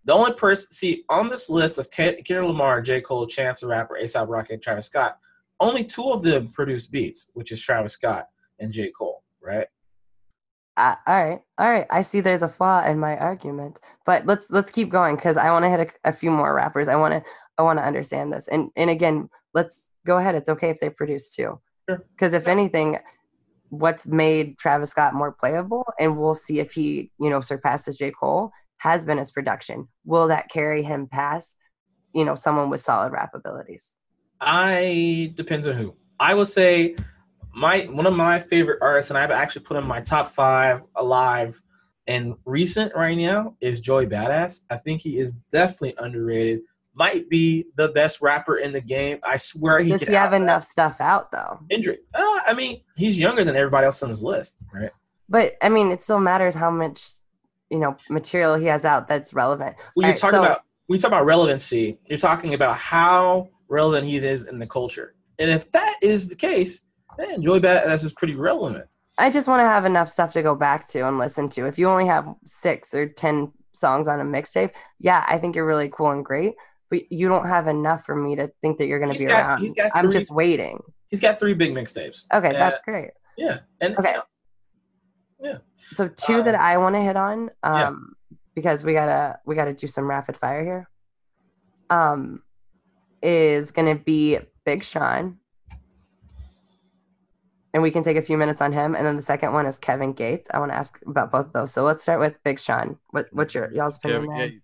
the 0.03 0.12
only 0.12 0.34
person 0.34 0.73
see 0.73 1.05
on 1.08 1.29
this 1.29 1.49
list 1.49 1.77
of 1.77 1.89
Kendrick 1.89 2.27
Lamar, 2.29 2.82
J. 2.82 2.99
Cole, 2.99 3.27
Chance 3.27 3.62
the 3.62 3.67
Rapper, 3.67 3.97
ASAP 4.01 4.27
Rocky, 4.27 4.55
and 4.55 4.62
Travis 4.62 4.88
Scott, 4.88 5.19
only 5.62 5.86
two 5.86 6.12
of 6.12 6.21
them 6.21 6.49
produce 6.49 6.86
beats, 6.86 7.32
which 7.34 7.53
is 7.53 7.62
Travis 7.62 7.93
Scott 7.93 8.27
and 8.60 8.73
J. 8.73 8.91
Cole, 8.91 9.23
right? 9.41 9.67
Uh, 10.75 10.95
all 11.08 11.25
right, 11.25 11.39
all 11.58 11.71
right. 11.71 11.88
I 11.89 12.01
see 12.01 12.19
there's 12.19 12.43
a 12.43 12.49
flaw 12.49 12.86
in 12.86 12.99
my 12.99 13.17
argument, 13.17 13.79
but 14.05 14.25
let's 14.25 14.49
let's 14.49 14.69
keep 14.69 14.89
going 14.89 15.15
because 15.15 15.38
I 15.38 15.49
want 15.51 15.63
to 15.63 15.69
hit 15.69 15.79
a, 15.79 16.10
a, 16.10 16.12
few 16.12 16.29
more 16.29 16.53
rappers. 16.53 16.89
I 16.89 16.97
want 16.97 17.13
to 17.13 17.23
I 17.58 17.62
want 17.62 17.79
to 17.79 17.86
understand 17.86 18.34
this, 18.34 18.49
and 18.49 18.69
and 18.75 18.89
again, 18.89 19.29
let's 19.53 19.88
go 20.05 20.17
ahead. 20.17 20.35
It's 20.35 20.49
okay 20.49 20.69
if 20.69 20.79
they 20.79 20.89
produce 20.89 21.29
too, 21.29 21.59
because 21.88 22.31
sure. 22.31 22.35
if 22.35 22.47
anything, 22.47 22.97
what's 23.69 24.07
made 24.07 24.57
Travis 24.57 24.89
Scott 24.91 25.13
more 25.13 25.31
playable, 25.31 25.85
and 25.99 26.17
we'll 26.17 26.35
see 26.35 26.59
if 26.59 26.71
he, 26.71 27.12
you 27.19 27.29
know, 27.29 27.41
surpasses 27.41 27.97
J. 27.97 28.12
Cole, 28.12 28.51
has 28.77 29.05
been 29.05 29.17
his 29.17 29.31
production. 29.31 29.88
Will 30.05 30.27
that 30.29 30.49
carry 30.49 30.81
him 30.83 31.07
past, 31.07 31.57
you 32.13 32.25
know, 32.25 32.33
someone 32.33 32.69
with 32.69 32.79
solid 32.79 33.12
rap 33.12 33.31
abilities? 33.35 33.93
I 34.41 35.33
depends 35.35 35.67
on 35.67 35.75
who. 35.75 35.95
I 36.19 36.33
would 36.33 36.47
say 36.47 36.95
my 37.53 37.81
one 37.91 38.07
of 38.07 38.13
my 38.13 38.39
favorite 38.39 38.79
artists, 38.81 39.12
and 39.12 39.17
I've 39.17 39.31
actually 39.31 39.63
put 39.65 39.77
in 39.77 39.85
my 39.85 40.01
top 40.01 40.31
five 40.31 40.81
alive, 40.95 41.62
And 42.09 42.33
recent 42.43 42.95
right 42.95 43.15
now 43.15 43.55
is 43.62 43.79
Joey 43.79 44.07
Badass. 44.07 44.62
I 44.71 44.77
think 44.77 44.99
he 44.99 45.19
is 45.19 45.33
definitely 45.51 45.93
underrated. 45.99 46.62
Might 46.93 47.30
be 47.30 47.65
the 47.75 47.89
best 47.89 48.21
rapper 48.21 48.58
in 48.58 48.73
the 48.73 48.82
game. 48.82 49.19
I 49.23 49.38
swear 49.38 49.80
he 49.80 49.91
Does 49.91 50.02
he 50.02 50.13
have 50.13 50.34
enough 50.34 50.63
stuff 50.63 50.99
out 50.99 51.32
though? 51.32 51.60
Kendrick. 51.69 52.02
Uh, 52.13 52.39
I 52.45 52.54
mean, 52.54 52.82
he's 52.97 53.17
younger 53.17 53.43
than 53.43 53.56
everybody 53.56 53.86
else 53.86 54.04
on 54.04 54.10
his 54.10 54.21
list, 54.21 54.58
right? 54.73 54.91
But 55.30 55.56
I 55.62 55.69
mean, 55.69 55.91
it 55.91 56.02
still 56.02 56.19
matters 56.19 56.56
how 56.56 56.71
much 56.71 57.08
you 57.69 57.80
know 57.80 57.95
material 58.10 58.56
he 58.56 58.65
has 58.65 58.84
out 58.86 59.08
that's 59.08 59.34
relevant. 59.34 59.75
When 59.93 60.06
you 60.06 60.10
Alright, 60.10 60.19
talk 60.19 60.32
so- 60.32 60.43
about 60.43 60.63
when 60.88 60.97
you 60.97 61.02
talk 61.02 61.12
about 61.12 61.25
relevancy, 61.25 61.99
you're 62.08 62.17
talking 62.17 62.56
about 62.56 62.75
how 62.75 63.49
relevant 63.67 64.08
he 64.08 64.15
is 64.15 64.45
in 64.45 64.58
the 64.58 64.65
culture. 64.65 65.13
And 65.38 65.49
if 65.49 65.71
that 65.71 65.97
is 66.02 66.28
the 66.28 66.36
case, 66.36 66.82
then 67.17 67.43
Joey 67.43 67.60
Badass 67.60 68.04
is 68.04 68.13
pretty 68.13 68.36
relevant. 68.36 68.86
I 69.19 69.30
just 69.30 69.47
want 69.47 69.60
to 69.60 69.65
have 69.65 69.86
enough 69.86 70.10
stuff 70.10 70.34
to 70.34 70.41
go 70.41 70.56
back 70.56 70.88
to 70.89 71.08
and 71.08 71.19
listen 71.19 71.47
to. 71.49 71.67
If 71.67 71.78
you 71.78 71.88
only 71.88 72.08
have 72.08 72.34
six 72.45 72.93
or 72.93 73.08
ten 73.08 73.52
songs 73.73 74.08
on 74.08 74.19
a 74.19 74.23
mixtape, 74.23 74.71
yeah, 74.99 75.23
I 75.28 75.38
think 75.38 75.56
you're 75.56 75.65
really 75.65 75.89
cool 75.89 76.10
and 76.10 76.25
great. 76.25 76.56
But 76.89 77.12
you 77.12 77.28
don't 77.28 77.47
have 77.47 77.67
enough 77.67 78.06
for 78.06 78.15
me 78.15 78.36
to 78.36 78.52
think 78.62 78.78
that 78.80 78.88
you're 78.88 78.99
going 78.99 79.13
to 79.13 79.19
be 79.19 79.25
got- 79.25 79.45
around. 79.45 79.62
he's 79.62 79.73
got 79.73 79.91
I'm 79.93 80.12
just 80.12 80.32
waiting. 80.32 80.82
He's 81.08 81.19
got 81.19 81.39
three 81.39 81.54
big 81.54 81.71
mixtapes. 81.73 82.25
Okay, 82.34 82.49
Uh, 82.49 82.54
that's 82.54 82.82
great. 82.82 83.12
Yeah, 83.38 83.60
and 83.82 83.97
Okay. 83.97 84.15
So 85.78 86.08
two 86.10 86.43
that 86.43 86.56
Um, 86.56 86.62
I 86.62 86.78
want 86.78 86.95
to 86.95 87.02
hit 87.02 87.15
on, 87.15 87.49
um, 87.63 88.15
yeah. 88.32 88.38
because 88.54 88.84
we 88.84 88.91
gotta 88.93 89.39
we 89.45 89.56
gotta 89.56 89.73
do 89.73 89.88
some 89.88 90.10
rapid 90.10 90.36
fire 90.36 90.63
here. 90.63 90.89
Um, 91.89 92.43
is 93.23 93.71
gonna 93.71 93.95
be 93.95 94.39
Big 94.65 94.84
Sean, 94.84 95.39
and 97.73 97.82
we 97.82 97.91
can 97.91 98.04
take 98.04 98.17
a 98.17 98.21
few 98.21 98.38
minutes 98.38 98.62
on 98.62 98.73
him, 98.73 98.93
and 98.95 99.06
then 99.06 99.15
the 99.15 99.21
second 99.21 99.54
one 99.54 99.65
is 99.65 99.78
Kevin 99.78 100.12
Gates. 100.13 100.49
I 100.54 100.60
want 100.60 100.71
to 100.71 100.78
ask 100.78 100.99
about 101.08 101.32
both 101.32 101.45
of 101.47 101.54
those. 101.54 101.71
So 101.71 101.84
let's 101.84 102.04
start 102.04 102.19
with 102.19 102.36
Big 102.43 102.60
Sean. 102.60 102.97
What 103.12 103.28
what's 103.32 103.54
your 103.56 103.71
y'all's 103.71 103.97
opinion? 103.97 104.23
Kevin 104.23 104.38
there? 104.38 104.49
Gates. 104.49 104.63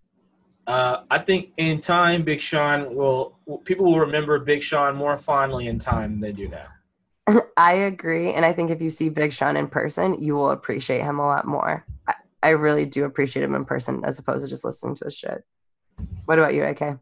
Uh, 0.67 1.03
I 1.11 1.19
think 1.19 1.51
in 1.57 1.79
time, 1.79 2.23
Big 2.23 2.41
Sean 2.41 2.95
will 2.95 3.37
people 3.65 3.85
will 3.85 3.99
remember 3.99 4.39
Big 4.39 4.63
Sean 4.63 4.95
more 4.95 5.15
fondly 5.17 5.67
in 5.67 5.77
time 5.77 6.11
than 6.11 6.21
they 6.21 6.31
do 6.31 6.47
now. 6.47 7.41
I 7.57 7.73
agree, 7.73 8.33
and 8.33 8.45
I 8.45 8.53
think 8.53 8.71
if 8.71 8.81
you 8.81 8.89
see 8.89 9.09
Big 9.09 9.31
Sean 9.31 9.57
in 9.57 9.67
person, 9.67 10.21
you 10.21 10.33
will 10.33 10.51
appreciate 10.51 11.01
him 11.01 11.19
a 11.19 11.25
lot 11.25 11.45
more. 11.45 11.85
I, 12.07 12.13
I 12.41 12.49
really 12.49 12.85
do 12.85 13.05
appreciate 13.05 13.43
him 13.43 13.55
in 13.55 13.65
person 13.65 14.03
as 14.05 14.17
opposed 14.17 14.43
to 14.43 14.49
just 14.49 14.65
listening 14.65 14.95
to 14.95 15.05
his 15.05 15.15
shit. 15.15 15.43
What 16.25 16.39
about 16.39 16.53
you, 16.53 16.63
AK? 16.63 16.99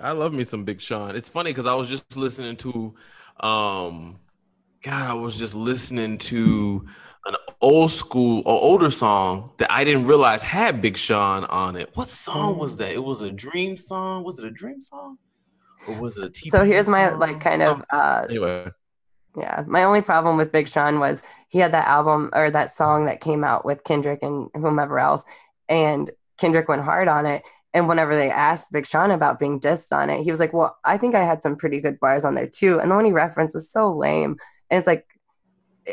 I 0.00 0.12
love 0.12 0.32
me 0.32 0.44
some 0.44 0.64
Big 0.64 0.80
Sean. 0.80 1.16
It's 1.16 1.28
funny 1.28 1.50
because 1.50 1.66
I 1.66 1.74
was 1.74 1.88
just 1.88 2.16
listening 2.16 2.56
to, 2.58 2.94
um, 3.40 4.20
God, 4.82 5.08
I 5.08 5.14
was 5.14 5.36
just 5.36 5.54
listening 5.54 6.18
to 6.18 6.86
an 6.86 6.92
old 7.60 7.90
school 7.90 8.40
or 8.46 8.60
older 8.60 8.90
song 8.90 9.50
that 9.58 9.70
I 9.70 9.84
didn't 9.84 10.06
realize 10.06 10.42
had 10.42 10.80
Big 10.80 10.96
Sean 10.96 11.44
on 11.46 11.76
it. 11.76 11.90
What 11.94 12.08
song 12.08 12.58
was 12.58 12.76
that? 12.76 12.92
It 12.92 13.02
was 13.02 13.20
a 13.20 13.30
dream 13.30 13.76
song. 13.76 14.24
Was 14.24 14.38
it 14.38 14.44
a 14.44 14.50
dream 14.50 14.80
song? 14.80 15.18
Or 15.88 15.94
was 15.94 16.18
it 16.18 16.24
a 16.24 16.28
TV 16.30 16.50
So 16.50 16.64
here's 16.64 16.86
my 16.86 17.10
like 17.10 17.40
kind 17.40 17.62
of 17.62 17.82
Oh, 17.92 17.96
uh 17.96 18.26
anyway. 18.28 18.70
yeah, 19.36 19.64
my 19.66 19.84
only 19.84 20.02
problem 20.02 20.36
with 20.36 20.52
Big 20.52 20.68
Sean 20.68 21.00
was 21.00 21.22
he 21.48 21.58
had 21.58 21.72
that 21.72 21.86
album 21.88 22.30
or 22.32 22.50
that 22.50 22.70
song 22.72 23.06
that 23.06 23.20
came 23.20 23.44
out 23.44 23.64
with 23.64 23.84
Kendrick 23.84 24.22
and 24.22 24.48
whomever 24.54 24.98
else 24.98 25.24
and 25.68 26.10
Kendrick 26.38 26.68
went 26.68 26.82
hard 26.82 27.08
on 27.08 27.26
it 27.26 27.42
and 27.74 27.88
whenever 27.88 28.16
they 28.16 28.30
asked 28.30 28.72
Big 28.72 28.86
Sean 28.86 29.10
about 29.10 29.38
being 29.38 29.60
dissed 29.60 29.92
on 29.92 30.08
it, 30.08 30.22
he 30.22 30.30
was 30.30 30.40
like, 30.40 30.54
"Well, 30.54 30.78
I 30.84 30.96
think 30.96 31.14
I 31.14 31.22
had 31.22 31.42
some 31.42 31.54
pretty 31.56 31.80
good 31.82 32.00
bars 32.00 32.24
on 32.24 32.34
there 32.34 32.46
too." 32.46 32.80
And 32.80 32.90
the 32.90 32.94
one 32.94 33.04
he 33.04 33.12
referenced 33.12 33.54
was 33.54 33.70
so 33.70 33.92
lame. 33.94 34.36
And 34.70 34.78
it's 34.78 34.86
like 34.86 35.04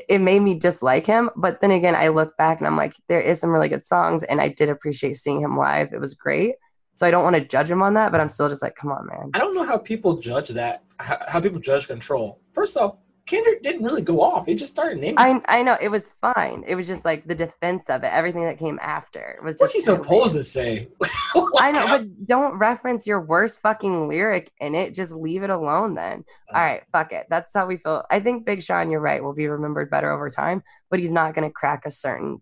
it- 0.09 0.21
made 0.21 0.39
me 0.41 0.53
dislike 0.55 1.05
him, 1.05 1.29
but 1.35 1.61
then 1.61 1.71
again, 1.71 1.95
I 1.95 2.07
look 2.09 2.35
back 2.37 2.59
and 2.59 2.67
I'm 2.67 2.77
like, 2.77 2.95
there 3.07 3.21
is 3.21 3.39
some 3.39 3.49
really 3.51 3.69
good 3.69 3.85
songs 3.85 4.23
and 4.23 4.41
I 4.41 4.49
did 4.49 4.69
appreciate 4.69 5.15
seeing 5.15 5.41
him 5.41 5.57
live. 5.57 5.93
It 5.93 5.99
was 5.99 6.13
great. 6.13 6.55
So 6.95 7.05
I 7.05 7.11
don't 7.11 7.23
want 7.23 7.35
to 7.35 7.45
judge 7.45 7.69
him 7.69 7.81
on 7.81 7.93
that, 7.95 8.11
but 8.11 8.21
I'm 8.21 8.29
still 8.29 8.47
just 8.49 8.61
like, 8.61 8.75
come 8.75 8.91
on, 8.91 9.05
man. 9.07 9.31
I 9.33 9.39
don't 9.39 9.53
know 9.53 9.63
how 9.63 9.77
people 9.77 10.17
judge 10.17 10.49
that. 10.49 10.83
How 10.99 11.39
people 11.41 11.59
judge 11.59 11.87
control. 11.87 12.39
First 12.53 12.77
off, 12.77 12.95
Kendrick 13.25 13.63
didn't 13.63 13.83
really 13.83 14.03
go 14.03 14.21
off. 14.21 14.45
He 14.45 14.53
just 14.53 14.71
started 14.71 14.99
naming. 14.99 15.15
I 15.17 15.41
I 15.47 15.63
know 15.63 15.77
it 15.81 15.89
was 15.89 16.11
fine. 16.21 16.63
It 16.67 16.75
was 16.75 16.85
just 16.85 17.05
like 17.05 17.25
the 17.25 17.33
defense 17.33 17.89
of 17.89 18.03
it. 18.03 18.13
Everything 18.13 18.43
that 18.45 18.59
came 18.59 18.77
after 18.81 19.39
was 19.43 19.55
just. 19.55 19.61
What's 19.61 19.73
he 19.73 19.79
supposed 19.79 20.35
lame. 20.35 20.41
to 20.41 20.43
say? 20.43 20.89
I 21.59 21.71
know, 21.71 21.87
but 21.87 22.27
don't 22.27 22.57
reference 22.57 23.07
your 23.07 23.21
worst 23.21 23.61
fucking 23.61 24.07
lyric 24.07 24.51
in 24.59 24.75
it. 24.75 24.93
Just 24.93 25.11
leave 25.11 25.43
it 25.43 25.49
alone 25.49 25.95
then. 25.95 26.23
All 26.53 26.61
right, 26.61 26.83
fuck 26.91 27.11
it. 27.11 27.25
That's 27.29 27.51
how 27.53 27.65
we 27.65 27.77
feel. 27.77 28.03
I 28.11 28.19
think 28.19 28.45
Big 28.45 28.61
Sean, 28.61 28.91
you're 28.91 29.01
right, 29.01 29.23
will 29.23 29.33
be 29.33 29.47
remembered 29.47 29.89
better 29.89 30.11
over 30.11 30.29
time, 30.29 30.63
but 30.91 30.99
he's 30.99 31.11
not 31.11 31.33
going 31.33 31.47
to 31.47 31.53
crack 31.53 31.85
a 31.85 31.91
certain 31.91 32.41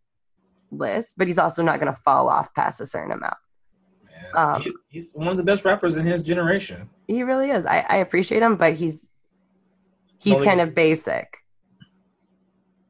list, 0.69 1.15
but 1.17 1.27
he's 1.27 1.37
also 1.37 1.63
not 1.63 1.79
going 1.79 1.93
to 1.93 1.99
fall 2.01 2.27
off 2.27 2.53
past 2.53 2.81
a 2.81 2.85
certain 2.85 3.11
amount. 3.11 3.37
Man, 4.05 4.55
Um, 4.55 4.61
he's, 4.61 4.73
he's 4.89 5.09
one 5.13 5.27
of 5.29 5.37
the 5.37 5.43
best 5.43 5.63
rappers 5.65 5.97
in 5.97 6.05
his 6.05 6.21
generation. 6.21 6.89
He 7.07 7.23
really 7.23 7.51
is. 7.51 7.65
I, 7.65 7.85
I 7.87 7.97
appreciate 7.97 8.41
him, 8.41 8.57
but 8.57 8.73
he's 8.73 9.07
he's 10.23 10.33
Totally 10.33 10.47
kind 10.47 10.61
of 10.61 10.73
basic. 10.73 11.37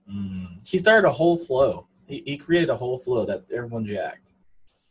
Mm. 0.10 0.66
He 0.66 0.78
started 0.78 1.08
a 1.08 1.12
whole 1.12 1.38
flow. 1.38 1.88
He, 2.06 2.24
he 2.26 2.38
created 2.38 2.70
a 2.70 2.76
whole 2.76 2.98
flow 3.00 3.26
that 3.26 3.44
everyone 3.54 3.86
jacked. 3.86 4.34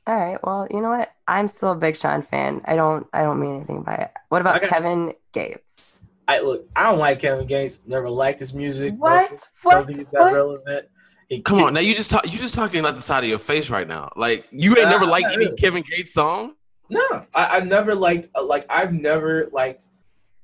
All 0.06 0.16
right. 0.16 0.38
Well, 0.42 0.66
you 0.70 0.80
know 0.80 0.88
what? 0.90 1.12
I'm 1.28 1.46
still 1.48 1.72
a 1.72 1.76
Big 1.76 1.96
Sean 1.96 2.22
fan. 2.22 2.60
I 2.64 2.74
don't 2.74 3.06
I 3.12 3.22
don't 3.22 3.38
mean 3.40 3.56
anything 3.56 3.82
by 3.82 3.94
it. 3.94 4.10
What 4.30 4.40
about 4.40 4.60
got- 4.60 4.70
Kevin 4.70 5.12
Gates? 5.32 5.92
I 6.28 6.40
look. 6.40 6.66
I 6.74 6.84
don't 6.84 6.98
like 6.98 7.20
Kevin 7.20 7.46
Gates. 7.46 7.82
Never 7.86 8.08
liked 8.08 8.38
his 8.40 8.54
music. 8.54 8.94
What? 8.96 9.28
Don't, 9.30 9.48
What? 9.62 9.72
don't 9.74 9.86
think 9.86 9.98
he's 9.98 10.06
that 10.12 10.20
What? 10.20 10.34
relevant. 10.34 10.88
He 11.28 11.40
Come 11.40 11.58
kicked- 11.58 11.66
on, 11.68 11.74
now 11.74 11.80
you 11.80 11.94
just 11.94 12.10
talk. 12.10 12.24
You 12.30 12.38
just 12.38 12.54
talking 12.54 12.84
out 12.84 12.96
the 12.96 13.02
side 13.02 13.22
of 13.24 13.30
your 13.30 13.38
face 13.38 13.70
right 13.70 13.86
now. 13.86 14.12
Like 14.16 14.46
you 14.50 14.76
ain't 14.76 14.88
never 14.88 15.06
liked 15.06 15.28
any 15.28 15.46
really. 15.46 15.56
Kevin 15.56 15.82
Gates 15.88 16.12
song. 16.14 16.54
No, 16.90 17.00
I, 17.34 17.56
I've 17.56 17.66
never 17.66 17.94
liked 17.94 18.28
uh, 18.34 18.44
like 18.44 18.66
I've 18.68 18.92
never 18.92 19.48
liked 19.52 19.86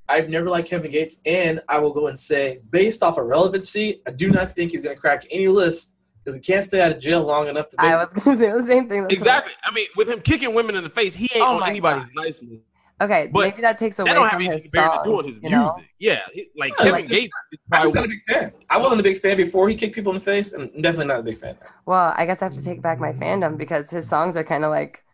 I've 0.09 0.29
never 0.29 0.49
liked 0.49 0.69
Kevin 0.69 0.91
Gates, 0.91 1.19
and 1.27 1.61
I 1.69 1.79
will 1.79 1.93
go 1.93 2.07
and 2.07 2.19
say, 2.19 2.61
based 2.71 3.03
off 3.03 3.19
of 3.19 3.27
relevancy, 3.27 4.01
I 4.07 4.11
do 4.11 4.31
not 4.31 4.53
think 4.53 4.71
he's 4.73 4.83
going 4.83 4.95
to 4.97 5.01
crack 5.01 5.27
any 5.31 5.49
list 5.49 5.95
because 6.25 6.35
he 6.37 6.41
can't 6.41 6.65
stay 6.67 6.81
out 6.81 6.91
of 6.93 6.99
jail 6.99 7.23
long 7.23 7.49
enough 7.49 7.69
to. 7.71 7.77
I 7.81 7.97
was 7.97 8.13
gonna 8.13 8.37
say 8.39 8.51
the 8.53 8.63
same 8.65 8.89
thing. 8.89 9.03
That's 9.03 9.15
Exactly. 9.15 9.53
I 9.65 9.73
mean, 9.73 9.87
with 9.97 10.09
him 10.09 10.21
kicking 10.21 10.55
women 10.55 10.77
in 10.77 10.85
the 10.85 10.91
face, 10.91 11.15
he 11.15 11.29
ain't 11.35 11.45
Oh 11.47 11.55
on 11.55 11.61
my 11.61 11.71
anybody's 11.71 12.09
nice 12.15 12.43
list. 12.43 12.63
Okay, 13.01 13.31
But 13.33 13.51
maybe 13.51 13.63
that 13.63 13.79
takes 13.79 13.97
away 14.01 14.11
That 14.11 14.15
don't 14.15 14.29
from 14.29 14.31
have 14.31 14.41
anything 14.41 14.53
his 14.55 14.63
to 14.65 14.71
bear 14.71 14.89
to 14.89 14.95
songs, 14.97 15.07
do 15.07 15.17
with 15.19 15.27
his 15.27 15.39
you 15.41 15.51
know? 15.51 15.77
Yeah, 16.01 16.21
he- 16.33 16.49
like 16.57 16.71
Yeah, 16.71 16.77
Kevin 16.85 16.93
like- 16.93 17.09
Gates. 17.09 17.33
I 17.71 17.85
wasn't 17.87 18.05
a 18.07 18.09
big 18.09 18.21
fan. 18.29 18.53
I 18.71 18.79
wasn't 18.79 19.01
a 19.01 19.03
big 19.05 19.19
fan 19.19 19.37
before 19.37 19.69
he 19.69 19.77
kicked 19.77 19.95
people 19.95 20.11
in 20.13 20.19
the 20.19 20.25
face, 20.25 20.53
and 20.53 20.63
I'm 20.75 20.83
definitely 20.83 21.07
not 21.07 21.21
a 21.21 21.23
big 21.23 21.39
fan. 21.39 21.57
now. 21.61 21.67
Well, 21.87 22.13
I 22.17 22.27
guess 22.27 22.43
I 22.43 22.47
have 22.47 22.55
to 22.55 22.65
take 22.65 22.83
back 22.83 22.99
my 22.99 23.13
fandom 23.13 23.57
because 23.57 23.89
his 23.89 24.09
songs 24.09 24.37
are 24.37 24.43
kind 24.43 24.65
of 24.65 24.71
like 24.73 25.05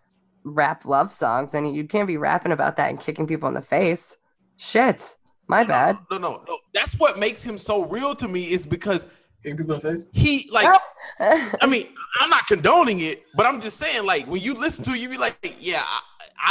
rap 0.44 0.86
love 0.86 1.12
songs, 1.12 1.52
and 1.52 1.76
you 1.76 1.86
can't 1.86 2.06
be 2.06 2.16
rapping 2.16 2.52
about 2.52 2.78
that 2.78 2.88
and 2.88 2.98
kicking 2.98 3.26
people 3.26 3.48
in 3.48 3.54
the 3.54 3.60
face. 3.62 4.16
Shit, 4.56 5.16
my 5.46 5.64
bad. 5.64 5.98
No, 6.10 6.18
no, 6.18 6.42
no. 6.46 6.58
That's 6.72 6.94
what 6.98 7.18
makes 7.18 7.42
him 7.42 7.58
so 7.58 7.84
real 7.84 8.14
to 8.16 8.28
me 8.28 8.50
is 8.50 8.64
because 8.64 9.06
Kicking 9.42 9.58
people 9.58 9.74
in 9.74 9.80
the 9.80 9.92
face. 9.92 10.06
he 10.12 10.48
like. 10.50 10.80
I 11.20 11.66
mean, 11.66 11.88
I'm 12.20 12.30
not 12.30 12.46
condoning 12.46 13.00
it, 13.00 13.24
but 13.34 13.44
I'm 13.46 13.60
just 13.60 13.76
saying, 13.76 14.06
like, 14.06 14.26
when 14.26 14.40
you 14.40 14.54
listen 14.54 14.84
to 14.86 14.92
it, 14.92 14.98
you 15.00 15.08
be 15.08 15.18
like, 15.18 15.56
yeah, 15.60 15.82
I, 15.84 16.00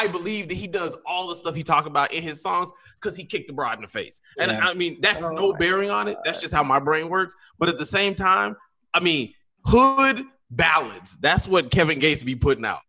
I 0.04 0.08
believe 0.08 0.48
that 0.50 0.56
he 0.56 0.68
does 0.68 0.96
all 1.06 1.28
the 1.28 1.36
stuff 1.36 1.56
he 1.56 1.64
talk 1.64 1.86
about 1.86 2.14
in 2.14 2.22
his 2.22 2.42
songs 2.42 2.72
because 3.02 3.16
he 3.16 3.26
kicked 3.26 3.48
the 3.48 3.54
broad 3.54 3.78
in 3.78 3.82
the 3.82 3.88
face. 3.88 4.22
And 4.40 4.52
Yeah. 4.52 4.60
I 4.60 4.74
mean, 4.74 5.00
that's 5.02 5.24
Oh 5.24 5.30
no 5.32 5.52
my 5.52 5.58
bearing 5.58 5.90
on 5.90 6.08
it. 6.08 6.18
That's 6.24 6.40
just 6.40 6.54
how 6.54 6.64
my 6.64 6.80
brain 6.80 7.10
works. 7.10 7.36
But 7.60 7.70
at 7.70 7.78
the 7.78 7.86
same 7.86 8.16
time, 8.16 8.56
I 8.94 9.00
mean, 9.00 9.34
hood 9.66 10.24
ballads. 10.52 11.18
That's 11.18 11.48
what 11.48 11.72
Kevin 11.72 12.00
Gates 12.00 12.24
be 12.24 12.36
putting 12.36 12.66
out. 12.66 12.82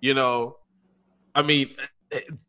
You 0.00 0.14
know, 0.14 0.58
I 1.34 1.42
mean, 1.42 1.74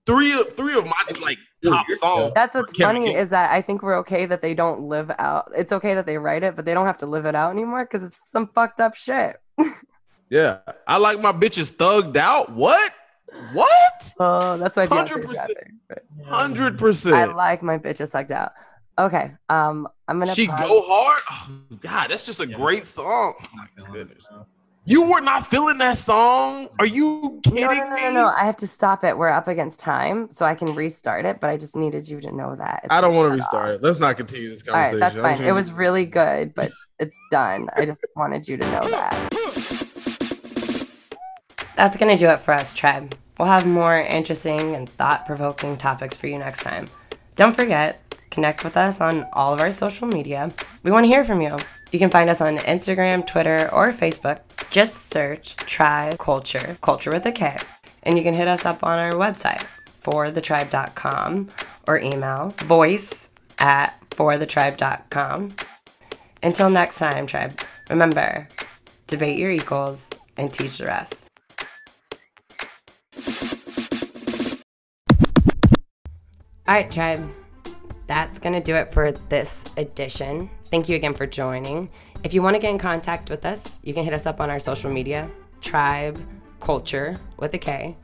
three 0.06 0.34
of 0.34 0.54
three 0.54 0.78
of 0.78 0.86
my 0.86 0.94
like 1.22 1.38
top 1.64 1.86
songs. 1.96 2.32
That's 2.36 2.56
what's 2.56 2.74
funny 2.78 3.06
Gates. 3.08 3.20
is 3.24 3.30
that 3.32 3.52
I 3.52 3.62
think 3.62 3.82
we're 3.84 3.98
okay 4.00 4.26
that 4.26 4.42
they 4.42 4.54
don't 4.54 4.82
live 4.82 5.12
out. 5.20 5.52
It's 5.56 5.72
okay 5.74 5.94
that 5.96 6.06
they 6.06 6.18
write 6.18 6.44
it, 6.44 6.56
but 6.56 6.66
they 6.66 6.74
don't 6.74 6.86
have 6.86 6.98
to 7.00 7.06
live 7.06 7.26
it 7.26 7.36
out 7.36 7.52
anymore 7.52 7.86
because 7.86 8.06
it's 8.06 8.20
some 8.26 8.48
fucked 8.54 8.80
up 8.80 8.96
shit. 8.96 9.38
Yeah, 10.28 10.58
I 10.88 10.98
like 10.98 11.22
my 11.22 11.32
bitches 11.32 11.72
thugged 11.72 12.18
out. 12.18 12.52
What? 12.52 12.92
What? 13.54 14.14
Oh, 14.20 14.58
that's 14.58 14.76
why 14.76 14.88
100%. 14.88 15.56
Hundred 16.26 16.80
percent. 16.80 17.16
I 17.16 17.26
like 17.26 17.62
my 17.62 17.78
bitches 17.78 18.10
sucked 18.10 18.32
out. 18.32 18.52
Okay, 18.98 19.34
um, 19.50 19.88
I'm 20.08 20.18
gonna. 20.20 20.34
She 20.34 20.48
pause- 20.48 20.68
go 20.68 20.82
hard. 20.84 21.22
Oh, 21.30 21.76
God, 21.80 22.10
that's 22.10 22.26
just 22.26 22.40
a 22.40 22.48
Yeah. 22.48 22.56
great 22.56 22.86
song. 22.86 23.36
Not 23.56 23.68
feeling 23.76 23.90
it, 23.92 23.94
Goodness. 23.94 24.26
no. 24.32 24.46
You 24.88 25.10
were 25.10 25.20
not 25.22 25.48
feeling 25.48 25.80
that 25.80 25.98
song? 25.98 26.70
Are 26.78 26.86
you 26.86 27.40
kidding 27.44 27.62
No, 27.64 27.74
no, 27.74 27.90
no, 27.90 27.96
me? 27.96 28.02
no, 28.04 28.12
no. 28.12 28.28
I 28.28 28.46
have 28.46 28.58
to 28.58 28.68
stop 28.68 29.04
it. 29.04 29.18
We're 29.18 29.30
up 29.30 29.48
against 29.48 29.80
time, 29.80 30.30
so 30.32 30.46
I 30.46 30.54
can 30.54 30.76
restart 30.76 31.26
it. 31.26 31.40
But 31.42 31.50
I 31.50 31.58
just 31.58 31.76
needed 31.76 32.08
you 32.08 32.22
to 32.22 32.32
know 32.32 32.56
that. 32.56 32.82
It's 32.84 32.94
I 32.94 33.02
don't 33.02 33.16
want 33.16 33.32
to 33.32 33.36
restart 33.36 33.70
off. 33.70 33.76
it. 33.78 33.84
Let's 33.84 33.98
not 33.98 34.16
continue 34.16 34.50
this 34.52 34.64
All 34.68 34.76
right, 34.76 34.92
conversation. 34.92 35.00
that's 35.24 35.40
fine. 35.40 35.48
It 35.48 35.54
was 35.54 35.72
really 35.72 36.06
good, 36.06 36.54
but 36.54 36.72
it's 37.00 37.18
done. 37.32 37.68
I 37.76 37.86
just 37.86 38.06
wanted 38.16 38.48
you 38.48 38.58
to 38.58 38.72
know 38.72 38.88
that. 38.90 39.32
That's 41.76 41.98
gonna 41.98 42.18
do 42.18 42.30
it 42.30 42.40
for 42.40 42.54
us, 42.54 42.72
Tribe. 42.72 43.16
We'll 43.40 43.48
have 43.48 43.66
more 43.66 43.98
interesting 44.00 44.76
and 44.76 44.88
thought-provoking 44.88 45.78
topics 45.78 46.16
for 46.16 46.28
you 46.28 46.38
next 46.38 46.64
time. 46.64 46.88
Don't 47.36 47.56
forget, 47.56 48.02
connect 48.30 48.64
with 48.64 48.78
us 48.78 49.02
on 49.02 49.28
all 49.34 49.52
of 49.54 49.60
our 49.60 49.72
social 49.72 50.08
media. 50.08 50.52
We 50.84 50.92
want 50.92 51.04
to 51.06 51.08
hear 51.08 51.26
from 51.26 51.42
you. 51.42 51.58
You 51.92 52.00
can 52.00 52.10
find 52.10 52.30
us 52.30 52.42
on 52.42 52.58
Instagram, 52.58 53.26
Twitter, 53.26 53.70
or 53.72 53.92
Facebook. 53.92 54.40
Just 54.70 55.08
search 55.08 55.56
Tribe 55.56 56.18
Culture, 56.18 56.78
culture 56.82 57.12
with 57.12 57.26
a 57.26 57.32
K, 57.32 57.56
and 58.04 58.18
you 58.18 58.24
can 58.24 58.34
hit 58.34 58.48
us 58.48 58.66
up 58.66 58.84
on 58.84 59.00
our 59.00 59.14
website, 59.14 59.66
forthetribe.com, 60.04 61.50
or 61.88 62.00
email 62.00 62.50
voice 62.64 63.30
at 63.60 64.00
forthetribe.com. 64.12 65.56
Until 66.44 66.70
next 66.70 67.00
time, 67.00 67.28
Tribe, 67.28 67.60
remember 67.90 68.48
debate 69.08 69.38
your 69.38 69.52
equals 69.52 70.10
and 70.38 70.52
teach 70.52 70.78
the 70.80 70.86
rest. 70.86 71.30
All 76.68 76.74
right, 76.74 76.92
Tribe. 76.92 77.32
That's 78.08 78.40
going 78.40 78.54
to 78.54 78.60
do 78.62 78.76
it 78.76 78.92
for 78.92 79.12
this 79.12 79.64
edition. 79.78 80.50
Thank 80.66 80.90
you 80.90 80.96
again 80.96 81.14
for 81.14 81.28
joining. 81.28 81.90
If 82.24 82.34
you 82.34 82.42
want 82.42 82.56
to 82.56 82.60
get 82.60 82.72
in 82.72 82.80
contact 82.80 83.30
with 83.30 83.46
us, 83.46 83.80
you 83.84 83.94
can 83.94 84.04
hit 84.04 84.14
us 84.14 84.26
up 84.26 84.42
on 84.42 84.50
our 84.50 84.60
social 84.60 84.92
media, 84.92 85.30
Tribe 85.62 86.20
Culture 86.60 87.18
with 87.38 87.54
a 87.54 87.58
K, 87.58 87.96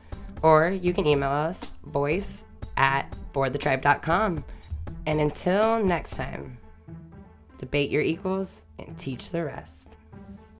or 0.42 0.70
you 0.70 0.92
can 0.94 1.06
email 1.06 1.30
us, 1.30 1.72
voice 1.84 2.44
at 2.76 3.14
forthetribe.com. 3.34 4.44
And 5.06 5.20
until 5.20 5.82
next 5.82 6.14
time, 6.14 6.58
debate 7.58 7.90
your 7.90 8.02
equals 8.02 8.62
and 8.78 8.96
teach 8.98 9.30
the 9.30 9.44
rest. 9.44 9.81